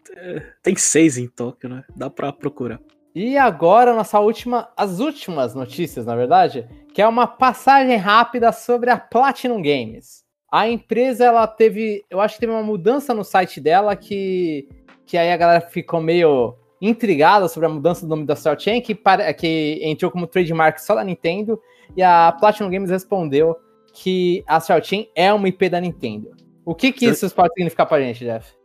tem 0.63 0.75
seis 0.75 1.17
em 1.17 1.27
Tóquio, 1.27 1.69
né? 1.69 1.83
Dá 1.95 2.09
pra 2.09 2.31
procurar. 2.31 2.79
E 3.13 3.37
agora, 3.37 3.93
nossa 3.93 4.19
última, 4.19 4.69
as 4.75 4.99
últimas 4.99 5.53
notícias, 5.53 6.05
na 6.05 6.15
verdade, 6.15 6.67
que 6.93 7.01
é 7.01 7.07
uma 7.07 7.27
passagem 7.27 7.97
rápida 7.97 8.51
sobre 8.51 8.89
a 8.89 8.97
Platinum 8.97 9.61
Games. 9.61 10.23
A 10.49 10.67
empresa, 10.67 11.25
ela 11.25 11.45
teve, 11.47 12.05
eu 12.09 12.19
acho 12.21 12.35
que 12.35 12.41
teve 12.41 12.51
uma 12.51 12.63
mudança 12.63 13.13
no 13.13 13.23
site 13.23 13.59
dela 13.59 13.95
que, 13.95 14.67
que 15.05 15.17
aí 15.17 15.31
a 15.31 15.37
galera 15.37 15.61
ficou 15.61 16.01
meio 16.01 16.55
intrigada 16.81 17.47
sobre 17.47 17.67
a 17.67 17.69
mudança 17.69 18.05
do 18.05 18.09
nome 18.09 18.25
da 18.25 18.35
Star 18.35 18.59
Chain, 18.59 18.81
que, 18.81 18.95
para, 18.95 19.33
que 19.33 19.79
entrou 19.83 20.09
como 20.09 20.25
trademark 20.25 20.79
só 20.79 20.95
da 20.95 21.03
Nintendo, 21.03 21.61
e 21.95 22.01
a 22.01 22.35
Platinum 22.39 22.69
Games 22.69 22.89
respondeu 22.89 23.55
que 23.93 24.43
a 24.47 24.59
Star 24.59 24.83
Chain 24.83 25.07
é 25.15 25.31
uma 25.33 25.47
IP 25.47 25.69
da 25.69 25.79
Nintendo. 25.79 26.31
O 26.65 26.73
que 26.73 26.91
que 26.91 27.05
isso 27.05 27.33
pode 27.35 27.53
significar 27.53 27.85
pra 27.85 27.99
gente, 27.99 28.23
Jeff? 28.23 28.60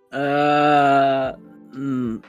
Hum, 1.75 2.21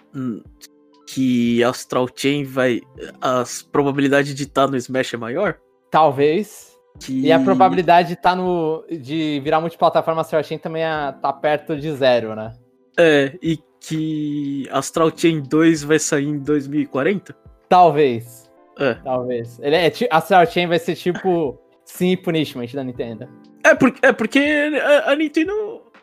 que 1.08 1.64
Astral 1.64 2.08
Chain 2.14 2.44
vai. 2.44 2.82
As 3.22 3.64
probabilidades 3.64 4.36
de 4.36 4.44
estar 4.44 4.68
no 4.68 4.78
Smash 4.78 5.14
é 5.14 5.18
maior? 5.18 5.58
Talvez. 5.90 6.76
Que... 7.00 7.22
E 7.22 7.32
a 7.32 7.40
probabilidade 7.40 8.10
de, 8.10 8.16
tá 8.16 8.36
no, 8.36 8.84
de 8.90 9.40
virar 9.44 9.62
multiplataforma 9.62 10.22
Astral 10.22 10.44
Chain 10.44 10.58
também 10.58 10.84
é, 10.84 11.12
tá 11.22 11.32
perto 11.32 11.78
de 11.78 11.92
zero, 11.94 12.36
né? 12.36 12.54
É, 12.98 13.38
e 13.42 13.60
que 13.80 14.68
Astral 14.72 15.12
Chain 15.16 15.42
2 15.42 15.84
vai 15.84 16.00
sair 16.00 16.28
em 16.28 16.40
2040? 16.40 17.36
Talvez. 17.70 18.50
É. 18.80 18.96
Talvez. 18.96 19.60
Ele 19.60 19.76
é, 19.76 19.92
Astral 20.10 20.46
Chain 20.48 20.68
vai 20.68 20.80
ser 20.80 20.96
tipo 20.96 21.60
Sim 21.86 22.18
Punishment 22.18 22.68
da 22.74 22.84
Nintendo. 22.84 23.30
É, 23.64 23.76
porque, 23.76 24.06
é 24.06 24.14
porque 24.14 24.40
a, 24.40 25.12
a 25.12 25.16
Nintendo 25.16 25.52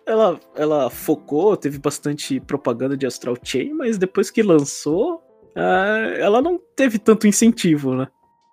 ela, 0.07 0.41
ela 0.55 0.91
focou, 0.91 1.57
teve 1.57 1.79
bastante 1.79 2.41
propaganda 2.41 2.97
de 2.97 3.07
Astral 3.07 3.37
Chain, 3.43 3.73
mas 3.75 3.99
depois 3.99 4.31
que 4.31 4.43
lançou, 4.43 5.23
ah, 5.55 6.13
ela 6.19 6.43
não 6.43 6.59
teve 6.77 6.99
tanto 6.99 7.27
incentivo, 7.27 7.95
né? 7.95 8.09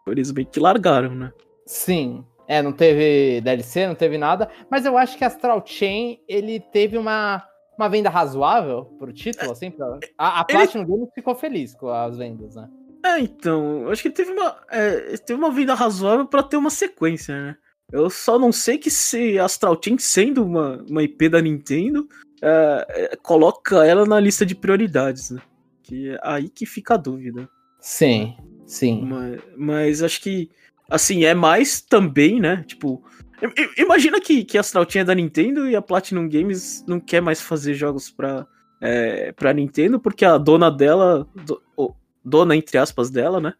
Por 0.05 0.17
isso 0.17 0.33
bem 0.33 0.45
que 0.45 0.59
largaram, 0.59 1.13
né? 1.15 1.31
Sim. 1.65 2.25
É, 2.47 2.61
não 2.61 2.73
teve 2.73 3.39
DLC, 3.41 3.87
não 3.87 3.95
teve 3.95 4.17
nada, 4.17 4.49
mas 4.69 4.85
eu 4.85 4.97
acho 4.97 5.17
que 5.17 5.23
Astral 5.23 5.63
Chain, 5.65 6.19
ele 6.27 6.59
teve 6.59 6.97
uma, 6.97 7.41
uma 7.77 7.87
venda 7.87 8.09
razoável 8.09 8.85
pro 8.99 9.13
título, 9.13 9.51
assim, 9.51 9.71
pra... 9.71 9.99
a, 10.17 10.41
a 10.41 10.43
Platinum 10.43 10.83
ele... 10.83 10.91
Games 10.91 11.09
ficou 11.13 11.33
feliz 11.33 11.73
com 11.73 11.89
as 11.89 12.17
vendas, 12.17 12.55
né? 12.55 12.67
É, 13.05 13.19
então, 13.19 13.89
acho 13.89 14.03
que 14.03 14.09
teve 14.09 14.31
uma, 14.31 14.57
é, 14.69 15.17
teve 15.17 15.39
uma 15.39 15.49
venda 15.49 15.73
razoável 15.73 16.27
para 16.27 16.43
ter 16.43 16.57
uma 16.57 16.69
sequência, 16.69 17.35
né? 17.35 17.57
Eu 17.91 18.09
só 18.09 18.39
não 18.39 18.51
sei 18.51 18.77
que 18.77 18.89
se 18.89 19.37
Astral 19.37 19.79
Chain, 19.83 19.97
sendo 19.97 20.45
uma, 20.45 20.83
uma 20.89 21.03
IP 21.03 21.29
da 21.29 21.41
Nintendo, 21.41 22.07
é, 22.41 22.87
é, 22.89 23.15
coloca 23.17 23.85
ela 23.85 24.05
na 24.05 24.19
lista 24.19 24.45
de 24.45 24.55
prioridades, 24.55 25.31
né? 25.31 25.41
Que 25.83 26.09
é 26.09 26.19
aí 26.23 26.49
que 26.49 26.65
fica 26.65 26.93
a 26.93 26.97
dúvida. 26.97 27.49
Sim, 27.79 28.35
sim. 28.65 29.01
Mas, 29.03 29.41
mas 29.57 30.03
acho 30.03 30.21
que 30.21 30.49
Assim, 30.91 31.23
é 31.23 31.33
mais 31.33 31.79
também, 31.79 32.41
né? 32.41 32.65
Tipo, 32.67 33.01
imagina 33.77 34.19
que, 34.19 34.43
que 34.43 34.57
a 34.57 34.59
Astral 34.59 34.85
tinha 34.85 35.05
da 35.05 35.15
Nintendo 35.15 35.69
e 35.69 35.73
a 35.73 35.81
Platinum 35.81 36.27
Games 36.27 36.83
não 36.85 36.99
quer 36.99 37.21
mais 37.21 37.39
fazer 37.39 37.73
jogos 37.73 38.11
pra, 38.11 38.45
é, 38.81 39.31
pra 39.31 39.53
Nintendo, 39.53 40.01
porque 40.01 40.25
a 40.25 40.37
dona 40.37 40.69
dela, 40.69 41.25
do, 41.33 41.63
dona 42.25 42.57
entre 42.57 42.77
aspas 42.77 43.09
dela, 43.09 43.39
né? 43.39 43.53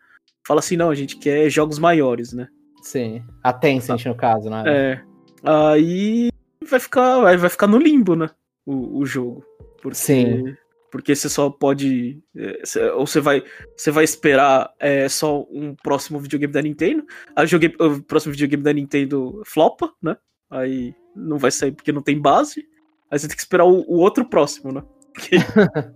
Fala 0.46 0.60
assim, 0.60 0.76
não, 0.76 0.90
a 0.90 0.96
gente 0.96 1.16
quer 1.16 1.50
jogos 1.50 1.80
maiores, 1.80 2.34
né? 2.34 2.50
Sim, 2.82 3.24
a 3.44 3.54
Tencent 3.54 4.06
no 4.06 4.16
caso, 4.16 4.50
né? 4.50 4.64
É, 4.66 5.02
aí 5.44 6.30
vai 6.68 6.80
ficar, 6.80 7.22
vai, 7.22 7.38
vai 7.38 7.50
ficar 7.50 7.68
no 7.68 7.78
limbo, 7.78 8.16
né? 8.16 8.30
O, 8.66 9.00
o 9.00 9.06
jogo. 9.06 9.44
Porque, 9.82 9.98
Sim. 9.98 10.56
porque 10.92 11.16
você 11.16 11.28
só 11.28 11.50
pode 11.50 12.22
é, 12.36 12.92
ou 12.94 13.08
você 13.08 13.20
vai 13.20 13.44
você 13.76 13.90
vai 13.90 14.04
esperar 14.04 14.72
é, 14.80 15.10
só 15.10 15.42
um 15.50 15.76
próximo 15.76 16.20
videogame 16.20 16.54
da 16.54 16.62
Nintendo. 16.62 17.06
Aí 17.36 17.48
o, 17.48 17.86
o 17.86 18.04
próximo 18.04 18.32
videogame 18.32 18.64
da 18.64 18.74
Nintendo 18.74 19.42
flopa 19.46 19.92
né? 20.02 20.16
Aí 20.50 20.94
não 21.16 21.38
vai 21.38 21.52
sair 21.52 21.72
porque 21.72 21.92
não 21.92 22.02
tem 22.02 22.20
base. 22.20 22.66
Aí 23.10 23.18
você 23.18 23.28
tem 23.28 23.36
que 23.36 23.42
esperar 23.42 23.66
o, 23.66 23.82
o 23.88 24.00
outro 24.00 24.26
próximo 24.26 24.72
né? 24.72 24.84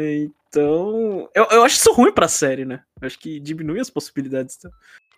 Então 0.00 1.28
eu, 1.34 1.44
eu 1.50 1.64
acho 1.64 1.76
isso 1.76 1.92
ruim 1.92 2.12
pra 2.12 2.28
série 2.28 2.64
né? 2.64 2.82
Eu 3.00 3.06
acho 3.06 3.18
que 3.18 3.40
diminui 3.40 3.80
as 3.80 3.90
possibilidades 3.90 4.56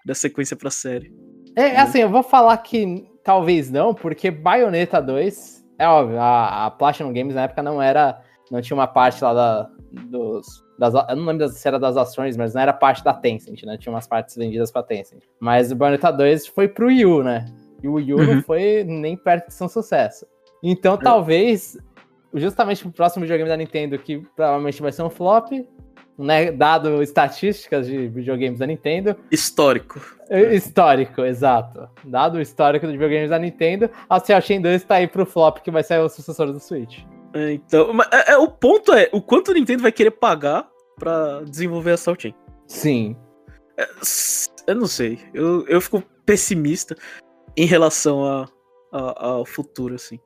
da, 0.05 0.15
sequência 0.15 0.57
pra 0.57 0.71
série 0.71 1.13
é, 1.57 1.63
é 1.63 1.81
assim 1.81 2.01
eu 2.01 2.11
vou 2.11 2.23
falar 2.23 2.57
que 2.59 3.05
talvez 3.25 3.71
não 3.71 3.95
porque 3.95 4.31
Bayonetta 4.31 5.01
2 5.01 5.65
é 5.79 5.89
óbvio 5.89 6.21
a, 6.21 6.67
a 6.67 6.71
Platinum 6.71 7.13
Games 7.13 7.35
na 7.35 7.43
época 7.43 7.63
não 7.63 7.81
era 7.81 8.23
não 8.51 8.61
tinha 8.61 8.77
uma 8.77 8.89
parte 8.89 9.23
lá 9.23 9.33
da, 9.33 9.71
dos. 9.93 10.65
Das, 10.79 10.95
eu 10.95 11.17
não 11.17 11.27
lembro 11.27 11.49
se 11.49 11.67
era 11.67 11.79
das 11.79 11.97
ações, 11.97 12.37
mas 12.37 12.55
não 12.55 12.63
era 12.63 12.73
parte 12.73 13.05
da 13.05 13.13
Tencent, 13.13 13.63
né? 13.65 13.77
Tinha 13.77 13.93
umas 13.93 14.07
partes 14.07 14.35
vendidas 14.35 14.71
pra 14.71 14.83
Tencent. 14.83 15.23
Mas 15.39 15.71
o 15.71 15.77
Bayonetta 15.77 16.11
2 16.11 16.47
foi 16.47 16.69
pro 16.69 16.87
Wii 16.87 17.07
U, 17.07 17.23
né? 17.23 17.45
E 17.83 17.89
o 17.89 17.95
Wii 17.95 18.15
U 18.15 18.19
uhum. 18.19 18.35
não 18.35 18.43
foi 18.43 18.85
nem 18.85 19.17
perto 19.17 19.49
de 19.49 19.55
ser 19.55 19.65
um 19.65 19.69
sucesso. 19.69 20.27
Então, 20.63 20.95
é. 20.95 20.99
talvez, 20.99 21.79
justamente 22.35 22.83
pro 22.83 22.93
próximo 22.93 23.23
videogame 23.23 23.49
da 23.49 23.57
Nintendo, 23.57 23.99
que 23.99 24.19
provavelmente 24.35 24.81
vai 24.81 24.93
ser 24.93 25.03
um 25.03 25.11
flop, 25.11 25.53
né, 26.21 26.53
dado 26.53 27.03
estatísticas 27.03 27.87
de 27.87 28.09
videogames 28.09 28.59
da 28.59 28.67
Nintendo. 28.67 29.17
Histórico. 29.31 30.01
Histórico, 30.53 31.23
exato. 31.23 31.89
Dado 32.05 32.39
o 32.39 32.41
histórico 32.41 32.87
de 32.87 32.93
videogames 32.93 33.31
da 33.31 33.39
Nintendo, 33.39 33.91
a 34.09 34.41
Chain 34.41 34.61
2 34.61 34.85
tá 34.85 34.97
aí 34.97 35.09
pro 35.09 35.27
flop 35.27 35.59
que 35.59 35.71
vai 35.71 35.83
ser 35.83 35.99
o 36.01 36.09
sucessor 36.09 36.53
do 36.53 36.61
Switch. 36.61 37.01
É, 37.35 37.53
então, 37.53 37.91
é, 38.13 38.33
é, 38.33 38.37
o 38.37 38.49
ponto 38.49 38.93
é 38.93 39.09
o 39.13 39.21
quanto 39.21 39.51
o 39.51 39.55
Nintendo 39.55 39.83
vai 39.83 39.93
querer 39.93 40.11
pagar 40.13 40.69
para 40.99 41.43
desenvolver 41.43 41.93
a 41.93 41.97
Salt 41.97 42.23
Chain. 42.23 42.35
Sim. 42.67 43.17
É, 43.77 43.89
eu 44.67 44.75
não 44.75 44.87
sei. 44.87 45.19
Eu, 45.33 45.67
eu 45.67 45.81
fico 45.81 46.03
pessimista 46.25 46.97
em 47.57 47.67
relação 47.67 48.25
a, 48.25 48.49
a, 48.93 49.27
ao 49.27 49.45
futuro, 49.45 49.95
assim. 49.95 50.21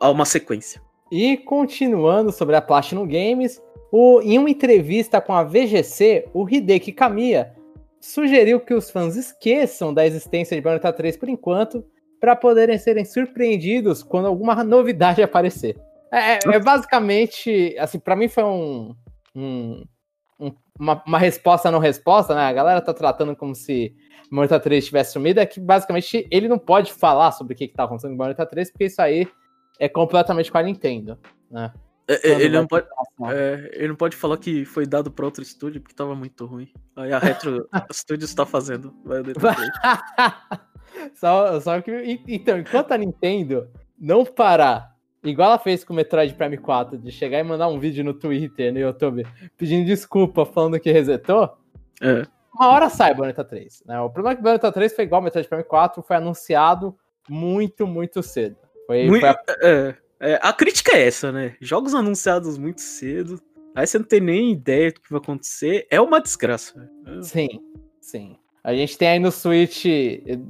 A 0.00 0.10
uma 0.10 0.24
sequência. 0.24 0.82
E 1.10 1.36
continuando 1.38 2.30
sobre 2.30 2.54
a 2.54 2.60
Platinum 2.60 3.06
Games, 3.06 3.62
o, 3.90 4.20
em 4.22 4.38
uma 4.38 4.50
entrevista 4.50 5.20
com 5.20 5.32
a 5.32 5.42
VGC, 5.42 6.28
o 6.34 6.48
Hideki 6.48 6.92
Kamiya 6.92 7.54
sugeriu 8.00 8.60
que 8.60 8.74
os 8.74 8.90
fãs 8.90 9.16
esqueçam 9.16 9.92
da 9.92 10.06
existência 10.06 10.56
de 10.56 10.62
Bayonetta 10.62 10.92
3 10.92 11.16
por 11.16 11.28
enquanto, 11.28 11.84
para 12.20 12.36
poderem 12.36 12.78
serem 12.78 13.04
surpreendidos 13.04 14.02
quando 14.02 14.26
alguma 14.26 14.62
novidade 14.62 15.22
aparecer. 15.22 15.76
É, 16.12 16.34
é, 16.34 16.38
é 16.44 16.58
basicamente, 16.58 17.74
assim, 17.78 17.98
para 17.98 18.16
mim 18.16 18.28
foi 18.28 18.44
um, 18.44 18.94
um, 19.34 19.84
um 20.40 20.52
uma, 20.78 21.02
uma, 21.06 21.18
resposta 21.18 21.70
não 21.70 21.78
resposta, 21.78 22.34
né? 22.34 22.42
A 22.42 22.52
galera 22.52 22.80
tá 22.80 22.94
tratando 22.94 23.34
como 23.34 23.54
se 23.54 23.94
Morta 24.30 24.60
3 24.60 24.86
tivesse 24.86 25.12
sumido, 25.12 25.40
é 25.40 25.46
que 25.46 25.58
basicamente 25.58 26.26
ele 26.30 26.48
não 26.48 26.58
pode 26.58 26.92
falar 26.92 27.32
sobre 27.32 27.54
o 27.54 27.56
que, 27.56 27.66
que 27.66 27.74
tá 27.74 27.84
acontecendo 27.84 28.16
com 28.16 28.22
Morta 28.22 28.46
3, 28.46 28.70
porque 28.70 28.84
isso 28.84 29.02
aí 29.02 29.26
é 29.78 29.88
completamente 29.88 30.52
com 30.52 30.58
a 30.58 30.62
Nintendo, 30.62 31.18
né? 31.50 31.72
É, 32.08 32.30
é 32.30 32.40
ele, 32.40 32.56
não 32.56 32.66
pode, 32.66 32.86
é, 33.30 33.70
ele 33.74 33.88
não 33.88 33.96
pode 33.96 34.16
falar 34.16 34.38
que 34.38 34.64
foi 34.64 34.86
dado 34.86 35.10
para 35.10 35.26
outro 35.26 35.42
estúdio 35.42 35.80
porque 35.80 35.94
tava 35.94 36.14
muito 36.14 36.46
ruim. 36.46 36.72
Aí 36.96 37.12
a 37.12 37.18
Retro 37.18 37.68
Studios 37.92 38.32
tá 38.34 38.46
fazendo. 38.46 38.94
Vai 39.04 39.22
só, 41.14 41.60
só 41.60 41.80
que. 41.82 42.22
Então, 42.26 42.58
enquanto 42.58 42.92
a 42.92 42.98
Nintendo 42.98 43.68
não 43.98 44.24
parar 44.24 44.98
Igual 45.22 45.48
ela 45.48 45.58
fez 45.58 45.82
com 45.82 45.92
o 45.92 45.96
Metroid 45.96 46.32
Prime 46.34 46.56
4, 46.56 46.96
de 46.98 47.10
chegar 47.10 47.40
e 47.40 47.42
mandar 47.42 47.68
um 47.68 47.78
vídeo 47.78 48.04
no 48.04 48.14
Twitter, 48.14 48.72
no 48.72 48.78
YouTube, 48.78 49.26
pedindo 49.56 49.84
desculpa, 49.84 50.46
falando 50.46 50.78
que 50.78 50.92
resetou. 50.92 51.56
É. 52.00 52.22
Uma 52.54 52.68
hora 52.68 52.88
sai 52.88 53.14
Bayonetta 53.14 53.44
3. 53.44 53.82
Né? 53.84 54.00
O 54.00 54.10
problema 54.10 54.34
é 54.34 54.36
que 54.36 54.42
Bayonetta 54.42 54.70
3 54.70 54.94
foi 54.94 55.04
igual 55.04 55.18
ao 55.18 55.24
Metroid 55.24 55.48
Prime 55.48 55.64
4, 55.64 56.02
foi 56.02 56.16
anunciado 56.16 56.96
muito, 57.28 57.86
muito 57.86 58.22
cedo. 58.22 58.56
Foi, 58.86 59.06
muito, 59.06 59.20
foi 59.20 59.28
a... 59.28 59.38
É, 59.62 59.94
é, 60.20 60.38
a 60.42 60.52
crítica 60.52 60.96
é 60.96 61.06
essa, 61.06 61.30
né? 61.30 61.56
Jogos 61.60 61.94
anunciados 61.94 62.58
muito 62.58 62.80
cedo, 62.80 63.40
aí 63.74 63.86
você 63.86 63.98
não 63.98 64.06
tem 64.06 64.20
nem 64.20 64.52
ideia 64.52 64.92
do 64.92 65.00
que 65.00 65.10
vai 65.10 65.20
acontecer, 65.20 65.86
é 65.90 66.00
uma 66.00 66.20
desgraça. 66.20 66.90
Sim, 67.22 67.48
sim. 68.00 68.36
A 68.64 68.74
gente 68.74 68.98
tem 68.98 69.08
aí 69.08 69.18
no 69.18 69.30
Switch, 69.30 69.86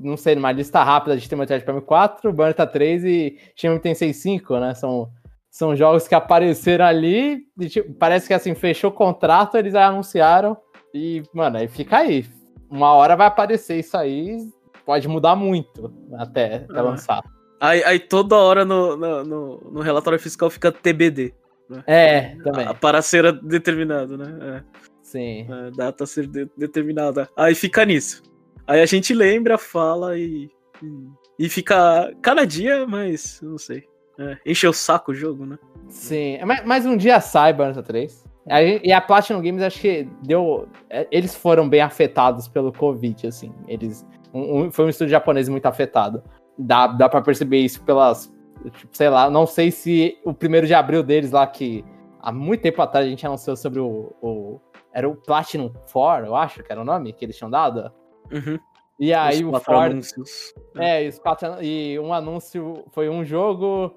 não 0.02 0.16
sei, 0.16 0.34
numa 0.34 0.50
lista 0.50 0.82
rápida, 0.82 1.14
a 1.14 1.16
gente 1.16 1.28
tem 1.28 1.38
Metroid 1.38 1.64
Prime 1.64 1.82
4, 1.82 2.32
Bayonetta 2.32 2.66
3 2.66 3.04
e 3.04 3.38
Shin 3.54 3.78
Tensei 3.78 4.12
5, 4.12 4.58
né? 4.58 4.74
São, 4.74 5.10
são 5.50 5.76
jogos 5.76 6.08
que 6.08 6.14
apareceram 6.14 6.86
ali, 6.86 7.46
e, 7.60 7.68
tipo, 7.68 7.92
parece 7.94 8.26
que 8.26 8.34
assim, 8.34 8.54
fechou 8.54 8.90
o 8.90 8.94
contrato, 8.94 9.56
eles 9.56 9.74
anunciaram 9.74 10.56
e, 10.94 11.22
mano, 11.34 11.58
aí 11.58 11.68
fica 11.68 11.98
aí. 11.98 12.26
Uma 12.70 12.92
hora 12.92 13.16
vai 13.16 13.26
aparecer 13.26 13.78
isso 13.78 13.96
aí, 13.96 14.38
pode 14.86 15.06
mudar 15.06 15.36
muito 15.36 15.92
até, 16.14 16.56
até 16.56 16.78
ah. 16.78 16.82
lançar. 16.82 17.37
Aí, 17.60 17.82
aí, 17.84 17.98
toda 17.98 18.36
hora 18.36 18.64
no, 18.64 18.96
no, 18.96 19.24
no, 19.72 19.80
relatório 19.80 20.18
fiscal 20.18 20.48
fica 20.48 20.70
TBD. 20.70 21.34
Né? 21.68 21.82
É, 21.86 22.36
também. 22.42 22.66
A, 22.66 22.74
para 22.74 23.02
ser 23.02 23.32
determinado, 23.40 24.16
né? 24.16 24.62
É. 24.74 24.78
Sim. 25.02 25.46
A 25.50 25.70
data 25.70 26.04
a 26.04 26.06
ser 26.06 26.26
de, 26.26 26.48
determinada. 26.56 27.28
Aí 27.36 27.54
fica 27.54 27.84
nisso. 27.84 28.22
Aí 28.66 28.80
a 28.80 28.86
gente 28.86 29.14
lembra, 29.14 29.58
fala 29.58 30.16
e. 30.18 30.50
E 31.38 31.48
fica 31.48 32.12
cada 32.22 32.44
dia, 32.44 32.86
mas 32.86 33.40
não 33.42 33.58
sei. 33.58 33.84
É, 34.18 34.36
enche 34.44 34.66
o 34.66 34.72
saco 34.72 35.12
o 35.12 35.14
jogo, 35.14 35.46
né? 35.46 35.58
Sim, 35.88 36.36
é, 36.36 36.44
mas 36.44 36.84
um 36.84 36.96
dia 36.96 37.20
sai 37.20 37.52
Bayonetta 37.52 37.82
3. 37.82 38.28
E 38.82 38.92
a 38.92 39.00
Platinum 39.00 39.42
Games 39.42 39.62
acho 39.62 39.80
que 39.80 40.08
deu. 40.22 40.68
É, 40.88 41.06
eles 41.10 41.34
foram 41.34 41.68
bem 41.68 41.82
afetados 41.82 42.48
pelo 42.48 42.72
Covid, 42.72 43.26
assim. 43.26 43.52
Eles. 43.66 44.06
Um, 44.32 44.62
um, 44.62 44.70
foi 44.72 44.86
um 44.86 44.88
estúdio 44.88 45.12
japonês 45.12 45.48
muito 45.48 45.66
afetado. 45.66 46.22
Dá, 46.58 46.86
dá 46.86 47.08
pra 47.08 47.22
perceber 47.22 47.58
isso 47.58 47.82
pelas. 47.82 48.32
Tipo, 48.72 48.96
sei 48.96 49.08
lá, 49.08 49.30
não 49.30 49.46
sei 49.46 49.70
se 49.70 50.18
o 50.24 50.34
primeiro 50.34 50.66
de 50.66 50.74
abril 50.74 51.02
deles 51.02 51.30
lá, 51.30 51.46
que 51.46 51.84
há 52.20 52.32
muito 52.32 52.62
tempo 52.62 52.82
atrás 52.82 53.06
a 53.06 53.08
gente 53.08 53.24
anunciou 53.24 53.56
sobre 53.56 53.78
o, 53.78 54.12
o 54.20 54.60
era 54.92 55.08
o 55.08 55.14
Platinum 55.14 55.70
4, 55.92 56.26
eu 56.26 56.34
acho 56.34 56.62
que 56.62 56.72
era 56.72 56.80
o 56.80 56.84
nome 56.84 57.12
que 57.12 57.24
eles 57.24 57.36
tinham 57.36 57.50
dado. 57.50 57.92
Uhum. 58.32 58.58
E 58.98 59.14
aí 59.14 59.44
os 59.44 59.52
o 59.52 59.60
Ford. 59.60 59.92
Anúncios. 59.92 60.52
É, 60.76 61.04
e, 61.04 61.08
os 61.08 61.18
quatro, 61.18 61.62
e 61.62 61.98
um 62.00 62.12
anúncio 62.12 62.84
foi 62.90 63.08
um 63.08 63.24
jogo. 63.24 63.94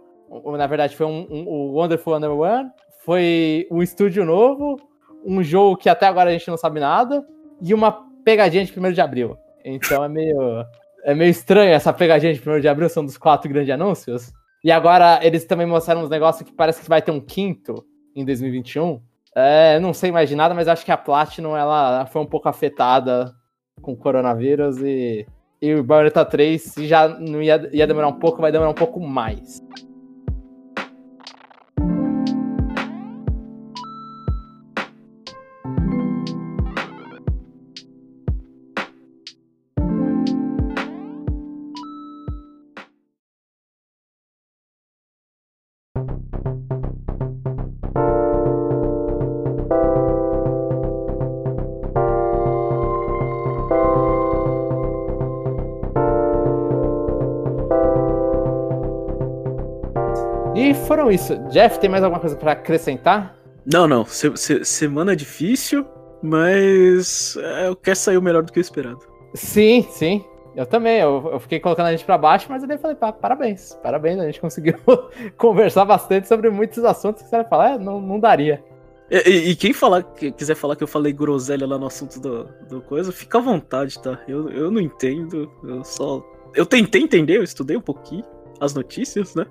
Na 0.57 0.67
verdade, 0.67 0.95
foi 0.95 1.07
um, 1.07 1.27
um, 1.29 1.47
o 1.47 1.73
Wonderful 1.73 2.15
Under 2.15 2.31
One. 2.31 2.69
Foi 3.03 3.67
um 3.71 3.81
estúdio 3.81 4.23
novo. 4.25 4.77
Um 5.25 5.41
jogo 5.41 5.75
que 5.77 5.89
até 5.89 6.05
agora 6.05 6.29
a 6.29 6.33
gente 6.33 6.47
não 6.47 6.57
sabe 6.57 6.79
nada. 6.79 7.25
E 7.59 7.73
uma 7.73 7.91
pegadinha 8.23 8.63
de 8.63 8.79
1 8.79 8.91
de 8.91 9.01
abril. 9.01 9.37
Então 9.65 10.03
é 10.03 10.09
meio. 10.09 10.37
É 11.03 11.13
meio 11.13 11.31
estranho 11.31 11.71
essa 11.71 11.91
pegadinha 11.91 12.33
de 12.33 12.47
1 12.47 12.59
de 12.59 12.67
abril, 12.67 12.89
são 12.89 13.05
dos 13.05 13.17
quatro 13.17 13.49
grandes 13.49 13.73
anúncios. 13.73 14.31
E 14.63 14.71
agora 14.71 15.19
eles 15.23 15.45
também 15.45 15.65
mostraram 15.65 16.03
uns 16.03 16.09
negócios 16.09 16.47
que 16.47 16.55
parece 16.55 16.81
que 16.81 16.89
vai 16.89 17.01
ter 17.01 17.11
um 17.11 17.19
quinto 17.19 17.83
em 18.15 18.23
2021. 18.23 19.01
É, 19.35 19.79
não 19.79 19.93
sei 19.93 20.11
mais 20.11 20.29
de 20.29 20.35
nada, 20.35 20.53
mas 20.53 20.67
acho 20.67 20.85
que 20.85 20.91
a 20.91 20.97
Platinum 20.97 21.55
ela 21.55 22.05
foi 22.05 22.21
um 22.21 22.25
pouco 22.25 22.49
afetada 22.49 23.33
com 23.81 23.93
o 23.93 23.97
coronavírus 23.97 24.77
e, 24.79 25.25
e 25.61 25.73
o 25.73 25.83
Bayonetta 25.83 26.23
3, 26.25 26.61
se 26.61 26.87
já 26.87 27.07
não 27.07 27.41
ia, 27.41 27.69
ia 27.73 27.87
demorar 27.87 28.09
um 28.09 28.19
pouco, 28.19 28.41
vai 28.41 28.51
demorar 28.51 28.69
um 28.71 28.75
pouco 28.75 28.99
mais. 28.99 29.61
Jeff, 61.51 61.79
tem 61.79 61.89
mais 61.89 62.01
alguma 62.01 62.19
coisa 62.19 62.35
para 62.35 62.53
acrescentar? 62.53 63.35
Não, 63.65 63.85
não. 63.85 64.05
Se, 64.05 64.35
se, 64.37 64.63
semana 64.63 65.15
difícil, 65.15 65.85
mas 66.23 67.35
é, 67.37 67.67
eu 67.67 67.75
quero 67.75 67.97
sair 67.97 68.17
o 68.17 68.21
melhor 68.21 68.41
do 68.41 68.51
que 68.51 68.59
o 68.59 68.61
esperado. 68.61 68.99
Sim, 69.33 69.85
sim. 69.91 70.23
Eu 70.55 70.65
também, 70.65 70.99
eu, 70.99 71.29
eu 71.31 71.39
fiquei 71.39 71.59
colocando 71.59 71.87
a 71.87 71.91
gente 71.91 72.05
para 72.05 72.17
baixo, 72.17 72.47
mas 72.49 72.61
eu 72.61 72.67
daí 72.67 72.77
falei, 72.77 72.95
pá, 72.95 73.11
parabéns, 73.11 73.77
parabéns, 73.81 74.19
a 74.19 74.25
gente 74.25 74.41
conseguiu 74.41 74.75
conversar 75.37 75.85
bastante 75.85 76.27
sobre 76.27 76.49
muitos 76.49 76.83
assuntos 76.83 77.21
que 77.21 77.29
você 77.29 77.37
vai 77.37 77.45
falar, 77.47 77.71
é, 77.71 77.77
não, 77.77 78.01
não 78.01 78.19
daria. 78.19 78.63
E, 79.09 79.29
e, 79.29 79.51
e, 79.51 79.55
quem 79.55 79.73
falar, 79.73 80.03
quiser 80.03 80.55
falar 80.55 80.77
que 80.77 80.83
eu 80.83 80.87
falei 80.87 81.11
groselha 81.11 81.67
lá 81.67 81.77
no 81.77 81.85
assunto 81.85 82.19
do, 82.19 82.45
do 82.69 82.81
coisa, 82.81 83.11
fica 83.11 83.37
à 83.37 83.41
vontade, 83.41 83.99
tá? 83.99 84.19
Eu, 84.25 84.49
eu 84.49 84.71
não 84.71 84.79
entendo, 84.79 85.51
eu 85.63 85.83
só. 85.83 86.23
Eu 86.55 86.65
tentei 86.65 87.01
entender, 87.01 87.37
eu 87.37 87.43
estudei 87.43 87.75
um 87.75 87.81
pouquinho 87.81 88.23
as 88.59 88.73
notícias, 88.73 89.35
né? 89.35 89.45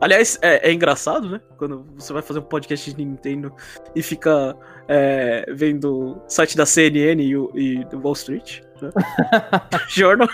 Aliás, 0.00 0.38
é, 0.42 0.68
é, 0.68 0.72
engraçado, 0.72 1.28
né? 1.28 1.40
Quando 1.56 1.86
você 1.96 2.12
vai 2.12 2.22
fazer 2.22 2.40
um 2.40 2.42
podcast 2.42 2.92
de 2.92 3.04
Nintendo 3.04 3.52
e 3.94 4.02
fica 4.02 4.56
é, 4.88 5.46
vendo 5.54 6.16
o 6.16 6.22
site 6.28 6.56
da 6.56 6.66
CNN 6.66 7.22
e, 7.22 7.36
o, 7.36 7.50
e 7.54 7.84
do 7.86 8.00
Wall 8.00 8.12
Street, 8.12 8.60
né? 8.80 8.90
Jornal. 9.88 10.28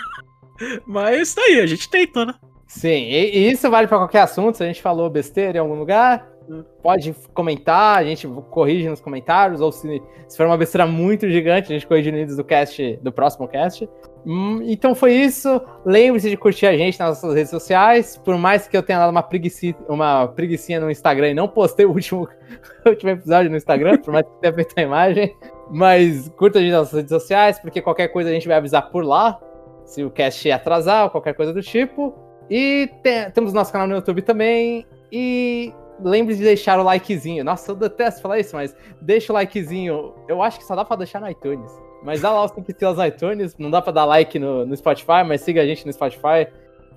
Mas 0.85 1.33
tá 1.33 1.41
aí, 1.41 1.59
a 1.59 1.65
gente 1.65 1.89
tenta, 1.89 2.25
né? 2.25 2.33
Sim, 2.67 3.09
e, 3.09 3.51
isso 3.51 3.69
vale 3.69 3.87
para 3.87 3.97
qualquer 3.97 4.21
assunto. 4.21 4.57
Se 4.57 4.63
a 4.63 4.67
gente 4.67 4.81
falou 4.81 5.09
besteira 5.09 5.57
em 5.57 5.61
algum 5.61 5.75
lugar, 5.75 6.33
Pode 6.81 7.15
comentar, 7.33 7.97
a 7.97 8.03
gente 8.03 8.27
corrige 8.49 8.89
nos 8.89 8.99
comentários, 8.99 9.61
ou 9.61 9.71
se, 9.71 10.01
se 10.27 10.35
for 10.35 10.45
uma 10.45 10.57
besteira 10.57 10.85
muito 10.85 11.29
gigante, 11.29 11.71
a 11.71 11.75
gente 11.75 11.87
corrige 11.87 12.11
no 12.11 12.17
início 12.17 12.35
do 12.35 12.43
cast, 12.43 12.99
do 13.01 13.11
próximo 13.11 13.47
cast. 13.47 13.87
Hum, 14.25 14.61
então 14.63 14.95
foi 14.95 15.13
isso. 15.13 15.61
Lembre-se 15.85 16.29
de 16.29 16.37
curtir 16.37 16.65
a 16.65 16.77
gente 16.77 16.97
nas 16.97 17.09
nossas 17.09 17.35
redes 17.35 17.49
sociais. 17.49 18.17
Por 18.17 18.37
mais 18.37 18.67
que 18.67 18.75
eu 18.75 18.83
tenha 18.83 18.99
dado 18.99 19.11
uma, 19.11 19.23
preguiça, 19.23 19.75
uma 19.87 20.27
preguiçinha 20.27 20.79
no 20.79 20.89
Instagram 20.89 21.31
e 21.31 21.33
não 21.33 21.47
postei 21.47 21.85
o 21.85 21.91
último, 21.91 22.27
o 22.85 22.89
último 22.89 23.11
episódio 23.11 23.51
no 23.51 23.57
Instagram, 23.57 23.97
por 23.97 24.13
mais 24.13 24.25
que 24.25 24.41
tenha 24.41 24.53
feito 24.53 24.73
a 24.77 24.81
imagem. 24.81 25.35
Mas 25.69 26.29
curta 26.29 26.59
a 26.59 26.61
gente 26.61 26.71
nas 26.71 26.81
nossas 26.81 26.97
redes 26.97 27.09
sociais, 27.09 27.59
porque 27.59 27.81
qualquer 27.81 28.07
coisa 28.09 28.29
a 28.29 28.33
gente 28.33 28.47
vai 28.47 28.57
avisar 28.57 28.89
por 28.89 29.03
lá. 29.03 29.39
Se 29.85 30.03
o 30.03 30.09
cast 30.09 30.49
atrasar 30.49 31.05
ou 31.05 31.09
qualquer 31.09 31.33
coisa 31.33 31.51
do 31.53 31.61
tipo. 31.61 32.15
E 32.49 32.89
tem, 33.03 33.29
temos 33.31 33.51
nosso 33.51 33.71
canal 33.71 33.87
no 33.87 33.95
YouTube 33.95 34.21
também. 34.21 34.85
E 35.11 35.73
lembre 36.01 36.35
de 36.35 36.43
deixar 36.43 36.79
o 36.79 36.83
likezinho. 36.83 37.43
Nossa, 37.43 37.71
eu 37.71 37.75
detesto 37.75 38.21
falar 38.21 38.39
isso, 38.39 38.55
mas 38.55 38.75
deixa 39.01 39.33
o 39.33 39.35
likezinho. 39.35 40.13
Eu 40.27 40.41
acho 40.41 40.59
que 40.59 40.65
só 40.65 40.75
dá 40.75 40.85
pra 40.85 40.95
deixar 40.95 41.19
no 41.19 41.29
iTunes. 41.29 41.71
Mas 42.03 42.21
dá 42.21 42.31
lá 42.31 42.43
os 42.43 42.51
5 42.51 42.69
estrelas 42.69 42.97
no 42.97 43.05
iTunes. 43.05 43.57
Não 43.57 43.71
dá 43.71 43.81
pra 43.81 43.91
dar 43.91 44.05
like 44.05 44.37
no, 44.37 44.65
no 44.65 44.75
Spotify, 44.75 45.23
mas 45.25 45.41
siga 45.41 45.61
a 45.61 45.65
gente 45.65 45.85
no 45.85 45.93
Spotify 45.93 46.47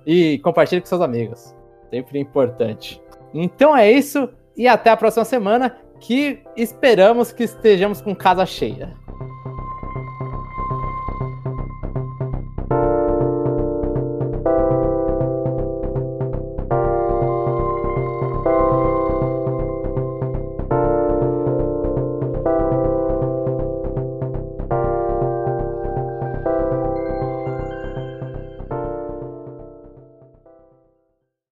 e 0.05 0.39
compartilhe 0.39 0.81
com 0.81 0.87
seus 0.87 1.01
amigos. 1.01 1.55
Sempre 1.89 2.19
importante. 2.19 3.01
Então 3.33 3.75
é 3.75 3.91
isso. 3.91 4.29
E 4.55 4.67
até 4.67 4.89
a 4.89 4.97
próxima 4.97 5.23
semana, 5.23 5.77
que 5.99 6.39
esperamos 6.55 7.31
que 7.31 7.43
estejamos 7.43 8.01
com 8.01 8.15
casa 8.15 8.45
cheia. 8.45 8.93